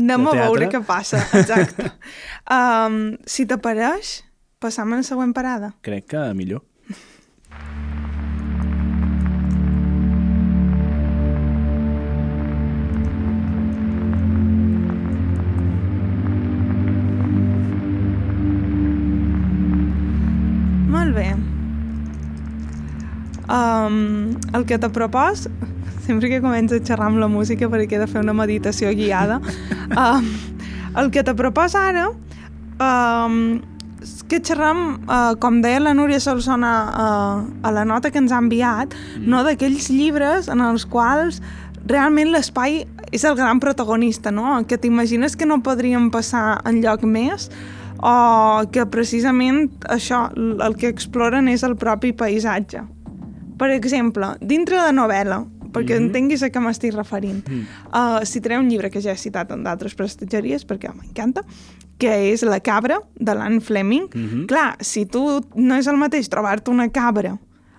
Anem 0.00 0.24
de 0.24 0.30
a 0.32 0.46
veure 0.46 0.70
què 0.72 0.80
passa, 0.88 1.20
exacte. 1.36 1.92
um, 2.56 3.14
si 3.28 3.44
t'apareix, 3.50 4.22
passam 4.56 4.96
a 4.96 5.02
la 5.02 5.06
següent 5.06 5.36
parada. 5.36 5.74
Crec 5.84 6.08
que 6.14 6.28
millor. 6.32 6.64
Molt 20.94 21.12
bé. 21.20 21.43
Um, 23.44 24.38
el 24.56 24.64
que 24.64 24.78
te 24.80 24.88
propòs, 24.88 25.48
sempre 26.06 26.30
que 26.32 26.40
començo 26.40 26.78
a 26.78 26.84
xerrar 26.84 27.10
amb 27.10 27.20
la 27.20 27.28
música 27.28 27.68
perquè 27.68 27.98
he 27.98 28.00
de 28.00 28.08
fer 28.08 28.22
una 28.24 28.32
meditació 28.36 28.92
guiada, 28.96 29.40
um, 30.04 30.30
el 30.96 31.10
que 31.12 31.24
te 31.26 31.34
propòs 31.36 31.76
ara 31.76 32.08
um, 32.80 33.60
és 34.04 34.20
que 34.28 34.40
xerram, 34.44 34.80
uh, 35.08 35.34
com 35.40 35.60
deia 35.64 35.80
la 35.80 35.94
Núria 35.96 36.20
Solsona 36.20 36.72
uh, 36.88 37.44
a 37.64 37.72
la 37.72 37.84
nota 37.88 38.10
que 38.12 38.20
ens 38.20 38.32
ha 38.32 38.40
enviat, 38.40 38.92
mm. 38.92 39.28
no 39.28 39.44
d'aquells 39.46 39.88
llibres 39.92 40.50
en 40.52 40.60
els 40.64 40.84
quals 40.84 41.40
realment 41.88 42.32
l'espai 42.32 42.82
és 43.14 43.24
el 43.24 43.36
gran 43.36 43.60
protagonista, 43.60 44.32
no? 44.32 44.58
Que 44.68 44.78
t'imagines 44.80 45.36
que 45.36 45.48
no 45.48 45.62
podríem 45.64 46.10
passar 46.12 46.60
en 46.68 46.82
lloc 46.84 47.04
més 47.04 47.50
o 48.04 48.64
que 48.72 48.84
precisament 48.92 49.68
això, 49.88 50.26
el 50.36 50.76
que 50.76 50.90
exploren 50.92 51.48
és 51.48 51.64
el 51.64 51.76
propi 51.80 52.12
paisatge. 52.12 52.82
Per 53.58 53.70
exemple, 53.70 54.34
dintre 54.40 54.80
de 54.82 54.92
novel·la, 54.92 55.44
perquè 55.74 55.94
mm 55.94 55.98
-hmm. 55.98 56.06
entenguis 56.06 56.42
a 56.42 56.50
què 56.50 56.60
m'estic 56.60 56.94
referint. 56.94 57.48
Mm. 57.48 57.66
Uh, 57.92 58.24
citaré 58.24 58.58
un 58.58 58.68
llibre 58.68 58.90
que 58.90 59.00
ja 59.00 59.12
he 59.12 59.16
citat 59.16 59.50
en 59.50 59.64
d'altres 59.64 59.94
prestatgeries 59.94 60.66
perquè 60.66 60.92
m'encanta, 60.94 61.42
que 61.98 62.32
és 62.32 62.42
La 62.42 62.60
cabra, 62.60 63.00
de 63.14 63.34
l'Anne 63.34 63.60
Fleming. 63.60 64.08
Mm 64.14 64.26
-hmm. 64.28 64.46
Clar, 64.46 64.76
si 64.80 65.06
tu 65.06 65.40
no 65.54 65.76
és 65.76 65.86
el 65.86 65.96
mateix 65.96 66.28
trobar-te 66.28 66.70
una 66.70 66.88
cabra 66.88 67.38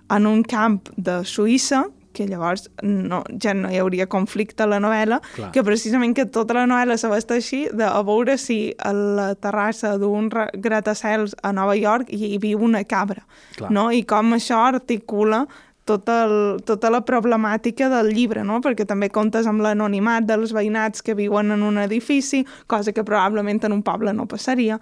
en 0.10 0.26
un 0.26 0.44
camp 0.44 0.90
de 0.98 1.24
Suïssa 1.24 1.86
que 2.16 2.26
llavors 2.26 2.70
no, 2.82 3.24
ja 3.44 3.54
no 3.54 3.70
hi 3.70 3.78
hauria 3.78 4.08
conflicte 4.08 4.64
a 4.64 4.70
la 4.72 4.80
novel·la, 4.80 5.20
Clar. 5.36 5.52
que 5.52 5.64
precisament 5.68 6.16
que 6.16 6.26
tota 6.26 6.56
la 6.58 6.66
novel·la 6.66 6.98
s'abasteixi 6.98 7.66
de 7.76 7.84
a 7.84 8.02
veure 8.08 8.38
si 8.42 8.74
a 8.80 8.94
la 8.96 9.28
terrassa 9.36 9.98
d'un 10.02 10.30
gratacels 10.30 11.36
a 11.44 11.52
Nova 11.52 11.76
York 11.76 12.10
hi, 12.10 12.32
hi 12.34 12.40
viu 12.42 12.64
una 12.64 12.86
cabra, 12.88 13.26
Clar. 13.58 13.72
no? 13.76 13.92
I 13.92 14.06
com 14.08 14.34
això 14.38 14.64
articula 14.64 15.46
tota, 15.86 16.24
el, 16.26 16.64
tota 16.66 16.92
la 16.94 17.04
problemàtica 17.06 17.90
del 17.94 18.12
llibre, 18.16 18.44
no? 18.44 18.60
perquè 18.66 18.88
també 18.90 19.12
comptes 19.14 19.48
amb 19.50 19.64
l'anonimat 19.66 20.26
dels 20.28 20.54
veïnats 20.56 21.06
que 21.06 21.16
viuen 21.18 21.54
en 21.56 21.64
un 21.64 21.78
edifici, 21.82 22.44
cosa 22.68 22.94
que 22.94 23.06
probablement 23.06 23.64
en 23.66 23.78
un 23.78 23.86
poble 23.86 24.14
no 24.14 24.28
passaria. 24.30 24.80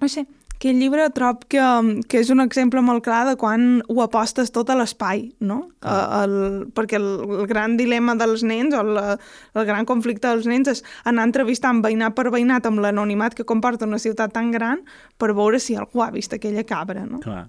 No 0.00 0.08
sé, 0.08 0.26
aquest 0.60 0.76
llibre 0.76 1.06
trob 1.16 1.46
que, 1.48 1.66
que 2.04 2.20
és 2.20 2.28
un 2.28 2.42
exemple 2.44 2.82
molt 2.84 3.00
clar 3.06 3.22
de 3.30 3.32
quan 3.40 3.78
ho 3.88 4.02
apostes 4.04 4.50
tot 4.52 4.68
a 4.68 4.74
l'espai, 4.76 5.22
no? 5.40 5.62
Ah. 5.80 6.24
El, 6.26 6.66
perquè 6.76 6.98
el, 7.00 7.06
el 7.38 7.46
gran 7.48 7.78
dilema 7.78 8.12
dels 8.20 8.44
nens 8.44 8.76
o 8.76 8.82
la, 8.84 9.14
el 9.56 9.64
gran 9.64 9.88
conflicte 9.88 10.28
dels 10.28 10.44
nens 10.50 10.68
és 10.74 10.84
anar 11.08 11.24
entrevistant 11.30 11.80
veïnat 11.80 12.12
per 12.18 12.26
veïnat 12.28 12.68
amb 12.68 12.84
l'anonimat 12.84 13.38
que 13.38 13.48
comporta 13.48 13.88
una 13.88 14.02
ciutat 14.02 14.36
tan 14.36 14.52
gran 14.52 14.84
per 15.16 15.32
veure 15.32 15.62
si 15.64 15.78
algú 15.80 16.04
ha 16.04 16.10
vist 16.12 16.36
aquella 16.36 16.66
cabra, 16.68 17.06
no? 17.08 17.22
Clar. 17.24 17.46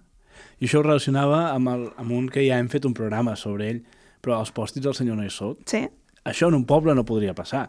I 0.62 0.68
això 0.68 0.82
ho 0.82 0.86
relacionava 0.86 1.48
amb, 1.56 1.72
el, 1.74 1.88
amb 2.02 2.14
un 2.14 2.30
que 2.30 2.46
ja 2.46 2.60
hem 2.62 2.70
fet 2.70 2.86
un 2.86 2.94
programa 2.98 3.34
sobre 3.40 3.72
ell, 3.72 3.82
però 4.22 4.38
els 4.40 4.54
pòstits 4.54 4.86
del 4.86 4.96
senyor 4.98 5.18
no 5.18 5.26
hi 5.26 5.34
soc. 5.34 5.66
Sí. 5.70 5.82
Això 6.30 6.52
en 6.52 6.60
un 6.60 6.68
poble 6.70 6.94
no 6.94 7.06
podria 7.08 7.34
passar. 7.34 7.66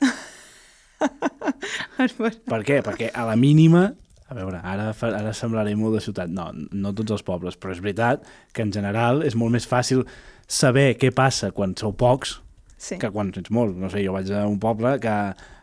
per 2.53 2.62
què? 2.68 2.82
Perquè 2.84 3.09
a 3.16 3.24
la 3.26 3.36
mínima 3.40 3.88
a 4.32 4.36
veure, 4.36 4.61
ara, 4.64 4.93
ara 5.12 5.32
semblaré 5.36 5.74
molt 5.76 5.99
de 5.99 6.03
ciutat. 6.05 6.30
No, 6.32 6.49
no 6.53 6.93
tots 6.97 7.12
els 7.18 7.24
pobles, 7.26 7.59
però 7.61 7.74
és 7.74 7.82
veritat 7.84 8.24
que 8.57 8.64
en 8.64 8.72
general 8.72 9.20
és 9.26 9.36
molt 9.36 9.53
més 9.53 9.66
fàcil 9.68 10.07
saber 10.49 10.95
què 11.01 11.12
passa 11.14 11.53
quan 11.53 11.76
sou 11.78 11.93
pocs 11.97 12.38
sí. 12.76 12.99
que 13.01 13.11
quan 13.12 13.32
ets 13.36 13.53
molt. 13.53 13.76
No 13.78 13.90
sé, 13.93 14.03
jo 14.05 14.14
vaig 14.16 14.32
a 14.32 14.47
un 14.49 14.59
poble 14.62 14.97
que 15.03 15.16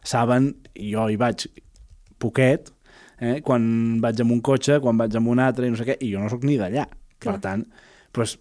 saben, 0.08 0.52
jo 0.78 1.08
hi 1.10 1.18
vaig 1.20 1.48
poquet, 2.22 2.70
eh, 3.18 3.40
quan 3.46 3.64
vaig 4.04 4.22
amb 4.22 4.38
un 4.38 4.44
cotxe, 4.46 4.80
quan 4.84 5.00
vaig 5.02 5.18
amb 5.18 5.34
un 5.34 5.42
altre, 5.44 5.68
i 5.68 5.74
no 5.74 5.80
sé 5.80 5.88
què, 5.90 5.98
i 6.06 6.14
jo 6.14 6.22
no 6.22 6.32
sóc 6.32 6.46
ni 6.48 6.60
d'allà. 6.60 6.86
Per 7.24 7.38
tant, 7.44 7.66
doncs, 8.16 8.38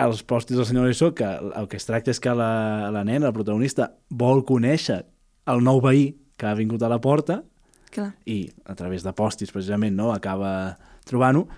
els 0.00 0.22
postis 0.24 0.56
del 0.56 0.66
senyor 0.68 0.88
Lissó, 0.88 1.10
que 1.16 1.26
el 1.26 1.68
que 1.68 1.76
es 1.80 1.88
tracta 1.88 2.12
és 2.12 2.20
que 2.22 2.32
la, 2.36 2.88
la 2.92 3.04
nena, 3.04 3.28
el 3.28 3.36
protagonista, 3.36 3.90
vol 4.08 4.44
conèixer 4.48 5.02
el 5.50 5.64
nou 5.64 5.80
veí 5.84 6.10
que 6.40 6.48
ha 6.48 6.56
vingut 6.56 6.82
a 6.82 6.88
la 6.88 7.00
porta, 7.04 7.42
Clar. 7.90 8.12
i 8.24 8.44
a 8.70 8.76
través 8.78 9.02
de 9.02 9.12
pòstits 9.16 9.52
precisament 9.52 9.96
no 9.98 10.12
acaba 10.14 10.78
trobant-ho 11.08 11.48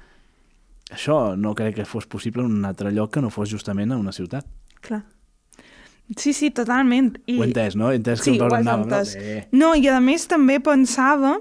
això 0.92 1.36
no 1.36 1.52
crec 1.56 1.76
que 1.80 1.88
fos 1.88 2.06
possible 2.08 2.44
en 2.44 2.54
un 2.56 2.64
altre 2.68 2.92
lloc 2.92 3.12
que 3.12 3.22
no 3.24 3.30
fos 3.32 3.52
justament 3.52 3.92
a 3.92 4.00
una 4.00 4.14
ciutat 4.16 4.48
Clar. 4.80 5.02
Sí, 6.16 6.32
sí, 6.32 6.50
totalment. 6.50 7.14
I... 7.26 7.38
Ho 7.38 7.44
he 7.44 7.48
entès, 7.48 7.76
no? 7.78 7.88
He 7.92 7.96
entès 7.96 8.20
que 8.20 8.32
sí, 8.32 8.36
ho 8.36 8.48
has 8.52 8.66
entès. 8.68 9.14
No, 9.54 9.72
i 9.78 9.86
a 9.88 10.00
més 10.02 10.26
també 10.28 10.58
pensava 10.60 11.38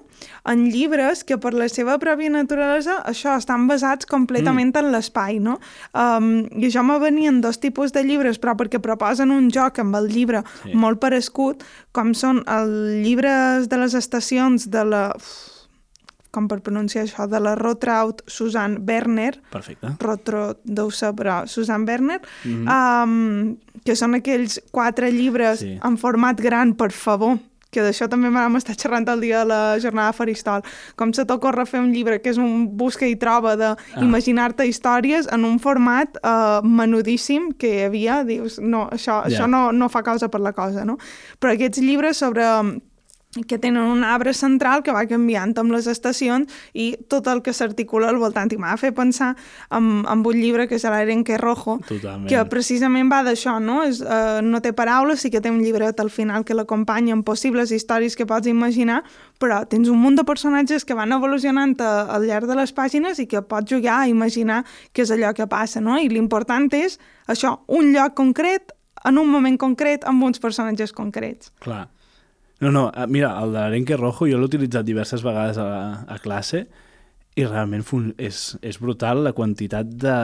en 0.47 0.63
llibres 0.71 1.25
que 1.27 1.37
per 1.41 1.51
la 1.57 1.67
seva 1.71 1.97
pròpia 2.01 2.31
naturalesa 2.31 2.99
això 3.09 3.35
estan 3.39 3.67
basats 3.69 4.07
completament 4.09 4.71
mm. 4.71 4.79
en 4.79 4.95
l'espai, 4.95 5.39
no? 5.43 5.57
Um, 5.91 6.45
I 6.55 6.69
això 6.69 6.85
me 6.87 6.97
venien 7.03 7.41
dos 7.43 7.59
tipus 7.61 7.91
de 7.95 8.05
llibres, 8.07 8.39
però 8.41 8.55
perquè 8.59 8.81
proposen 8.83 9.33
un 9.33 9.51
joc 9.53 9.81
amb 9.83 9.97
el 9.99 10.11
llibre 10.13 10.45
sí. 10.61 10.75
molt 10.77 11.01
parescut, 11.03 11.65
com 11.91 12.15
són 12.17 12.43
els 12.47 13.01
llibres 13.03 13.67
de 13.71 13.81
les 13.81 13.97
estacions 13.97 14.69
de 14.71 14.85
la... 14.87 15.07
Uf, 15.17 15.50
com 16.31 16.47
per 16.47 16.61
pronunciar 16.63 17.05
això, 17.05 17.27
de 17.29 17.39
la 17.43 17.55
Rotraut 17.59 18.23
Susan 18.27 18.79
Werner. 18.87 19.35
Perfecte. 19.51 19.95
Rotraut 19.99 20.59
deu 20.63 20.91
ser, 20.91 21.13
però 21.17 21.45
Susan 21.47 21.85
Werner, 21.87 22.21
mm 22.43 22.65
-hmm. 22.65 23.03
um, 23.03 23.57
que 23.83 23.95
són 23.95 24.15
aquells 24.15 24.59
quatre 24.71 25.11
llibres 25.11 25.59
sí. 25.59 25.79
en 25.83 25.97
format 25.97 26.39
gran, 26.39 26.73
per 26.73 26.91
favor, 26.91 27.37
que 27.71 27.81
d'això 27.83 28.07
també 28.11 28.29
vam 28.29 28.59
estar 28.59 28.75
xerrant 28.75 29.07
el 29.09 29.23
dia 29.23 29.39
de 29.39 29.45
la 29.45 29.79
jornada 29.79 30.13
Faristol. 30.13 30.61
Com 30.99 31.13
se 31.15 31.25
t'ocorre 31.25 31.65
fer 31.65 31.79
un 31.79 31.91
llibre 31.95 32.19
que 32.21 32.29
és 32.33 32.37
un 32.41 32.67
busca 32.77 33.07
i 33.07 33.15
troba 33.15 33.55
d'imaginar-te 33.55 34.63
ah. 34.63 34.65
històries 34.65 35.27
en 35.31 35.47
un 35.47 35.57
format 35.63 36.19
uh, 36.21 36.59
menudíssim 36.67 37.51
que 37.57 37.73
hi 37.77 37.83
havia, 37.87 38.23
dius, 38.27 38.59
no, 38.59 38.87
això, 38.91 39.21
yeah. 39.21 39.31
això 39.31 39.47
no, 39.47 39.71
no 39.71 39.89
fa 39.89 40.03
causa 40.03 40.29
per 40.29 40.41
la 40.43 40.53
cosa, 40.57 40.85
no? 40.85 40.97
Però 41.39 41.55
aquests 41.55 41.79
llibres 41.79 42.17
sobre 42.17 42.45
que 43.47 43.57
tenen 43.57 43.83
un 43.83 44.03
arbre 44.03 44.33
central 44.33 44.83
que 44.83 44.91
va 44.91 45.05
canviant 45.07 45.53
amb 45.61 45.71
les 45.71 45.87
estacions 45.87 46.51
i 46.75 46.91
tot 47.07 47.29
el 47.31 47.39
que 47.41 47.53
s'articula 47.55 48.09
al 48.11 48.19
voltant. 48.19 48.51
I 48.51 48.57
m'ha 48.59 48.75
fet 48.79 48.95
pensar 48.97 49.31
en, 49.71 50.03
en 50.03 50.23
un 50.27 50.39
llibre 50.39 50.67
que 50.67 50.75
és 50.75 50.83
l'Arenque 50.83 51.37
Rojo, 51.39 51.77
Totalment. 51.87 52.27
que 52.27 52.43
precisament 52.51 53.11
va 53.11 53.21
d'això, 53.23 53.57
no? 53.63 53.81
És, 53.87 54.01
uh, 54.03 54.41
no 54.43 54.59
té 54.63 54.73
paraules, 54.75 55.23
sí 55.23 55.31
que 55.31 55.39
té 55.39 55.51
un 55.51 55.61
llibret 55.63 55.99
al 56.03 56.11
final 56.11 56.43
que 56.43 56.57
l'acompanya 56.57 57.15
amb 57.15 57.25
possibles 57.27 57.71
històries 57.71 58.17
que 58.19 58.27
pots 58.27 58.51
imaginar, 58.51 58.99
però 59.39 59.61
tens 59.63 59.87
un 59.87 60.01
munt 60.01 60.19
de 60.19 60.27
personatges 60.27 60.83
que 60.83 60.97
van 60.97 61.15
evolucionant 61.15 61.77
a, 61.79 61.93
al 62.11 62.27
llarg 62.27 62.51
de 62.51 62.59
les 62.59 62.75
pàgines 62.75 63.23
i 63.23 63.29
que 63.31 63.41
pots 63.41 63.71
jugar 63.71 64.01
a 64.01 64.11
imaginar 64.11 64.65
què 64.91 65.05
és 65.07 65.15
allò 65.15 65.31
que 65.37 65.47
passa, 65.47 65.79
no? 65.79 65.95
I 65.95 66.11
l'important 66.11 66.67
és 66.75 66.99
això, 67.31 67.61
un 67.71 67.93
lloc 67.95 68.13
concret, 68.19 68.75
en 69.07 69.17
un 69.17 69.31
moment 69.31 69.55
concret, 69.57 70.03
amb 70.05 70.27
uns 70.27 70.39
personatges 70.39 70.91
concrets. 70.91 71.55
Clar. 71.63 71.87
No, 72.61 72.69
no, 72.69 72.91
eh, 72.93 73.07
mira, 73.09 73.33
el 73.41 73.55
de 73.55 73.59
l'Arenque 73.59 73.97
Rojo 73.97 74.27
jo 74.29 74.37
l'he 74.37 74.47
utilitzat 74.47 74.85
diverses 74.85 75.23
vegades 75.25 75.57
a, 75.57 76.05
a 76.05 76.17
classe 76.21 76.67
i 77.35 77.45
realment 77.47 77.83
és, 78.21 78.41
és 78.61 78.79
brutal 78.79 79.23
la 79.25 79.33
quantitat 79.33 79.89
de 80.03 80.15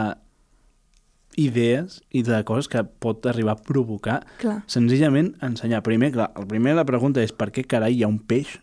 idees 1.37 2.01
i 2.17 2.23
de 2.25 2.41
coses 2.45 2.69
que 2.69 2.81
pot 2.83 3.25
arribar 3.29 3.55
a 3.55 3.61
provocar. 3.61 4.19
Clar. 4.41 4.59
Senzillament 4.69 5.35
ensenyar. 5.45 5.83
Primer, 5.85 6.11
clar, 6.13 6.31
el 6.37 6.47
primer 6.49 6.75
la 6.77 6.85
pregunta 6.85 7.21
és 7.25 7.33
per 7.33 7.51
què 7.53 7.65
carai 7.65 7.97
hi 7.97 8.03
ha 8.05 8.09
un 8.09 8.19
peix 8.19 8.57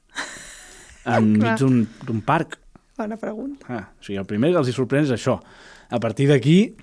enmig 1.17 1.63
d'un 1.63 2.23
parc? 2.27 2.59
Bona 2.99 3.19
pregunta. 3.19 3.67
Ah, 3.67 3.85
o 3.91 4.07
sigui, 4.07 4.21
el 4.23 4.27
primer 4.31 4.53
que 4.53 4.61
els 4.63 4.71
hi 4.71 4.75
sorprèn 4.77 5.07
és 5.09 5.15
això. 5.15 5.41
A 5.91 5.99
partir 6.03 6.29
d'aquí, 6.31 6.75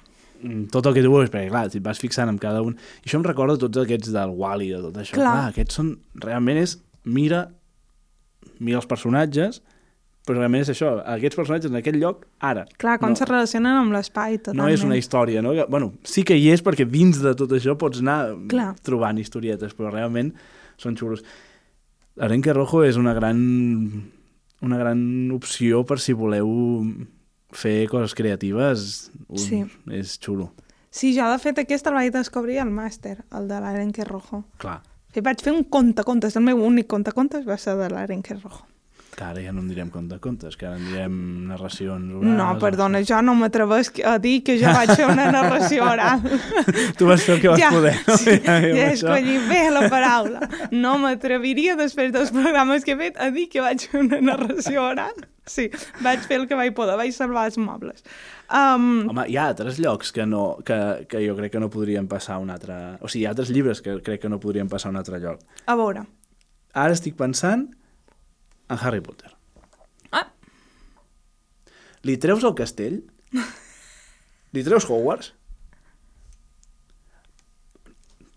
tot 0.74 0.88
el 0.90 0.96
que 0.96 1.04
tu 1.06 1.12
veus, 1.14 1.30
perquè 1.32 1.50
clar, 1.50 1.66
si 1.72 1.80
et 1.80 1.86
vas 1.86 2.00
fixant 2.02 2.32
amb 2.32 2.42
cada 2.42 2.64
un... 2.66 2.78
I 3.02 3.10
això 3.10 3.20
em 3.20 3.26
recorda 3.28 3.60
tots 3.62 3.82
aquests 3.84 4.14
del 4.16 4.34
Wally, 4.38 4.72
de 4.76 4.82
tot 4.88 5.02
això. 5.02 5.18
Clar. 5.18 5.34
clar 5.34 5.52
aquests 5.52 5.82
són... 5.82 5.92
Realment 6.24 6.62
és... 6.62 6.78
Mira, 7.02 7.46
mira 8.62 8.78
els 8.78 8.90
personatges, 8.90 9.62
però 10.26 10.38
realment 10.38 10.62
és 10.62 10.70
això, 10.70 10.92
aquests 11.16 11.38
personatges 11.40 11.72
en 11.72 11.80
aquest 11.80 11.98
lloc, 11.98 12.26
ara. 12.46 12.68
Clar, 12.82 13.00
com 13.02 13.14
no, 13.14 13.18
se 13.18 13.26
relacionen 13.26 13.80
amb 13.80 13.96
l'espai, 13.96 14.38
totalment. 14.38 14.62
No 14.62 14.70
és 14.70 14.86
una 14.86 14.98
història, 15.00 15.42
no? 15.42 15.56
Bueno, 15.66 15.96
sí 16.06 16.22
que 16.28 16.38
hi 16.38 16.52
és 16.54 16.62
perquè 16.66 16.86
dins 16.90 17.22
de 17.24 17.34
tot 17.38 17.54
això 17.58 17.74
pots 17.82 18.04
anar 18.04 18.20
Clar. 18.52 18.72
trobant 18.86 19.18
historietes, 19.22 19.74
però 19.78 19.90
realment 19.90 20.30
són 20.82 20.98
xulos. 21.00 21.26
Arenque 22.22 22.54
Rojo 22.54 22.84
és 22.86 23.00
una 23.02 23.16
gran, 23.18 23.42
una 24.62 24.78
gran 24.78 25.02
opció 25.34 25.82
per 25.90 25.98
si 26.04 26.14
voleu 26.14 26.54
fer 27.52 27.88
coses 27.92 28.16
creatives 28.18 29.12
un, 29.28 29.40
sí. 29.40 29.64
és 29.92 30.18
xulo. 30.22 30.52
Sí, 30.92 31.14
jo 31.16 31.28
de 31.32 31.38
fet 31.40 31.62
aquest 31.62 31.88
el 31.88 31.96
vaig 31.96 32.12
descobrir 32.12 32.60
al 32.60 32.72
màster, 32.74 33.22
el 33.38 33.48
de 33.48 33.62
l'Arenque 33.64 34.04
Rojo. 34.08 34.44
Clar. 34.60 34.82
I 35.16 35.24
vaig 35.24 35.44
fer 35.44 35.54
un 35.56 35.64
conte-contes, 35.68 36.36
el 36.40 36.44
meu 36.44 36.60
únic 36.64 36.90
conte-contes 36.92 37.48
va 37.48 37.58
ser 37.60 37.78
de 37.80 37.88
l'Arenque 37.92 38.36
Rojo. 38.40 38.68
Que 39.12 39.26
ara 39.28 39.42
ja 39.44 39.52
no 39.52 39.60
en 39.60 39.68
direm 39.68 39.90
conte-contes, 39.92 40.56
que 40.56 40.68
ara 40.68 40.78
en 40.80 40.86
direm 40.88 41.16
narracions 41.50 42.14
orals. 42.16 42.36
No, 42.38 42.46
perdona, 42.60 43.02
jo 43.08 43.20
no 43.24 43.36
m'atreveix 43.40 43.92
a 44.08 44.16
dir 44.24 44.38
que 44.48 44.56
jo 44.60 44.72
vaig 44.72 44.94
fer 44.96 45.08
una 45.10 45.28
narració 45.32 45.84
oral. 45.88 46.24
tu 47.00 47.10
vas 47.10 47.24
fer 47.24 47.36
el 47.36 47.42
que 47.44 47.52
vas 47.52 47.60
ja, 47.60 47.74
poder. 47.76 47.98
No? 48.08 48.16
Sí, 48.22 48.38
ja, 48.46 48.56
ja 48.64 48.86
he 48.86 48.94
escollit 48.94 49.50
bé 49.52 49.66
la 49.76 49.90
paraula. 49.92 50.48
No 50.72 50.96
m'atreviria, 51.04 51.76
després 51.80 52.16
dels 52.16 52.32
programes 52.36 52.88
que 52.88 52.96
he 52.96 53.02
fet, 53.04 53.20
a 53.20 53.28
dir 53.36 53.50
que 53.52 53.64
vaig 53.64 53.84
fer 53.92 54.00
una 54.06 54.22
narració 54.32 54.88
oral. 54.94 55.28
Sí, 55.52 55.66
vaig 56.06 56.22
fer 56.30 56.38
el 56.40 56.46
que 56.48 56.56
vaig 56.56 56.72
poder, 56.78 56.94
vaig 57.00 57.12
salvar 57.16 57.48
els 57.50 57.58
mobles. 57.60 58.06
Um, 58.48 59.10
Home, 59.12 59.26
hi 59.28 59.36
ha 59.36 59.50
altres 59.52 59.80
llocs 59.84 60.14
que, 60.16 60.24
no, 60.28 60.44
que, 60.68 60.78
que 61.12 61.20
jo 61.26 61.36
crec 61.36 61.52
que 61.56 61.60
no 61.64 61.68
podrien 61.74 62.08
passar 62.12 62.38
a 62.38 62.44
un 62.44 62.54
altre... 62.54 62.78
O 63.04 63.10
sigui, 63.12 63.26
hi 63.26 63.28
ha 63.28 63.34
altres 63.34 63.52
llibres 63.52 63.82
que 63.84 63.98
crec 64.06 64.22
que 64.24 64.32
no 64.32 64.40
podrien 64.44 64.70
passar 64.72 64.90
a 64.90 64.96
un 64.96 65.02
altre 65.02 65.20
lloc. 65.24 65.44
a 65.68 65.76
veure. 65.80 66.06
Ara 66.72 66.96
estic 66.96 67.18
pensant 67.20 67.66
en 68.72 68.80
Harry 68.80 69.02
Potter. 69.04 69.34
Ah. 70.16 70.30
Li 72.08 72.16
treus 72.18 72.46
el 72.48 72.56
castell? 72.56 73.02
Li 74.56 74.64
treus 74.64 74.88
Hogwarts? 74.88 75.34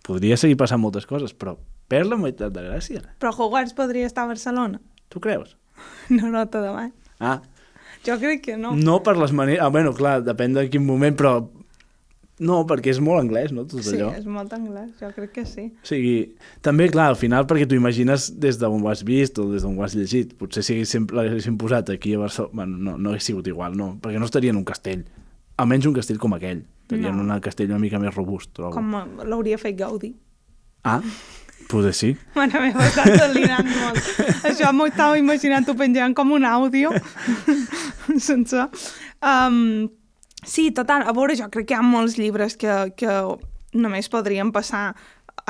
Podria 0.04 0.36
seguir 0.36 0.58
passant 0.60 0.82
moltes 0.82 1.06
coses, 1.08 1.32
però 1.32 1.54
perd 1.88 2.10
la 2.10 2.18
meitat 2.20 2.52
de 2.52 2.64
gràcia. 2.66 3.00
Però 3.22 3.30
Hogwarts 3.32 3.72
podria 3.78 4.10
estar 4.10 4.26
a 4.26 4.32
Barcelona. 4.34 4.82
Tu 5.08 5.22
creus? 5.22 5.54
No 6.10 6.28
nota 6.34 6.60
de 6.60 6.74
mai. 6.74 6.90
Ah, 7.20 7.40
Jo 8.04 8.18
crec 8.20 8.42
que 8.44 8.56
no. 8.60 8.74
no 8.76 8.98
per 9.02 9.16
les 9.16 9.32
maneres... 9.32 9.60
Ah, 9.64 9.68
bueno, 9.72 9.94
clar, 9.96 10.18
depèn 10.26 10.52
de 10.54 10.66
quin 10.68 10.84
moment, 10.84 11.14
però... 11.16 11.48
No, 12.42 12.64
perquè 12.66 12.90
és 12.90 12.98
molt 13.00 13.20
anglès, 13.22 13.52
no, 13.54 13.62
tot 13.64 13.84
Sí, 13.86 13.94
allò. 13.94 14.08
és 14.18 14.24
molt 14.26 14.50
anglès, 14.52 14.88
jo 14.98 15.06
crec 15.14 15.30
que 15.36 15.44
sí. 15.46 15.68
O 15.70 15.86
sigui, 15.86 16.34
també, 16.66 16.88
clar, 16.90 17.06
al 17.12 17.16
final, 17.16 17.46
perquè 17.46 17.64
t'ho 17.70 17.76
imagines 17.78 18.26
des 18.42 18.58
d'on 18.58 18.82
ho 18.82 18.88
has 18.90 19.04
vist 19.06 19.38
o 19.38 19.46
des 19.52 19.62
d'on 19.62 19.78
ho 19.78 19.84
has 19.86 19.94
llegit. 19.94 20.32
Potser 20.36 20.64
si 20.66 20.74
l'haguéssim 20.82 21.56
posat 21.56 21.92
aquí 21.94 22.12
a 22.14 22.18
Barcelona... 22.24 22.52
Bueno, 22.58 22.76
no, 22.76 22.96
no 22.98 23.10
hauria 23.12 23.22
sigut 23.22 23.46
igual, 23.46 23.76
no, 23.78 23.92
perquè 24.02 24.18
no 24.18 24.26
estaria 24.26 24.50
en 24.50 24.58
un 24.58 24.64
castell. 24.66 25.04
Almenys 25.62 25.86
un 25.86 25.94
castell 25.94 26.18
com 26.18 26.34
aquell. 26.34 26.64
Estaria 26.82 27.12
No. 27.14 27.22
en 27.22 27.30
un 27.30 27.40
castell 27.40 27.70
una 27.70 27.78
mica 27.78 28.00
més 28.02 28.12
robust, 28.18 28.50
trobo. 28.52 28.74
Com 28.74 28.90
l'hauria 29.30 29.56
fet 29.56 29.78
Gaudí. 29.78 30.10
Ah, 30.82 30.98
potser 31.70 31.94
sí. 31.96 32.12
Mare 32.36 32.60
meva, 32.66 32.86
estàs 32.88 33.16
delinant 33.20 33.68
molt. 33.70 34.12
Això 34.50 34.70
m'ho 34.76 34.88
estava 34.90 35.18
imaginant 35.20 35.66
tu 35.66 35.76
penjant 35.78 36.14
com 36.16 36.32
un 36.36 36.46
àudio. 36.48 36.92
Sense... 38.28 38.68
Um, 39.24 39.88
sí, 40.44 40.70
total. 40.76 41.06
A 41.08 41.14
veure, 41.16 41.36
jo 41.38 41.48
crec 41.52 41.70
que 41.70 41.76
hi 41.76 41.80
ha 41.80 41.84
molts 41.84 42.18
llibres 42.20 42.58
que, 42.60 42.72
que 43.00 43.18
només 43.74 44.10
podrien 44.12 44.52
passar 44.52 44.92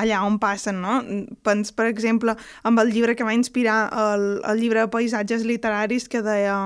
allà 0.01 0.23
on 0.27 0.39
passen, 0.43 0.81
no? 0.83 0.99
Pens, 1.47 1.73
per 1.77 1.87
exemple, 1.91 2.35
amb 2.67 2.81
el 2.83 2.93
llibre 2.95 3.15
que 3.19 3.27
va 3.27 3.35
inspirar 3.37 3.89
el, 3.93 4.27
el 4.43 4.63
llibre 4.63 4.85
de 4.85 4.91
paisatges 4.93 5.45
literaris 5.47 6.09
que 6.09 6.23
deia 6.25 6.59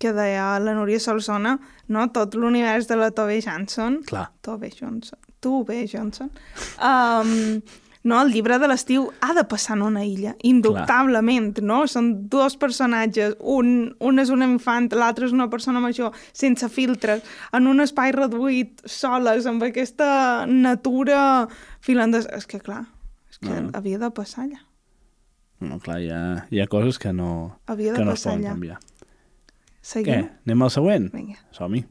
que 0.00 0.14
deia 0.16 0.54
la 0.64 0.72
Núria 0.72 0.96
Solsona, 0.96 1.58
no? 1.92 2.06
tot 2.08 2.32
l'univers 2.32 2.88
de 2.88 2.96
la 2.96 3.10
Tove 3.12 3.36
Jansson, 3.44 3.98
Clar. 4.08 4.30
Tove 4.40 4.70
Johnson, 4.72 5.18
Tove 5.44 5.82
Johnson, 5.84 6.30
um, 6.80 7.60
no? 8.02 8.20
el 8.22 8.30
llibre 8.32 8.58
de 8.58 8.68
l'estiu 8.68 9.10
ha 9.20 9.34
de 9.36 9.44
passar 9.44 9.76
en 9.76 9.82
una 9.82 10.04
illa, 10.04 10.34
indubtablement, 10.42 11.58
no? 11.62 11.82
Són 11.90 12.28
dos 12.32 12.56
personatges, 12.56 13.34
un, 13.40 13.94
un 14.00 14.18
és 14.22 14.30
un 14.32 14.42
infant, 14.46 14.88
l'altre 14.96 15.26
és 15.26 15.32
una 15.36 15.48
persona 15.52 15.80
major, 15.80 16.12
sense 16.32 16.68
filtres, 16.72 17.22
en 17.52 17.66
un 17.66 17.80
espai 17.84 18.12
reduït, 18.16 18.80
soles, 18.88 19.46
amb 19.46 19.62
aquesta 19.68 20.46
natura 20.48 21.46
finlandesa. 21.80 22.30
És 22.36 22.46
que, 22.46 22.60
clar, 22.60 22.86
és 23.30 23.38
que 23.38 23.48
No. 23.60 23.70
havia 23.74 23.98
de 23.98 24.10
passar 24.10 24.44
allà. 24.46 24.60
No, 25.60 25.78
clar, 25.78 26.00
hi 26.00 26.08
ha, 26.10 26.46
hi 26.50 26.60
ha 26.60 26.66
coses 26.66 26.98
que 26.98 27.12
no, 27.12 27.58
Havia 27.66 27.92
de 27.92 27.98
que 27.98 28.04
no 28.04 28.12
es 28.16 28.24
poden 28.24 28.40
allà. 28.40 28.54
canviar. 28.54 28.78
Què? 28.80 28.86
Seguim? 29.82 30.28
Anem 30.46 30.62
al 30.62 30.70
següent? 30.70 31.10
Vinga. 31.12 31.36
Som-hi. 31.52 31.84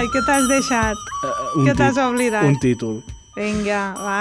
Què, 0.00 0.06
què 0.14 0.20
t'has 0.24 0.46
deixat? 0.48 1.00
Uh, 1.20 1.64
Què 1.66 1.74
t'has 1.76 1.98
oblidat? 2.00 2.46
Un 2.48 2.54
títol. 2.56 3.00
Vinga, 3.34 3.80
va, 4.00 4.20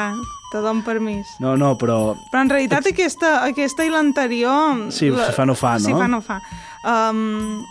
te 0.52 0.60
dono 0.60 0.84
permís. 0.84 1.30
No, 1.40 1.54
no, 1.56 1.70
però... 1.80 2.18
Però 2.34 2.42
en 2.44 2.50
realitat 2.52 2.90
aquesta, 2.92 3.38
aquesta 3.48 3.86
i 3.88 3.92
l'anterior... 3.94 4.90
Sí, 4.92 5.08
fa 5.16 5.46
no 5.48 5.56
fa, 5.56 5.78
Sí, 5.80 5.94
no? 5.94 6.02
fa 6.02 6.10
no 6.12 6.20
fa. 6.26 6.40
Um, 6.84 7.62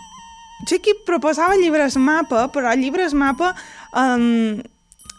aquí 0.65 0.95
proposava 1.05 1.53
llibres 1.59 1.99
mapa, 2.01 2.47
però 2.53 2.73
llibres 2.73 3.13
mapa 3.13 3.51
um, 3.93 4.57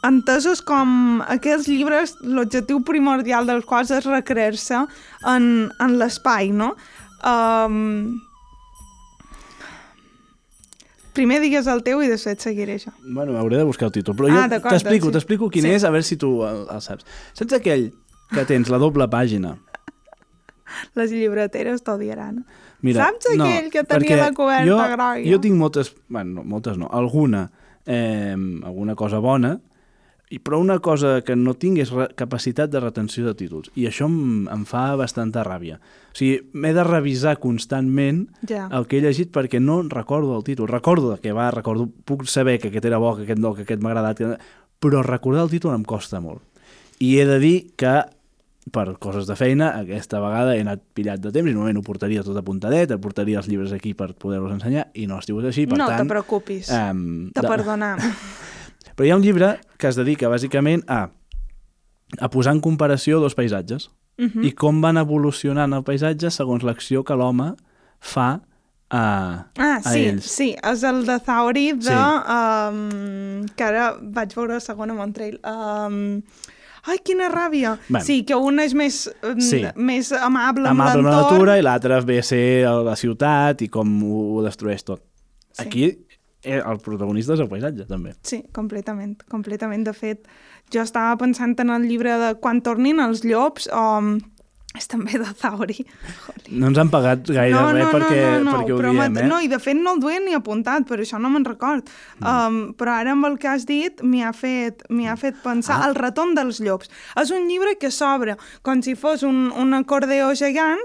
entesos 0.06 0.58
com 0.66 1.22
aquells 1.30 1.68
llibres, 1.70 2.16
l'objectiu 2.26 2.82
primordial 2.82 3.46
dels 3.46 3.68
quals 3.70 3.94
és 3.94 4.10
recrear-se 4.10 4.82
en, 5.30 5.46
en 5.78 5.96
l'espai, 6.02 6.50
no? 6.50 6.72
Um, 7.22 8.18
primer 11.12 11.40
digues 11.42 11.66
el 11.70 11.82
teu 11.86 12.02
i 12.02 12.08
després 12.10 12.38
seguiré 12.42 12.78
jo. 12.78 12.92
Bueno, 13.04 13.36
hauré 13.38 13.56
de 13.58 13.64
buscar 13.64 13.86
el 13.90 13.92
títol, 13.92 14.16
però 14.16 14.28
Ah, 14.30 14.48
jo 14.48 14.60
t'explico, 14.68 15.06
doncs 15.06 15.12
sí. 15.12 15.12
t'explico 15.18 15.50
quin 15.50 15.62
Sí. 15.62 15.70
és, 15.76 15.84
a 15.84 15.90
veure 15.90 16.02
si 16.06 16.16
tu 16.16 16.42
el, 16.46 16.66
el 16.70 16.80
saps. 16.80 17.04
Saps 17.34 17.52
aquell 17.58 17.90
que 18.32 18.44
tens 18.46 18.68
la 18.70 18.78
doble 18.78 19.08
pàgina? 19.10 19.56
Les 20.94 21.10
llibreteres 21.10 21.82
t'odiaran. 21.82 22.44
Mira, 22.82 23.04
Saps 23.10 23.26
aquell 23.34 23.70
que 23.72 23.82
tenia 23.84 24.16
la 24.16 24.30
coberta 24.32 24.64
jo, 24.68 24.76
groga? 24.78 25.18
Jo 25.26 25.40
tinc 25.42 25.56
moltes, 25.58 25.90
bueno, 26.08 26.38
no, 26.40 26.44
moltes 26.44 26.78
no, 26.80 26.88
alguna, 26.92 27.50
eh, 27.84 28.32
alguna 28.64 28.94
cosa 28.94 29.18
bona, 29.18 29.58
i 30.30 30.38
però 30.38 30.60
una 30.62 30.78
cosa 30.78 31.16
que 31.26 31.34
no 31.34 31.56
tinc 31.58 31.80
és 31.82 31.90
capacitat 32.18 32.70
de 32.70 32.78
retenció 32.82 33.24
de 33.26 33.34
títols. 33.34 33.72
I 33.74 33.88
això 33.90 34.06
em, 34.06 34.46
em 34.52 34.62
fa 34.68 34.84
bastanta 34.98 35.42
ràbia. 35.46 35.80
O 36.12 36.14
sigui, 36.14 36.38
m'he 36.54 36.70
de 36.76 36.84
revisar 36.86 37.36
constantment 37.42 38.28
Ja. 38.46 38.68
el 38.70 38.86
que 38.86 38.98
he 38.98 39.02
llegit 39.02 39.32
perquè 39.34 39.58
no 39.60 39.80
recordo 39.88 40.36
el 40.36 40.44
títol. 40.46 40.70
Recordo 40.70 41.10
de 41.10 41.18
què 41.18 41.34
va, 41.34 41.50
recordo, 41.50 41.88
puc 42.06 42.26
saber 42.30 42.60
que 42.60 42.70
aquest 42.70 42.86
era 42.86 43.02
bo, 43.02 43.16
que 43.16 43.26
aquest 43.26 43.42
no, 43.42 43.54
que 43.54 43.66
aquest 43.66 43.82
m'ha 43.82 43.90
agradat, 43.90 44.22
que... 44.22 44.38
però 44.80 45.02
recordar 45.02 45.42
el 45.48 45.50
títol 45.50 45.74
em 45.74 45.82
costa 45.84 46.22
molt. 46.22 46.46
I 47.00 47.18
he 47.18 47.26
de 47.26 47.38
dir 47.42 47.56
que 47.76 47.98
per 48.70 48.86
coses 49.02 49.26
de 49.26 49.34
feina, 49.34 49.72
aquesta 49.80 50.20
vegada 50.22 50.54
he 50.54 50.60
anat 50.62 50.82
pillat 50.94 51.18
de 51.18 51.32
temps 51.32 51.48
i 51.48 51.54
normalment 51.56 51.80
ho 51.80 51.82
portaria 51.82 52.22
tot 52.22 52.36
apuntadet, 52.38 52.92
et 52.92 53.02
portaria 53.02 53.40
els 53.40 53.48
llibres 53.50 53.72
aquí 53.74 53.94
per 53.98 54.12
poder-los 54.14 54.52
ensenyar 54.52 54.86
i 54.94 55.08
no 55.10 55.16
ha 55.18 55.24
sigut 55.26 55.48
així, 55.48 55.66
per 55.66 55.78
no 55.80 55.88
tant... 55.90 56.04
te 56.04 56.12
preocupis. 56.12 56.70
Um, 56.70 57.32
Te 57.34 57.42
perdonem. 57.42 57.98
Però 58.96 59.06
hi 59.06 59.10
ha 59.10 59.16
un 59.16 59.22
llibre 59.22 59.58
que 59.78 59.88
es 59.88 59.96
dedica 59.96 60.28
bàsicament 60.28 60.82
a, 60.88 61.08
a 62.18 62.28
posar 62.30 62.54
en 62.56 62.60
comparació 62.60 63.20
dos 63.20 63.34
paisatges 63.34 63.90
Uh 64.20 64.26
-huh. 64.26 64.44
i 64.44 64.52
com 64.52 64.82
van 64.82 64.98
evolucionant 64.98 65.72
el 65.72 65.82
paisatge 65.82 66.28
segons 66.30 66.62
l'acció 66.62 67.02
que 67.04 67.14
l'home 67.16 67.54
fa 68.00 68.40
a, 68.90 69.46
Ah, 69.56 69.76
a 69.82 69.92
sí, 69.92 69.98
ells. 70.04 70.24
sí, 70.26 70.54
és 70.62 70.82
el 70.82 71.06
de 71.06 71.18
Thauri 71.20 71.72
de... 71.72 71.80
Sí. 71.82 71.92
Um, 71.94 73.46
que 73.56 73.64
ara 73.64 73.96
vaig 74.02 74.34
veure 74.34 74.54
la 74.54 74.60
segona 74.60 74.92
Montreal. 74.94 75.38
Um, 75.44 76.20
ai, 76.84 76.98
quina 77.02 77.28
ràbia! 77.30 77.78
Bueno. 77.88 78.04
Sí, 78.04 78.24
que 78.24 78.34
un 78.34 78.58
és 78.60 78.74
més, 78.74 79.10
um, 79.22 79.40
Sí. 79.40 79.62
més 79.76 80.12
amable 80.12 80.68
amb 80.68 80.80
amable 80.80 80.98
amb 80.98 81.04
la 81.08 81.10
l'entorn. 81.16 81.32
natura 81.32 81.58
i 81.58 81.62
l'altre 81.62 82.00
ve 82.04 82.18
a 82.18 82.22
ser 82.22 82.66
a 82.66 82.74
la 82.82 82.96
ciutat 82.96 83.62
i 83.62 83.68
com 83.68 84.02
ho, 84.04 84.36
ho 84.36 84.42
destrueix 84.42 84.82
tot. 84.84 85.00
Sí. 85.52 85.62
Aquí 85.66 85.98
el 86.42 86.80
protagonista 86.84 87.36
és 87.36 87.44
el 87.44 87.50
paisatge, 87.50 87.86
també. 87.88 88.14
Sí, 88.26 88.42
completament, 88.56 89.18
completament. 89.32 89.84
De 89.84 89.94
fet, 89.96 90.28
jo 90.72 90.84
estava 90.84 91.16
pensant 91.20 91.56
en 91.60 91.72
el 91.74 91.88
llibre 91.88 92.16
de 92.20 92.34
Quan 92.40 92.62
tornin 92.64 93.00
els 93.04 93.24
llops, 93.26 93.68
o 93.72 93.86
és 94.78 94.86
també 94.86 95.18
de 95.18 95.26
Thauri. 95.34 95.82
No 96.54 96.68
ens 96.70 96.78
han 96.78 96.90
pagat 96.92 97.24
gaire 97.26 97.56
no, 97.56 97.72
res 97.74 97.88
no, 97.88 97.90
perquè, 97.90 98.18
no, 98.22 98.42
no, 98.44 98.52
perquè 98.54 98.74
ho 98.74 98.76
però 98.78 98.92
diem, 98.94 99.16
eh? 99.18 99.24
No, 99.26 99.40
i 99.42 99.48
de 99.50 99.58
fet 99.58 99.74
no 99.78 99.96
el 99.96 100.02
duia 100.02 100.20
ni 100.22 100.36
apuntat, 100.36 100.86
per 100.86 101.00
això 101.02 101.18
no 101.18 101.32
me'n 101.32 101.46
record. 101.48 101.90
Mm. 102.20 102.28
Um, 102.30 102.60
però 102.78 102.94
ara 103.00 103.16
amb 103.16 103.26
el 103.26 103.34
que 103.42 103.50
has 103.50 103.66
dit 103.66 103.98
m'hi 104.06 104.22
ha, 104.22 104.30
fet, 104.36 104.86
ha 104.86 105.16
fet 105.18 105.42
pensar 105.42 105.80
Ah. 105.80 105.88
El 105.88 105.96
retorn 105.98 106.36
dels 106.38 106.60
llops. 106.62 106.90
És 107.18 107.34
un 107.34 107.48
llibre 107.50 107.74
que 107.80 107.90
s'obre 107.90 108.36
com 108.62 108.82
si 108.82 108.94
fos 108.94 109.24
un, 109.26 109.50
un 109.50 109.74
acordeó 109.74 110.30
gegant, 110.38 110.82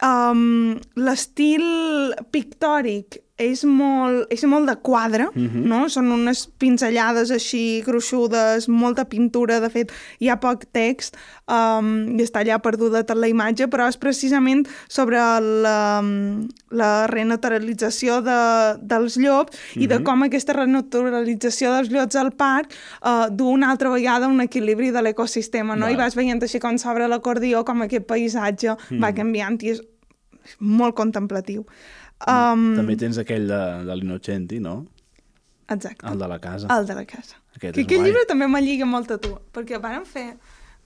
um, 0.00 0.78
l'estil 0.96 2.14
pictòric 2.32 3.20
és 3.36 3.64
molt, 3.68 4.30
és 4.32 4.42
molt 4.48 4.64
de 4.66 4.74
quadre, 4.80 5.26
Mhm. 5.34 5.66
no? 5.68 5.88
Són 5.92 6.06
unes 6.10 6.46
pinzellades 6.58 7.30
així 7.30 7.82
gruixudes, 7.84 8.66
molta 8.68 9.04
pintura, 9.04 9.60
de 9.60 9.68
fet 9.68 9.92
hi 10.20 10.30
ha 10.30 10.38
poc 10.40 10.64
text 10.72 11.16
um, 11.46 12.16
i 12.16 12.22
està 12.24 12.40
allà 12.40 12.56
perduda 12.64 13.02
tota 13.04 13.14
la 13.20 13.28
imatge, 13.28 13.68
però 13.68 13.88
és 13.88 13.98
precisament 14.00 14.66
sobre 14.88 15.18
la, 15.18 16.00
la 16.70 17.06
renaturalització 17.12 18.22
de, 18.24 18.38
dels 18.80 19.18
llops 19.20 19.58
i 19.76 19.86
de 19.86 20.00
com 20.02 20.22
aquesta 20.24 20.54
renaturalització 20.56 21.74
dels 21.76 21.90
llops 21.92 22.16
al 22.16 22.32
parc 22.32 22.72
uh, 23.02 23.28
du 23.30 23.50
una 23.52 23.70
altra 23.70 23.90
vegada 23.90 24.28
un 24.28 24.40
equilibri 24.40 24.90
de 24.90 25.02
l'ecosistema, 25.02 25.76
no? 25.76 25.86
Val. 25.86 25.92
I 25.92 26.00
vas 26.00 26.16
veient 26.16 26.42
així 26.42 26.58
com 26.58 26.78
s'obre 26.78 27.06
l'acordió, 27.08 27.64
com 27.64 27.82
aquest 27.84 28.06
paisatge 28.08 28.76
va 29.02 29.12
canviant 29.12 29.60
i 29.62 29.74
és 29.76 29.82
molt 30.60 30.94
contemplatiu. 30.94 31.66
Um, 32.24 32.70
També 32.78 32.94
tens 32.96 33.18
aquell 33.20 33.44
de, 33.50 33.58
de 33.84 33.94
l'Innocenti, 33.98 34.56
no? 34.60 34.86
Exacte. 35.68 36.06
El 36.08 36.16
de 36.18 36.28
la 36.30 36.38
casa. 36.40 36.66
El 36.78 36.86
de 36.88 36.94
la 36.94 37.04
casa. 37.04 37.36
Aquest 37.56 37.74
que 37.74 37.80
aquest 37.82 38.00
guai. 38.00 38.06
llibre 38.10 38.24
també 38.30 38.46
me 38.48 38.60
lliga 38.62 38.86
molt 38.88 39.10
a 39.10 39.18
tu, 39.18 39.34
perquè 39.52 39.78
vàrem 39.82 40.04
fer 40.08 40.36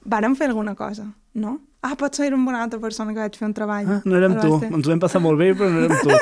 vàrem 0.08 0.34
fer 0.34 0.46
alguna 0.48 0.74
cosa, 0.74 1.04
no? 1.36 1.58
Ah, 1.84 1.94
pot 1.96 2.14
ser 2.16 2.32
una 2.34 2.62
altra 2.62 2.80
persona 2.80 3.12
que 3.14 3.20
vaig 3.20 3.36
fer 3.36 3.46
un 3.46 3.54
treball. 3.56 3.86
Ah, 3.88 4.00
no 4.04 4.16
érem 4.16 4.34
tu. 4.40 4.58
fer- 4.60 4.72
Ens 4.72 4.86
ho 4.86 4.90
vam 4.90 4.98
passar 5.00 5.20
molt 5.24 5.38
bé, 5.40 5.52
però 5.56 5.70
no 5.70 5.80
érem 5.84 5.98
tu. 6.02 6.10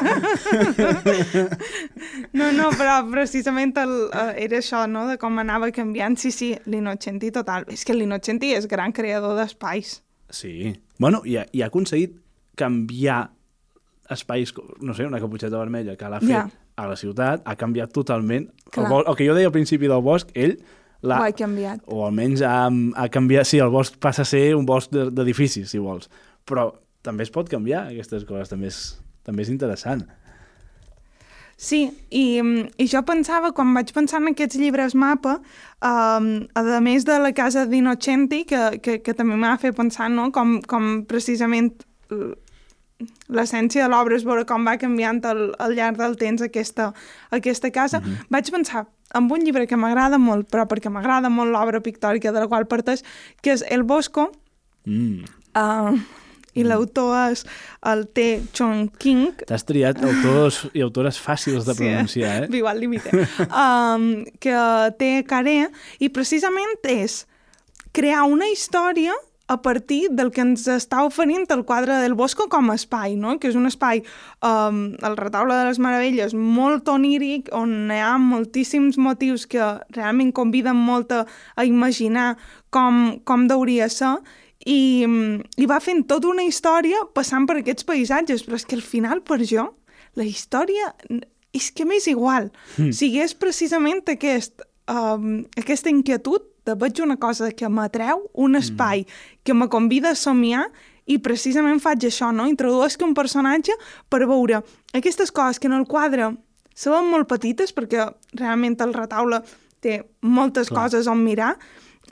No, 2.32 2.50
no, 2.52 2.68
però 2.78 2.98
precisament 3.10 3.76
el, 3.80 3.94
eh, 4.12 4.34
era 4.44 4.58
això, 4.60 4.84
no?, 4.90 5.06
de 5.08 5.16
com 5.18 5.38
anava 5.40 5.70
canviant. 5.74 6.16
Sí, 6.20 6.30
sí, 6.34 6.52
l'Innocenti 6.66 7.30
total. 7.34 7.64
És 7.72 7.84
que 7.86 7.94
l'Innocenti 7.96 8.52
és 8.54 8.66
gran 8.70 8.92
creador 8.92 9.36
d'espais. 9.38 10.00
Sí. 10.30 10.74
Bueno, 10.98 11.22
i 11.24 11.36
ha, 11.40 11.46
i 11.52 11.62
ha 11.62 11.66
aconseguit 11.72 12.16
canviar 12.58 13.30
espais, 14.10 14.52
no 14.80 14.94
sé, 14.94 15.06
una 15.06 15.20
caputxeta 15.20 15.58
vermella 15.58 15.96
que 15.96 16.08
l'ha 16.08 16.20
fet 16.20 16.30
Ja. 16.30 16.48
a 16.76 16.86
la 16.88 16.96
ciutat, 16.96 17.42
ha 17.44 17.56
canviat 17.56 17.92
totalment. 17.92 18.48
El, 18.66 18.70
Clar. 18.72 18.88
bo- 18.90 19.04
el 19.06 19.16
que 19.16 19.26
jo 19.28 19.34
deia 19.34 19.46
al 19.50 19.52
principi 19.52 19.88
del 19.90 20.00
bosc, 20.02 20.30
ell 20.34 20.58
l'ha... 21.02 21.18
Ho 21.20 21.24
ha 21.28 21.32
canviat. 21.32 21.80
O 21.86 22.04
almenys 22.06 22.42
ha, 22.42 22.66
ha 22.68 23.08
canviat... 23.08 23.46
Sí, 23.46 23.58
el 23.58 23.70
bosc 23.70 23.98
passa 24.00 24.22
a 24.22 24.28
ser 24.28 24.54
un 24.56 24.64
bosc 24.66 24.90
de- 24.92 25.10
d'edificis, 25.10 25.68
si 25.70 25.78
vols. 25.78 26.08
Però 26.48 26.70
també 27.02 27.22
es 27.26 27.30
pot 27.30 27.48
canviar, 27.48 27.86
aquestes 27.92 28.24
coses. 28.24 28.48
També 28.48 28.66
és, 28.72 28.80
també 29.24 29.42
és 29.44 29.50
interessant. 29.52 30.06
Sí, 31.58 31.80
i, 32.14 32.38
i 32.78 32.86
jo 32.86 33.00
pensava, 33.02 33.50
quan 33.50 33.72
vaig 33.74 33.88
pensar 33.92 34.20
en 34.22 34.28
aquests 34.30 34.60
llibres 34.60 34.94
mapa, 34.94 35.40
um, 35.82 36.28
a 36.54 36.78
més 36.84 37.02
de 37.08 37.16
la 37.18 37.32
casa 37.34 37.64
d'Innocenti, 37.66 38.44
que, 38.46 38.60
que, 38.78 39.00
que 39.02 39.14
també 39.18 39.34
m'ha 39.34 39.56
fet 39.58 39.74
pensar 39.74 40.06
no? 40.12 40.28
com, 40.30 40.60
com 40.62 41.00
precisament 41.10 41.72
eh, 42.14 42.28
l'essència 43.30 43.84
de 43.84 43.88
l'obra 43.92 44.16
és 44.18 44.24
veure 44.26 44.44
com 44.48 44.64
va 44.66 44.76
canviant 44.80 45.20
al, 45.28 45.42
al 45.62 45.74
llarg 45.78 45.98
del 46.00 46.16
temps 46.18 46.42
aquesta, 46.42 46.92
aquesta 47.30 47.70
casa, 47.70 48.00
vaig 48.30 48.50
pensar 48.50 48.86
en 49.14 49.28
un 49.32 49.44
llibre 49.46 49.66
que 49.70 49.76
m'agrada 49.78 50.18
molt, 50.18 50.48
però 50.50 50.66
perquè 50.68 50.90
m'agrada 50.92 51.30
molt 51.32 51.52
l'obra 51.54 51.80
pictòrica 51.80 52.32
de 52.34 52.42
la 52.42 52.48
qual 52.50 52.66
parteix, 52.68 53.04
que 53.42 53.54
és 53.54 53.64
El 53.68 53.84
Bosco, 53.88 54.30
Mm. 54.88 55.24
uh, 55.58 55.98
i 56.56 56.62
l'autor 56.64 57.10
és 57.30 57.42
el 57.84 58.06
T. 58.16 58.22
Chong 58.56 58.86
King, 58.98 59.34
T'has 59.46 59.66
triat 59.68 60.00
autors 60.00 60.62
i 60.72 60.80
autores 60.80 61.18
fàcils 61.20 61.66
de 61.68 61.74
pronunciar, 61.76 62.44
eh? 62.44 62.48
Viu 62.54 62.66
al 62.66 62.80
límite. 62.80 63.12
Um, 63.50 64.24
que 64.40 64.56
té 64.98 65.10
caré 65.28 65.68
i 66.00 66.08
precisament 66.08 66.80
és 66.88 67.26
crear 67.92 68.24
una 68.30 68.48
història 68.48 69.12
a 69.48 69.62
partir 69.62 70.10
del 70.12 70.30
que 70.30 70.42
ens 70.44 70.66
està 70.68 71.00
oferint 71.06 71.46
el 71.54 71.64
quadre 71.64 71.96
del 72.02 72.14
Bosco 72.14 72.46
com 72.52 72.68
a 72.68 72.76
espai, 72.76 73.16
no? 73.16 73.38
que 73.40 73.48
és 73.48 73.56
un 73.56 73.66
espai, 73.66 74.02
um, 74.44 74.82
el 75.00 75.16
retaule 75.16 75.56
de 75.56 75.68
les 75.70 75.80
meravelles, 75.80 76.34
molt 76.36 76.90
oníric, 76.92 77.48
on 77.56 77.88
hi 77.88 78.02
ha 78.04 78.12
moltíssims 78.20 79.00
motius 79.00 79.48
que 79.48 79.70
realment 79.96 80.34
conviden 80.36 80.76
molt 80.76 81.14
a, 81.16 81.24
a 81.56 81.64
imaginar 81.64 82.34
com, 82.70 83.18
com 83.24 83.48
hauria 83.54 83.88
ser, 83.88 84.18
i, 84.68 85.06
i 85.56 85.66
va 85.70 85.80
fent 85.80 86.04
tota 86.10 86.28
una 86.28 86.44
història 86.44 87.00
passant 87.16 87.48
per 87.48 87.60
aquests 87.62 87.88
paisatges, 87.88 88.44
però 88.44 88.58
és 88.60 88.68
que 88.68 88.76
al 88.76 88.84
final, 88.84 89.22
per 89.24 89.40
jo, 89.48 89.64
la 90.18 90.28
història 90.28 90.92
és 91.56 91.70
que 91.72 91.86
m'és 91.88 92.08
igual. 92.10 92.50
Mm. 92.76 92.92
O 92.92 92.98
sigui, 93.00 93.22
és 93.24 93.32
precisament 93.38 94.04
aquest, 94.12 94.60
um, 94.92 95.46
aquesta 95.56 95.92
inquietud 95.92 96.47
de 96.68 96.76
veig 96.78 97.00
una 97.04 97.16
cosa 97.16 97.50
que 97.56 97.68
m'atreu, 97.68 98.28
un 98.34 98.58
espai 98.60 99.06
que 99.42 99.56
me 99.56 99.68
convida 99.72 100.12
a 100.12 100.18
somiar 100.18 100.66
i 101.08 101.16
precisament 101.24 101.80
faig 101.80 102.04
això, 102.04 102.28
no? 102.34 102.46
Introdueixo 102.50 103.00
un 103.06 103.16
personatge 103.16 103.74
per 104.12 104.26
veure 104.28 104.60
aquestes 104.94 105.32
coses 105.32 105.58
que 105.58 105.70
en 105.70 105.78
el 105.78 105.88
quadre 105.88 106.34
se 106.78 106.92
veuen 106.92 107.08
molt 107.10 107.28
petites 107.30 107.72
perquè 107.74 108.06
realment 108.36 108.76
el 108.84 108.94
retaule 108.94 109.40
té 109.82 110.02
moltes 110.22 110.68
Clar. 110.68 110.84
coses 110.84 111.08
on 111.10 111.22
mirar 111.24 111.54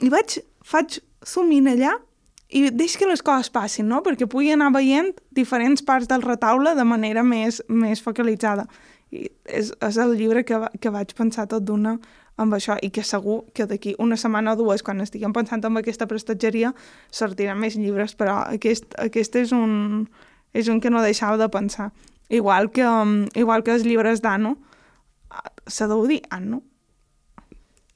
i 0.01 0.09
vaig, 0.09 0.39
faig 0.65 0.99
zoom-in 1.25 1.69
allà 1.71 1.93
i 2.47 2.67
deix 2.71 2.95
que 2.97 3.07
les 3.09 3.21
coses 3.21 3.51
passin, 3.51 3.87
no? 3.91 3.99
Perquè 4.03 4.27
pugui 4.29 4.53
anar 4.53 4.71
veient 4.75 5.11
diferents 5.35 5.83
parts 5.83 6.07
del 6.07 6.23
retaule 6.23 6.73
de 6.77 6.85
manera 6.87 7.23
més, 7.23 7.59
més 7.67 8.01
focalitzada. 8.03 8.67
I 9.11 9.27
és, 9.45 9.73
és 9.83 9.97
el 9.99 10.15
llibre 10.19 10.45
que, 10.47 10.59
que 10.79 10.91
vaig 10.91 11.11
pensar 11.15 11.47
tot 11.51 11.65
d'una 11.67 11.97
amb 12.37 12.53
això 12.53 12.77
i 12.81 12.91
que 12.93 13.03
segur 13.03 13.43
que 13.53 13.65
d'aquí 13.65 13.95
una 13.99 14.17
setmana 14.17 14.53
o 14.53 14.59
dues, 14.59 14.83
quan 14.85 15.01
estiguem 15.01 15.33
pensant 15.33 15.65
en 15.65 15.77
aquesta 15.77 16.07
prestatgeria, 16.07 16.73
sortiran 17.11 17.59
més 17.59 17.75
llibres, 17.75 18.15
però 18.15 18.43
aquest, 18.45 18.93
aquest 19.01 19.35
és, 19.35 19.51
un, 19.51 20.07
és 20.53 20.69
un 20.69 20.79
que 20.79 20.93
no 20.93 21.01
deixava 21.01 21.37
de 21.37 21.49
pensar. 21.49 21.91
Igual 22.29 22.71
que, 22.71 22.85
igual 23.35 23.63
que 23.63 23.73
els 23.73 23.85
llibres 23.87 24.21
d'Anno, 24.21 24.57
Ah, 25.29 25.51
s'ha 25.67 25.87
de 25.87 25.97
dir 26.07 26.21
Anno? 26.29 26.61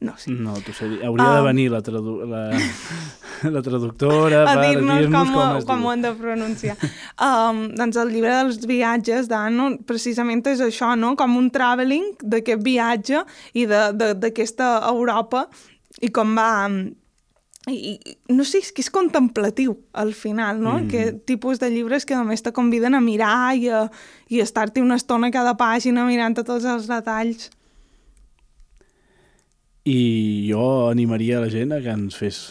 No 0.02 0.16
sé. 0.18 0.32
No, 0.34 0.56
tu 0.66 0.72
dir- 0.74 1.04
hauria 1.06 1.28
de 1.30 1.38
Ah. 1.38 1.41
venir 1.45 1.68
la, 1.70 1.80
tradu 1.86 2.26
la, 2.26 2.39
la 3.56 3.62
traductora 3.62 4.39
a 4.49 4.56
dir-nos 4.62 4.97
dir-nos 5.04 5.14
com, 5.14 5.34
com, 5.36 5.58
ho- 5.60 5.66
com 5.68 5.84
ho 5.86 5.91
hem 5.93 6.02
de 6.02 6.12
pronunciar. 6.18 6.76
um, 7.22 7.68
doncs 7.78 7.99
el 8.02 8.10
llibre 8.10 8.32
dels 8.34 8.66
viatges 8.66 9.28
d'Anno 9.30 9.78
precisament 9.86 10.41
és 10.49 10.60
això, 10.66 10.95
no? 10.97 11.16
com 11.16 11.38
un 11.38 11.52
travelling 11.54 12.16
d'aquest 12.24 12.64
viatge 12.66 13.22
i 13.54 13.68
de- 13.70 13.91
de- 13.93 14.16
d'aquesta 14.16 14.80
Europa 14.89 15.47
i 16.02 16.10
com 16.10 16.34
va... 16.36 16.66
um, 16.66 16.82
I, 17.70 17.76
i, 17.93 18.16
no 18.34 18.41
sé, 18.43 18.58
és 18.58 18.72
que 18.74 18.82
és 18.82 18.88
contemplatiu 18.89 19.76
al 19.93 20.16
final, 20.18 20.58
no? 20.58 20.80
Mm. 20.80 20.88
Que 20.89 21.12
tipus 21.30 21.60
de 21.62 21.70
llibres 21.70 22.08
que 22.10 22.16
només 22.18 22.41
te 22.41 22.49
conviden 22.52 22.95
a 22.97 23.02
mirar 23.06 23.54
i 23.54 23.68
a, 23.70 23.84
i 24.34 24.39
a 24.41 24.45
estar-t'hi 24.47 24.82
una 24.82 24.95
estona 24.97 25.28
a 25.30 25.32
cada 25.36 25.54
pàgina 25.60 26.08
mirant 26.10 26.34
tots 26.41 26.66
els 26.66 26.88
detalls. 26.89 27.52
I 29.86 30.47
jo 30.51 30.89
animaria 30.91 31.39
a 31.39 31.41
la 31.45 31.49
gent 31.49 31.71
a 31.73 31.79
que 31.82 31.89
ens 31.89 32.17
fes 32.19 32.41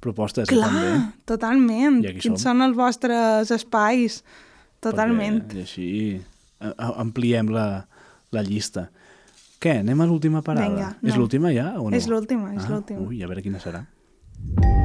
propostes 0.00 0.46
Clar, 0.50 0.68
també. 0.68 0.90
totalment. 1.26 2.00
Quins 2.06 2.28
som. 2.28 2.36
són 2.54 2.62
els 2.62 2.76
vostres 2.78 3.50
espais? 3.50 4.20
Totalment. 4.80 5.40
Perquè, 5.42 5.58
I 5.58 5.66
així 5.66 5.88
a- 6.60 6.74
a- 6.76 6.94
ampliem 7.02 7.50
la, 7.50 7.86
la 8.30 8.42
llista. 8.46 8.90
Què, 9.58 9.80
anem 9.80 10.00
a 10.00 10.06
l'última 10.06 10.40
parada? 10.46 10.68
Vinga, 10.70 10.90
és 11.02 11.14
no. 11.14 11.20
l'última 11.24 11.50
ja 11.52 11.72
o 11.80 11.90
no? 11.90 11.96
És 11.96 12.06
l'última, 12.06 12.54
és 12.54 12.62
ah, 12.64 12.70
l'última. 12.70 13.00
Ui, 13.08 13.22
a 13.24 13.26
veure 13.26 13.42
quina 13.42 13.58
serà. 13.58 13.82
Uh. 14.38 14.77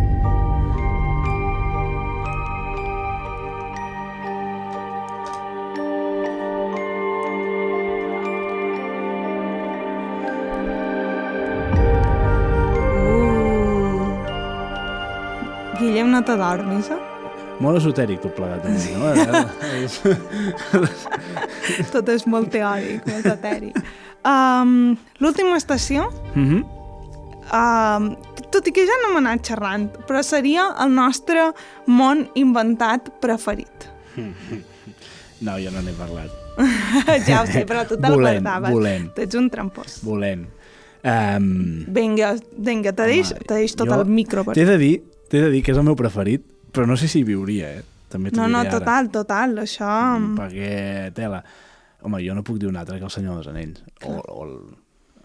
Guillem, 16.14 16.22
no 16.22 16.22
t'adormis, 16.26 16.90
eh? 16.92 17.00
Molt 17.62 17.78
esotèric 17.80 18.20
tot 18.22 18.34
plegat. 18.36 18.66
Sí. 18.82 18.94
No? 18.98 19.14
És- 19.80 20.02
Tot 21.94 22.10
és 22.10 22.26
molt 22.28 22.50
teòric, 22.54 23.06
molt 23.08 23.26
etèric. 23.30 23.78
Um, 24.26 24.96
L'última 25.20 25.58
estació, 25.58 26.10
Mhm. 26.36 26.64
um, 27.54 28.16
tot 28.52 28.68
i 28.68 28.72
que 28.72 28.86
ja 28.86 28.94
no 29.02 29.10
hem 29.12 29.18
anat 29.26 29.46
xerrant, 29.46 29.90
però 30.08 30.22
seria 30.24 30.68
el 30.80 30.94
nostre 30.94 31.52
món 31.88 32.28
inventat 32.36 33.10
preferit. 33.22 33.90
No, 35.42 35.58
jo 35.60 35.72
no 35.72 35.82
n'he 35.82 35.94
parlat. 35.98 36.30
ja 37.28 37.42
ho 37.42 37.48
sé, 37.48 37.66
però 37.66 37.86
tu 37.88 37.98
te'l 37.98 38.14
Volem, 38.14 38.44
guardaves. 38.44 38.72
volem. 38.72 39.08
Tu 39.16 39.22
ets 39.26 39.36
un 39.36 39.50
trampós. 39.50 40.00
Volem. 40.04 40.46
Um, 41.04 41.84
Vinga, 41.88 42.36
vinga, 42.58 42.94
te 42.94 43.04
deix, 43.10 43.34
te 43.46 43.54
deix 43.56 43.74
tot 43.76 43.88
jo 43.90 43.98
el 44.02 44.06
micro. 44.08 44.44
Per... 44.46 44.54
T'he 44.56 44.64
de 44.66 44.78
dir, 44.78 45.02
t'he 45.34 45.42
de 45.42 45.50
dir 45.50 45.64
que 45.66 45.74
és 45.74 45.80
el 45.82 45.88
meu 45.88 45.98
preferit, 45.98 46.46
però 46.74 46.86
no 46.86 46.94
sé 47.00 47.10
si 47.10 47.24
hi 47.24 47.28
viuria, 47.28 47.72
eh? 47.80 47.84
També 48.14 48.30
No, 48.36 48.46
no, 48.46 48.62
diré 48.62 48.70
ara. 48.70 48.80
total, 48.80 49.10
total, 49.10 49.56
això... 49.64 49.90
Mm, 50.20 50.36
perquè, 50.38 50.74
tela, 51.18 51.40
home, 52.06 52.20
jo 52.22 52.36
no 52.38 52.44
puc 52.46 52.60
dir 52.62 52.70
un 52.70 52.78
altre 52.78 53.00
que 53.02 53.08
el 53.10 53.14
Senyor 53.14 53.40
dels 53.40 53.50
Anells, 53.50 53.82
o, 54.06 54.20
o 54.22 54.44
el, 54.46 54.54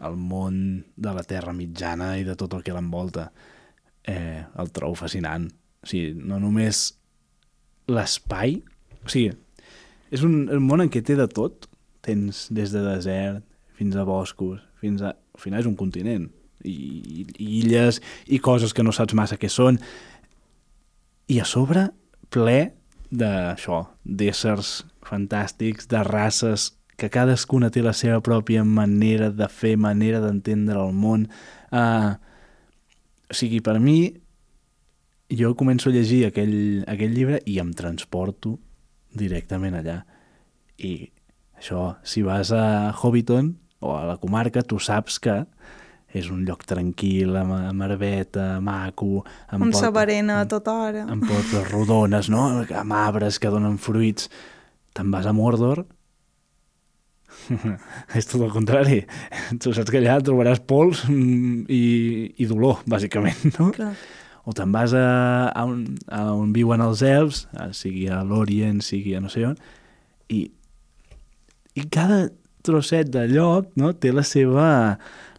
el 0.09 0.16
món 0.16 0.56
de 0.96 1.12
la 1.12 1.24
Terra 1.28 1.52
mitjana 1.52 2.14
i 2.16 2.24
de 2.24 2.36
tot 2.40 2.56
el 2.56 2.64
que 2.64 2.72
l'envolta. 2.72 3.28
Eh, 4.09 4.40
el 4.56 4.72
trobo 4.72 4.96
fascinant. 4.96 5.44
O 5.84 5.90
sigui, 5.90 6.14
no 6.16 6.38
només 6.40 6.86
l'espai, 7.92 8.56
o 9.04 9.12
sigui, 9.12 9.34
és 10.09 10.24
un, 10.24 10.46
un 10.48 10.64
món 10.64 10.80
en 10.80 10.88
què 10.88 11.04
té 11.04 11.18
de 11.18 11.28
tot. 11.28 11.68
Tens 12.09 12.46
des 12.54 12.72
de 12.72 12.80
desert 12.80 13.44
fins 13.76 13.96
a 13.98 14.04
boscos, 14.09 14.62
fins 14.80 15.02
a... 15.04 15.12
Al 15.12 15.42
final 15.42 15.61
és 15.61 15.68
un 15.68 15.76
continent. 15.76 16.30
I, 16.68 17.24
i, 17.24 17.26
illes 17.60 18.02
i 18.26 18.40
coses 18.44 18.74
que 18.74 18.84
no 18.84 18.94
saps 18.94 19.16
massa 19.16 19.38
què 19.40 19.50
són. 19.52 19.80
I 21.28 21.40
a 21.42 21.46
sobre, 21.48 21.88
ple 22.32 22.58
d'això, 23.08 23.84
d'éssers 24.04 24.82
fantàstics, 25.08 25.88
de 25.88 26.02
races, 26.04 26.72
que 26.98 27.10
cadascuna 27.14 27.70
té 27.70 27.82
la 27.84 27.94
seva 27.94 28.18
pròpia 28.24 28.64
manera 28.66 29.30
de 29.30 29.46
fer, 29.48 29.76
manera 29.78 30.20
d'entendre 30.20 30.80
el 30.82 30.96
món. 30.96 31.28
Uh, 31.70 32.16
o 33.30 33.36
sigui, 33.38 33.60
per 33.64 33.76
mi, 33.78 34.00
jo 35.30 35.52
començo 35.54 35.90
a 35.90 35.94
llegir 35.94 36.24
aquell, 36.26 36.84
aquell 36.90 37.14
llibre 37.14 37.38
i 37.46 37.58
em 37.62 37.70
transporto 37.76 38.56
directament 39.14 39.78
allà. 39.78 40.00
I 40.78 41.10
això, 41.58 41.94
si 42.02 42.24
vas 42.26 42.50
a 42.54 42.90
Hobbiton 42.90 43.54
o 43.84 43.94
a 43.94 44.02
la 44.08 44.18
comarca, 44.18 44.64
tu 44.66 44.80
saps 44.82 45.20
que 45.22 45.44
és 46.16 46.30
un 46.32 46.44
lloc 46.48 46.62
tranquil, 46.64 47.34
amb, 47.36 47.52
amb 47.68 47.82
herbeta, 47.84 48.61
maco, 48.64 49.24
amb, 49.52 49.66
se 49.74 49.82
porta- 49.82 49.90
berena 49.98 50.40
a 50.40 50.46
tota 50.48 50.72
hora. 50.86 51.02
amb 51.11 51.26
portes 51.28 51.66
rodones, 51.70 52.30
no? 52.32 52.46
amb 52.64 52.92
arbres 52.96 53.38
que 53.38 53.50
donen 53.52 53.76
fruits. 53.78 54.30
Te'n 54.96 55.11
vas 55.12 55.26
a 55.28 55.32
Mordor 55.36 55.84
és 58.18 58.26
tot 58.28 58.40
el 58.42 58.50
contrari. 58.52 59.02
Tu 59.61 59.72
saps 59.76 59.90
que 59.92 60.00
allà 60.00 60.16
trobaràs 60.24 60.61
pols 60.68 61.04
mm, 61.09 61.66
i, 61.72 61.82
i 62.40 62.48
dolor, 62.50 62.80
bàsicament, 62.88 63.44
no? 63.59 63.70
Clar. 63.76 63.92
O 64.48 64.54
te'n 64.56 64.72
vas 64.72 64.94
a, 64.96 65.04
a, 65.52 65.64
on, 65.68 65.82
a 66.09 66.22
on 66.32 66.52
viuen 66.56 66.80
els 66.84 67.02
elfs, 67.04 67.44
a- 67.52 67.68
sigui 67.76 68.06
a 68.12 68.22
l'Orient, 68.24 68.80
sigui 68.84 69.14
a 69.16 69.20
no 69.20 69.28
sé 69.32 69.44
on, 69.48 69.59
i, 70.32 70.46
i 71.76 71.84
cada 71.92 72.26
trosset 72.64 73.09
de 73.12 73.26
lloc 73.30 73.70
no, 73.80 73.92
té 73.96 74.11
la 74.12 74.24
seva, 74.26 74.68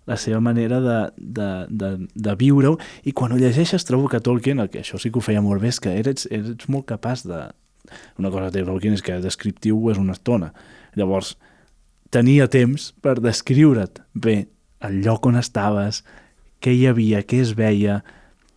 la 0.09 0.17
seva 0.17 0.41
manera 0.41 0.79
de, 0.81 0.97
de, 1.17 1.49
de, 1.69 1.89
de 2.13 2.35
viure-ho, 2.39 2.77
i 3.05 3.13
quan 3.15 3.33
ho 3.33 3.39
llegeixes 3.39 3.85
trobo 3.87 4.09
que 4.09 4.21
Tolkien, 4.25 4.61
el 4.63 4.71
que 4.73 4.81
això 4.81 4.99
sí 5.01 5.11
que 5.13 5.21
ho 5.21 5.25
feia 5.25 5.43
molt 5.45 5.61
bé, 5.61 5.71
és 5.71 5.81
que 5.83 5.93
eres, 6.01 6.27
eres 6.33 6.69
molt 6.71 6.89
capaç 6.89 7.27
de... 7.29 7.47
Una 8.21 8.29
cosa 8.29 8.49
que 8.49 8.59
té 8.59 8.65
Tolkien 8.65 8.97
és 8.97 9.05
que 9.05 9.17
descriptiu 9.23 9.89
és 9.93 10.01
una 10.01 10.13
estona. 10.17 10.51
Llavors, 10.97 11.35
tenia 12.13 12.49
temps 12.51 12.91
per 13.01 13.19
descriure't 13.21 14.01
bé 14.13 14.39
el 14.85 15.01
lloc 15.05 15.25
on 15.29 15.39
estaves, 15.39 16.03
què 16.63 16.73
hi 16.75 16.87
havia, 16.89 17.21
què 17.23 17.41
es 17.43 17.53
veia, 17.57 18.01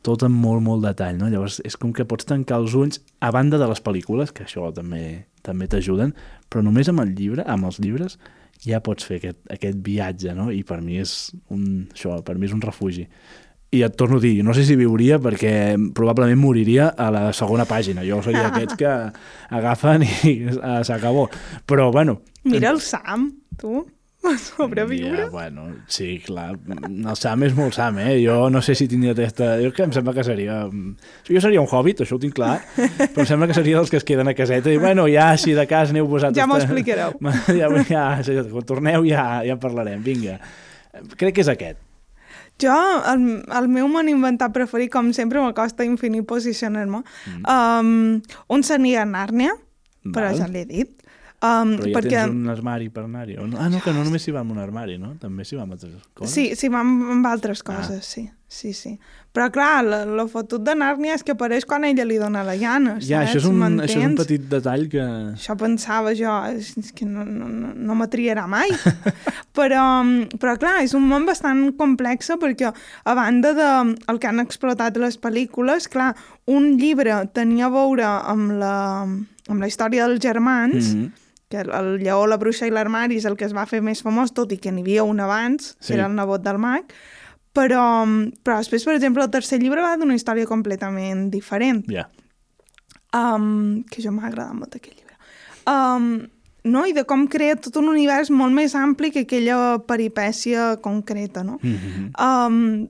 tot 0.02 0.24
amb 0.26 0.40
molt, 0.42 0.62
molt 0.66 0.82
detall, 0.84 1.18
no? 1.20 1.28
Llavors, 1.30 1.60
és 1.66 1.76
com 1.78 1.92
que 1.94 2.06
pots 2.08 2.26
tancar 2.26 2.58
els 2.62 2.74
ulls, 2.74 3.00
a 3.22 3.30
banda 3.34 3.60
de 3.60 3.68
les 3.70 3.82
pel·lícules, 3.84 4.32
que 4.34 4.46
això 4.46 4.72
també 4.74 5.28
també 5.42 5.66
t'ajuden, 5.66 6.12
però 6.48 6.62
només 6.62 6.88
amb 6.90 7.02
el 7.02 7.16
llibre, 7.18 7.44
amb 7.50 7.66
els 7.66 7.80
llibres, 7.82 8.16
ja 8.66 8.82
pots 8.84 9.06
fer 9.08 9.18
aquest, 9.20 9.40
aquest 9.52 9.80
viatge, 9.84 10.34
no? 10.36 10.50
I 10.54 10.62
per 10.66 10.80
mi 10.82 11.00
és 11.02 11.32
un, 11.52 11.86
això, 11.92 12.18
per 12.26 12.36
mi 12.38 12.48
és 12.48 12.54
un 12.54 12.62
refugi. 12.62 13.06
I 13.72 13.80
et 13.86 13.94
torno 13.96 14.18
a 14.20 14.22
dir, 14.22 14.34
no 14.44 14.52
sé 14.52 14.66
si 14.68 14.76
viuria 14.76 15.16
perquè 15.22 15.52
probablement 15.96 16.36
moriria 16.38 16.90
a 16.92 17.08
la 17.14 17.22
segona 17.32 17.64
pàgina. 17.64 18.04
Jo 18.04 18.20
seria 18.24 18.50
aquests 18.50 18.76
que 18.80 18.92
agafen 19.58 20.04
i 20.04 20.34
eh, 20.50 20.78
s'acabó. 20.84 21.28
Però, 21.66 21.90
bueno... 21.94 22.20
Mira 22.44 22.72
el 22.74 22.82
Sam, 22.84 23.30
tu, 23.56 23.84
sobreviure. 24.38 25.24
Ja, 25.24 25.28
bueno, 25.30 25.66
sí, 25.86 26.22
clar. 26.24 26.56
El 26.78 27.16
Sam 27.18 27.42
és 27.48 27.54
molt 27.56 27.74
Sam, 27.76 27.98
eh? 28.02 28.16
Jo 28.22 28.48
no 28.52 28.62
sé 28.62 28.76
si 28.78 28.86
tindria 28.90 29.14
aquesta... 29.16 29.56
Jo 29.62 29.72
que 29.74 29.84
em 29.86 29.92
sembla 29.94 30.14
que 30.16 30.24
seria... 30.26 30.62
Jo 31.28 31.42
seria 31.44 31.62
un 31.62 31.68
hobbit, 31.70 32.04
això 32.04 32.16
ho 32.16 32.22
tinc 32.22 32.36
clar, 32.38 32.56
però 32.76 33.24
em 33.24 33.28
sembla 33.28 33.48
que 33.50 33.58
seria 33.58 33.80
dels 33.80 33.92
que 33.92 33.98
es 34.00 34.06
queden 34.08 34.30
a 34.30 34.36
caseta 34.38 34.72
i, 34.72 34.78
bueno, 34.82 35.08
ja, 35.10 35.32
si 35.40 35.56
de 35.58 35.66
cas 35.70 35.94
aneu 35.94 36.06
vosaltres... 36.10 36.40
Ja 36.40 36.48
m'ho 36.50 36.60
explicareu. 36.60 37.16
Ja, 37.62 37.68
ja, 37.88 38.04
ja, 38.24 38.44
quan 38.48 38.66
torneu 38.66 39.04
ja, 39.06 39.42
ja 39.46 39.56
parlarem, 39.60 40.02
vinga. 40.04 40.38
Crec 41.18 41.36
que 41.36 41.42
és 41.44 41.50
aquest. 41.50 41.80
Jo, 42.62 42.74
el, 43.10 43.26
el 43.58 43.68
meu 43.72 43.88
món 43.90 44.10
inventat 44.12 44.54
preferit, 44.54 44.92
com 44.92 45.10
sempre, 45.16 45.40
m'acosta 45.42 45.86
infinit 45.88 46.26
posicionar-me. 46.28 47.02
Mm. 47.26 47.42
Um, 47.48 48.42
un 48.52 48.66
seria 48.66 49.06
Nàrnia, 49.08 49.56
però 50.12 50.30
Val. 50.30 50.38
ja 50.38 50.50
l'he 50.50 50.66
dit. 50.68 51.01
Um, 51.42 51.72
Però 51.74 51.88
ja 51.90 51.94
perquè... 51.96 52.20
tens 52.22 52.36
un 52.38 52.50
armari 52.52 52.86
per 52.94 53.02
anar-hi. 53.02 53.34
Ah, 53.58 53.66
no, 53.68 53.80
que 53.82 53.90
no 53.90 54.04
només 54.06 54.22
s'hi 54.22 54.30
va 54.30 54.44
amb 54.44 54.52
un 54.54 54.60
armari, 54.62 54.94
no? 54.98 55.16
També 55.18 55.42
s'hi 55.42 55.56
va 55.58 55.64
amb 55.64 55.74
altres 55.74 55.96
coses. 56.14 56.30
Sí, 56.36 56.44
sí, 56.54 56.68
va 56.70 56.84
amb, 56.84 57.08
amb 57.16 57.26
altres 57.26 57.64
coses, 57.66 57.98
ah. 57.98 58.06
sí. 58.06 58.28
Sí, 58.52 58.74
sí. 58.76 58.98
Però 59.32 59.46
clar, 59.48 59.80
el 59.88 60.20
fotut 60.28 60.60
de 60.60 60.74
Nàrnia 60.76 61.14
és 61.16 61.22
que 61.24 61.32
apareix 61.32 61.64
quan 61.64 61.86
ella 61.88 62.04
li 62.04 62.18
dona 62.20 62.42
la 62.44 62.52
llana, 62.60 62.98
Ja, 63.00 63.22
saps? 63.22 63.30
això 63.30 63.40
és, 63.40 63.46
un, 63.48 63.78
això 63.80 63.96
és 63.96 64.04
un 64.10 64.16
petit 64.18 64.44
detall 64.50 64.84
que... 64.92 65.00
Això 65.32 65.56
pensava 65.56 66.12
jo, 66.14 66.34
és 66.52 66.92
que 66.92 67.08
no, 67.08 67.24
no, 67.24 67.48
no, 67.72 67.96
m'atriarà 67.96 68.44
mai. 68.46 68.68
però, 69.58 69.86
però 70.36 70.54
clar, 70.60 70.74
és 70.84 70.92
un 70.98 71.08
món 71.08 71.24
bastant 71.28 71.64
complex 71.80 72.28
perquè 72.42 72.68
a 72.70 73.14
banda 73.16 73.54
de 73.56 73.70
el 74.12 74.20
que 74.20 74.28
han 74.30 74.44
explotat 74.44 75.00
les 75.00 75.16
pel·lícules, 75.18 75.88
clar, 75.92 76.12
un 76.52 76.74
llibre 76.76 77.22
tenia 77.32 77.70
a 77.70 77.74
veure 77.74 78.04
amb 78.06 78.52
la, 78.60 78.76
amb 79.48 79.58
la 79.64 79.72
història 79.72 80.06
dels 80.06 80.20
germans, 80.22 80.92
Mhm. 80.94 81.10
Que 81.52 81.60
el, 81.62 81.92
lleó, 82.00 82.24
la 82.26 82.38
bruixa 82.40 82.66
i 82.66 82.72
l'armari 82.72 83.20
és 83.20 83.26
el 83.28 83.36
que 83.36 83.44
es 83.46 83.52
va 83.54 83.66
fer 83.68 83.82
més 83.84 84.00
famós, 84.02 84.32
tot 84.32 84.52
i 84.56 84.58
que 84.58 84.72
n'hi 84.72 84.82
havia 84.86 85.04
un 85.04 85.20
abans, 85.20 85.74
Sí. 85.78 85.92
que 85.92 86.00
era 86.00 86.08
el 86.08 86.16
nebot 86.16 86.42
del 86.42 86.58
mag, 86.58 86.88
però, 87.52 87.84
però 88.42 88.56
després, 88.62 88.84
per 88.88 88.94
exemple, 88.96 89.22
el 89.22 89.30
tercer 89.30 89.60
llibre 89.60 89.84
va 89.84 89.96
d'una 90.00 90.16
història 90.16 90.48
completament 90.48 91.28
diferent 91.30 91.84
Ja. 91.92 92.08
um, 93.12 93.82
que 93.90 94.00
jo 94.02 94.12
m'ha 94.12 94.28
agradat 94.30 94.54
molt 94.56 94.76
aquell 94.78 94.94
llibre. 94.96 95.16
Um, 95.68 96.28
no? 96.64 96.86
I 96.86 96.94
de 96.96 97.04
com 97.04 97.26
crea 97.28 97.56
tot 97.60 97.76
un 97.76 97.88
univers 97.90 98.30
molt 98.30 98.54
més 98.56 98.74
ampli 98.78 99.10
que 99.12 99.26
aquella 99.26 99.78
peripècia 99.86 100.76
concreta, 100.80 101.44
no? 101.44 101.58
Mm 101.62 101.76
-hmm. 101.76 102.10
Um, 102.46 102.88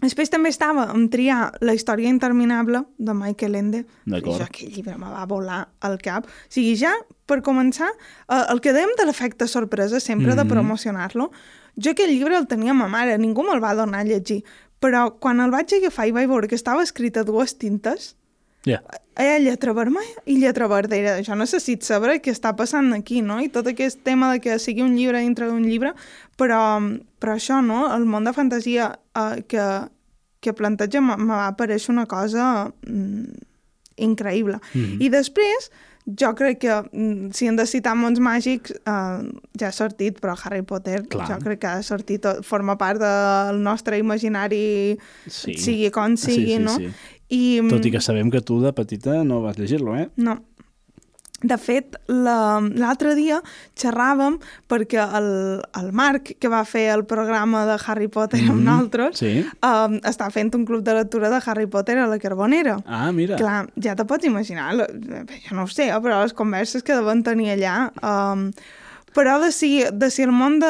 després 0.00 0.30
també 0.30 0.48
estava 0.48 0.90
en 0.94 1.08
triar 1.10 1.52
La 1.60 1.74
història 1.74 2.08
interminable, 2.08 2.84
de 2.98 3.14
Michael 3.14 3.54
Ende. 3.54 3.86
D'acord. 4.06 4.42
Aquell 4.42 4.70
llibre 4.74 4.96
me 4.98 5.10
va 5.10 5.24
volar 5.26 5.68
al 5.80 5.98
cap. 5.98 6.26
O 6.26 6.52
sigui, 6.52 6.76
ja, 6.76 6.92
per 7.26 7.40
començar, 7.42 7.88
uh, 8.28 8.44
el 8.52 8.60
que 8.60 8.72
dèiem 8.72 8.94
de 8.98 9.06
l'efecte 9.06 9.46
sorpresa, 9.48 10.00
sempre 10.00 10.34
de 10.34 10.44
Mhm. 10.44 10.48
promocionar-lo, 10.48 11.30
jo 11.76 11.90
aquell 11.90 12.10
llibre 12.10 12.36
el 12.36 12.46
tenia 12.46 12.74
ma 12.74 12.88
mare, 12.88 13.18
ningú 13.18 13.42
me'l 13.42 13.62
va 13.62 13.74
donar 13.74 14.00
a 14.00 14.04
llegir. 14.04 14.44
Però 14.80 15.18
quan 15.18 15.40
el 15.40 15.50
vaig 15.50 15.72
agafar 15.74 16.06
i 16.06 16.12
vaig 16.12 16.28
veure 16.28 16.46
que 16.46 16.54
estava 16.54 16.82
escrit 16.84 17.16
a 17.16 17.24
dues 17.24 17.58
tintes, 17.58 18.14
Ja. 18.66 18.82
eh, 19.16 19.38
lletra 19.40 19.72
vermella 19.72 20.22
i 20.26 20.36
lletra 20.38 20.66
verdera. 20.68 21.16
Jo 21.24 21.34
necessito 21.38 21.86
saber 21.86 22.20
què 22.22 22.30
està 22.34 22.54
passant 22.56 22.92
aquí, 22.92 23.22
no? 23.22 23.40
I 23.40 23.48
tot 23.48 23.66
aquest 23.70 24.02
tema 24.04 24.32
de 24.32 24.40
que 24.40 24.58
sigui 24.58 24.82
un 24.82 24.96
llibre 24.96 25.20
dintre 25.20 25.46
d'un 25.48 25.62
llibre, 25.64 25.94
però, 26.36 26.78
però 27.18 27.34
això, 27.38 27.60
no? 27.64 27.86
El 27.94 28.04
món 28.04 28.24
de 28.24 28.32
fantasia 28.36 28.98
eh, 29.16 29.42
que, 29.48 29.64
que 30.40 30.52
planteja 30.54 31.00
me 31.00 31.16
va 31.24 31.46
aparèixer 31.48 31.90
una 31.94 32.06
cosa 32.06 32.72
mm, 32.86 33.24
increïble. 33.96 34.60
Mhm. 34.74 35.00
I 35.02 35.08
després, 35.10 35.70
jo 36.18 36.30
crec 36.38 36.60
que 36.62 36.76
mm, 36.92 37.32
si 37.36 37.46
hem 37.50 37.56
de 37.58 37.66
citar 37.66 37.94
mons 37.98 38.20
màgics, 38.22 38.72
eh, 38.72 39.28
ja 39.60 39.68
ha 39.68 39.72
sortit, 39.74 40.20
però 40.22 40.36
Harry 40.44 40.62
Potter 40.62 41.02
Clar. 41.10 41.26
jo 41.28 41.38
crec 41.42 41.60
que 41.64 41.66
ha 41.72 41.82
sortit, 41.82 42.24
forma 42.46 42.78
part 42.80 43.00
del 43.02 43.60
nostre 43.62 43.98
imaginari, 43.98 44.98
Sí. 45.26 45.54
sigui 45.58 45.90
com 45.90 46.16
sigui, 46.16 46.46
sí, 46.46 46.56
sí, 46.56 46.58
no? 46.64 46.76
Sí. 46.76 46.92
I, 47.28 47.60
Tot 47.68 47.84
i 47.84 47.90
que 47.92 48.00
sabem 48.00 48.30
que 48.32 48.40
tu 48.40 48.60
de 48.62 48.72
petita 48.72 49.22
no 49.24 49.42
vas 49.44 49.58
llegir-lo, 49.58 49.96
eh? 49.96 50.08
No. 50.16 50.38
De 51.38 51.54
fet, 51.62 51.94
la- 52.10 52.58
l'altre 52.58 53.12
dia 53.14 53.36
xerràvem 53.78 54.40
perquè 54.66 54.98
el, 55.20 55.28
el 55.78 55.92
Marc, 55.94 56.32
que 56.42 56.48
va 56.50 56.64
fer 56.66 56.88
el 56.90 57.04
programa 57.06 57.60
de 57.68 57.76
Harry 57.86 58.08
Potter 58.10 58.40
amb 58.40 58.56
Mhm, 58.58 58.64
nosaltres, 58.66 59.18
sí. 59.20 59.44
um, 59.62 59.94
està 60.02 60.32
fent 60.34 60.50
un 60.58 60.64
club 60.66 60.82
de 60.82 60.94
lectura 60.96 61.30
de 61.30 61.38
Harry 61.46 61.68
Potter 61.70 61.98
a 61.98 62.08
la 62.10 62.18
Carbonera. 62.18 62.80
Ah, 62.86 63.12
mira. 63.12 63.36
Clar, 63.38 63.68
ja 63.80 63.94
te 63.94 64.04
pots 64.04 64.26
imaginar, 64.26 64.74
la- 64.74 64.88
jo 64.88 65.54
no 65.54 65.62
ho 65.62 65.68
sé, 65.68 65.92
però 66.02 66.22
les 66.24 66.32
converses 66.34 66.82
que 66.82 66.92
deuen 66.98 67.22
tenir 67.22 67.50
allà... 67.54 67.92
Um, 68.02 68.50
però 69.14 69.38
de 69.40 69.50
si, 69.52 69.82
de 69.90 70.10
si 70.10 70.22
el 70.22 70.30
món 70.32 70.58
de, 70.60 70.68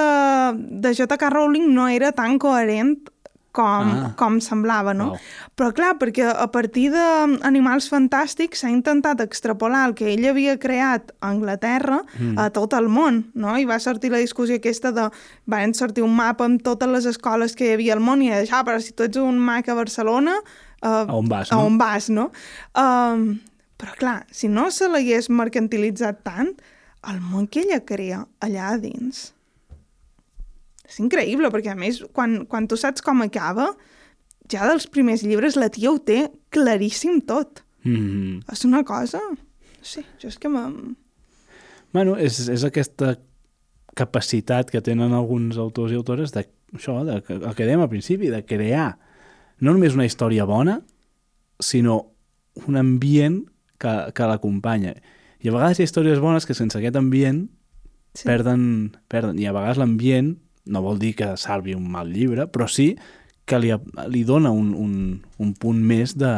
de 0.84 0.92
J.K. 0.94 1.28
Rowling 1.30 1.72
no 1.74 1.88
era 1.88 2.12
tan 2.12 2.38
coherent 2.38 3.08
com, 3.52 3.88
Ah. 3.90 4.14
com 4.16 4.38
semblava, 4.40 4.92
no? 4.94 5.08
Wow. 5.10 5.18
Però 5.56 5.72
clar, 5.74 5.94
perquè 5.98 6.26
a 6.30 6.46
partir 6.52 6.90
d'Animals 6.92 7.88
Fantàstics 7.90 8.60
s'ha 8.62 8.70
intentat 8.70 9.20
extrapolar 9.24 9.86
el 9.88 9.94
que 9.98 10.12
ell 10.12 10.26
havia 10.30 10.58
creat 10.58 11.12
a 11.20 11.30
Anglaterra 11.30 12.02
Mm. 12.18 12.38
a 12.38 12.50
tot 12.50 12.72
el 12.74 12.88
món, 12.88 13.30
no? 13.34 13.56
I 13.58 13.64
va 13.64 13.78
sortir 13.80 14.10
la 14.12 14.18
discussió 14.18 14.56
aquesta 14.56 14.92
de... 14.92 15.08
Van 15.46 15.74
sortir 15.74 16.04
un 16.04 16.14
mapa 16.14 16.44
amb 16.44 16.62
totes 16.62 16.88
les 16.88 17.06
escoles 17.06 17.56
que 17.56 17.66
hi 17.66 17.72
havia 17.74 17.94
al 17.94 18.00
món 18.00 18.22
i 18.22 18.28
de 18.30 18.46
ah, 18.52 18.62
però 18.64 18.78
si 18.80 18.92
tu 18.92 19.02
ets 19.02 19.16
un 19.16 19.38
mag 19.38 19.68
a 19.68 19.74
Barcelona... 19.74 20.36
Uh, 20.80 21.08
A 21.08 21.14
on 21.16 21.26
vas, 21.28 21.50
A 21.50 21.56
no? 21.56 21.64
on 21.66 21.78
vas, 21.78 22.08
no? 22.08 22.30
Um, 22.76 23.40
però 23.78 23.96
clar, 23.98 24.26
si 24.30 24.46
no 24.48 24.70
se 24.70 24.86
l'hagués 24.88 25.28
mercantilitzat 25.30 26.22
tant, 26.22 26.52
el 27.08 27.20
món 27.20 27.48
que 27.48 27.60
ella 27.64 27.80
crea 27.84 28.26
allà 28.40 28.68
a 28.74 28.78
dins 28.78 29.32
és 30.88 30.98
increïble, 31.02 31.50
perquè 31.52 31.74
a 31.74 31.78
més, 31.78 32.00
quan, 32.16 32.42
quan 32.48 32.68
tu 32.68 32.78
saps 32.80 33.04
com 33.04 33.20
acaba, 33.24 33.70
ja 34.48 34.68
dels 34.68 34.88
primers 34.88 35.24
llibres 35.26 35.58
la 35.60 35.68
tia 35.72 35.92
ho 35.92 35.98
té 36.00 36.28
claríssim 36.54 37.20
tot. 37.28 37.62
Mm. 37.84 38.40
És 38.52 38.64
una 38.68 38.82
cosa... 38.88 39.20
No 39.28 39.86
sé, 39.86 40.04
jo 40.20 40.30
és 40.32 40.38
que 40.40 40.50
me... 40.50 40.64
Bueno, 41.94 42.16
és, 42.20 42.40
és 42.50 42.64
aquesta 42.66 43.14
capacitat 43.98 44.70
que 44.70 44.82
tenen 44.84 45.14
alguns 45.16 45.58
autors 45.58 45.92
i 45.92 45.98
autores 45.98 46.32
de, 46.34 46.44
això, 46.76 47.00
de, 47.06 47.20
el 47.38 47.54
que 47.56 47.66
dèiem 47.66 47.82
al 47.84 47.90
principi, 47.92 48.30
de 48.32 48.42
crear 48.46 48.96
no 49.64 49.72
només 49.74 49.96
una 49.96 50.06
història 50.06 50.46
bona, 50.46 50.78
sinó 51.58 52.00
un 52.66 52.78
ambient 52.78 53.40
que, 53.80 53.94
que 54.14 54.28
l'acompanya. 54.28 54.94
I 55.42 55.50
a 55.50 55.54
vegades 55.54 55.78
hi 55.78 55.84
ha 55.84 55.88
històries 55.88 56.20
bones 56.22 56.46
que 56.46 56.56
sense 56.58 56.78
aquest 56.78 56.98
ambient 56.98 57.46
Sí. 58.18 58.24
perden, 58.26 58.96
perden. 59.06 59.38
I 59.38 59.46
a 59.46 59.52
vegades 59.54 59.78
l'ambient 59.78 60.32
no 60.68 60.84
vol 60.84 61.00
dir 61.00 61.14
que 61.18 61.32
salvi 61.40 61.74
un 61.76 61.88
mal 61.90 62.12
llibre, 62.12 62.48
però 62.52 62.68
sí 62.70 62.92
que 63.48 63.58
li, 63.60 63.72
li 64.12 64.24
dona 64.28 64.52
un, 64.52 64.74
un, 64.76 64.96
un 65.40 65.52
punt 65.56 65.80
més 65.80 66.12
de, 66.20 66.32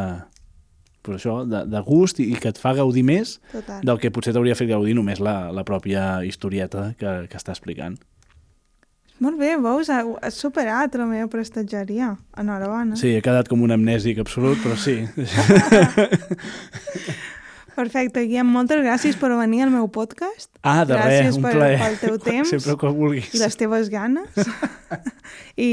pues 1.02 1.18
això, 1.18 1.40
de, 1.48 1.64
de 1.70 1.80
gust 1.86 2.20
i, 2.22 2.28
i 2.30 2.38
que 2.38 2.52
et 2.52 2.60
fa 2.60 2.74
gaudir 2.76 3.02
més 3.06 3.38
Total. 3.50 3.82
del 3.86 3.98
que 4.02 4.12
potser 4.14 4.34
t'hauria 4.36 4.56
fet 4.58 4.70
gaudir 4.70 4.94
només 4.98 5.22
la, 5.22 5.50
la 5.54 5.66
pròpia 5.66 6.20
historieta 6.26 6.92
que, 7.00 7.16
que 7.30 7.40
està 7.40 7.56
explicant. 7.56 7.98
Molt 9.20 9.36
bé, 9.36 9.50
veus, 9.60 9.90
has 9.92 10.36
superat 10.38 10.94
la 10.96 11.04
meva 11.04 11.26
prestatgeria. 11.28 12.14
Enhorabona. 12.40 12.96
Sí, 12.96 13.10
he 13.18 13.24
quedat 13.24 13.50
com 13.50 13.60
un 13.60 13.74
amnèsic 13.74 14.22
absolut, 14.22 14.56
però 14.62 14.78
sí. 14.80 15.02
Perfecte, 17.80 18.26
Guillem, 18.28 18.48
moltes 18.52 18.82
gràcies 18.84 19.16
per 19.16 19.30
venir 19.38 19.62
al 19.64 19.70
meu 19.72 19.86
podcast. 19.88 20.50
Ah, 20.60 20.82
de 20.84 20.98
gràcies 20.98 21.26
res, 21.30 21.38
un 21.38 21.46
per, 21.46 21.52
plaer. 21.56 21.78
pel 21.80 21.96
teu 22.02 22.18
temps 22.28 22.52
Sempre 22.52 22.76
que 22.82 22.92
vulguis. 22.92 23.30
i 23.32 23.40
les 23.40 23.56
teves 23.56 23.88
ganes. 23.92 24.36
I, 25.68 25.70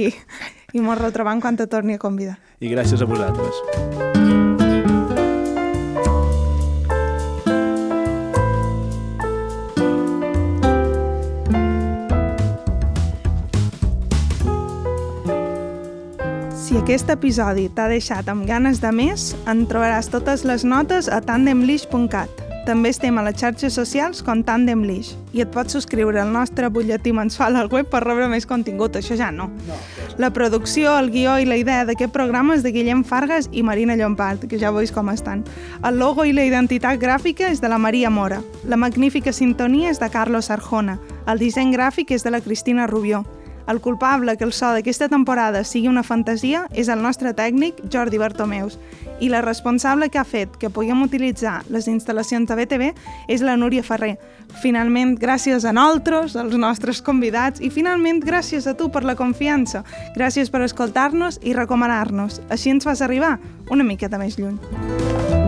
i 0.71 0.83
mos 0.83 1.01
retrobam 1.01 1.43
quan 1.43 1.59
te 1.59 1.67
torni 1.67 1.99
a 1.99 2.03
convidar. 2.03 2.37
I 2.63 2.71
gràcies 2.71 3.03
a 3.03 3.09
vosaltres. 3.11 4.56
Aquest 16.77 17.09
episodi 17.09 17.63
t'ha 17.73 17.87
deixat 17.89 18.27
amb 18.29 18.45
ganes 18.45 18.77
de 18.83 18.91
més, 18.93 19.31
en 19.49 19.63
trobaràs 19.65 20.11
totes 20.13 20.43
les 20.45 20.61
notes 20.61 21.07
a 21.09 21.17
tandemlish.cat. 21.25 22.43
També 22.67 22.91
estem 22.91 23.15
a 23.17 23.23
les 23.23 23.37
xarxes 23.39 23.73
socials 23.79 24.19
com 24.27 24.41
Tandemlish 24.43 25.13
i 25.33 25.39
et 25.39 25.49
pots 25.53 25.71
subscriure 25.73 26.19
al 26.19 26.33
nostre 26.35 26.67
butlletí 26.67 27.13
mensual 27.15 27.55
al 27.55 27.69
web 27.71 27.87
per 27.87 28.01
rebre 28.03 28.27
més 28.27 28.45
contingut, 28.45 28.99
això 28.99 29.15
ja 29.15 29.29
no. 29.31 29.47
La 30.19 30.29
producció, 30.35 30.91
el 30.99 31.07
guió 31.13 31.37
i 31.39 31.47
la 31.47 31.55
idea 31.57 31.85
d'aquest 31.87 32.11
programa 32.11 32.57
és 32.59 32.67
de 32.67 32.73
Guillem 32.75 33.05
Fargas 33.07 33.47
i 33.53 33.63
Marina 33.63 33.95
Llompart, 33.95 34.45
que 34.51 34.59
ja 34.59 34.73
veus 34.75 34.91
com 34.91 35.09
estan. 35.09 35.45
El 35.81 35.97
logo 35.97 36.27
i 36.27 36.35
la 36.35 36.43
identitat 36.43 36.99
gràfica 36.99 37.47
és 37.49 37.63
de 37.63 37.71
la 37.71 37.79
Maria 37.79 38.11
Mora. 38.11 38.43
La 38.67 38.77
magnífica 38.77 39.31
sintonia 39.31 39.95
és 39.95 40.03
de 40.03 40.11
Carlos 40.11 40.51
Arjona. 40.51 40.99
El 41.25 41.39
disseny 41.39 41.71
gràfic 41.71 42.11
és 42.11 42.27
de 42.27 42.35
la 42.35 42.43
Cristina 42.43 42.85
Rubió. 42.85 43.23
El 43.67 43.81
culpable 43.81 44.37
que 44.37 44.45
el 44.47 44.53
so 44.53 44.69
d'aquesta 44.71 45.09
temporada 45.11 45.63
sigui 45.67 45.89
una 45.91 46.03
fantasia 46.03 46.65
és 46.71 46.87
el 46.87 47.01
nostre 47.03 47.33
tècnic 47.35 47.81
Jordi 47.91 48.17
Bartomeus 48.17 48.77
i 49.19 49.29
la 49.29 49.41
responsable 49.41 50.09
que 50.09 50.19
ha 50.21 50.27
fet 50.27 50.55
que 50.61 50.69
puguem 50.69 51.01
utilitzar 51.03 51.59
les 51.73 51.89
instal·lacions 51.91 52.47
de 52.47 52.55
BTV 52.55 52.91
és 53.27 53.43
la 53.43 53.57
Núria 53.57 53.83
Ferrer. 53.83 54.15
Finalment, 54.61 55.17
gràcies 55.19 55.65
a 55.65 55.73
nosaltres, 55.75 56.37
als 56.39 56.55
nostres 56.55 57.01
convidats 57.01 57.59
i 57.59 57.71
finalment 57.73 58.21
gràcies 58.23 58.67
a 58.67 58.75
tu 58.77 58.87
per 58.93 59.03
la 59.03 59.17
confiança. 59.19 59.83
Gràcies 60.15 60.53
per 60.53 60.63
escoltar-nos 60.63 61.41
i 61.43 61.57
recomanar-nos. 61.57 62.41
Així 62.49 62.71
ens 62.71 62.87
fas 62.87 63.03
arribar 63.03 63.37
una 63.69 63.83
miqueta 63.83 64.21
més 64.21 64.39
lluny. 64.39 65.46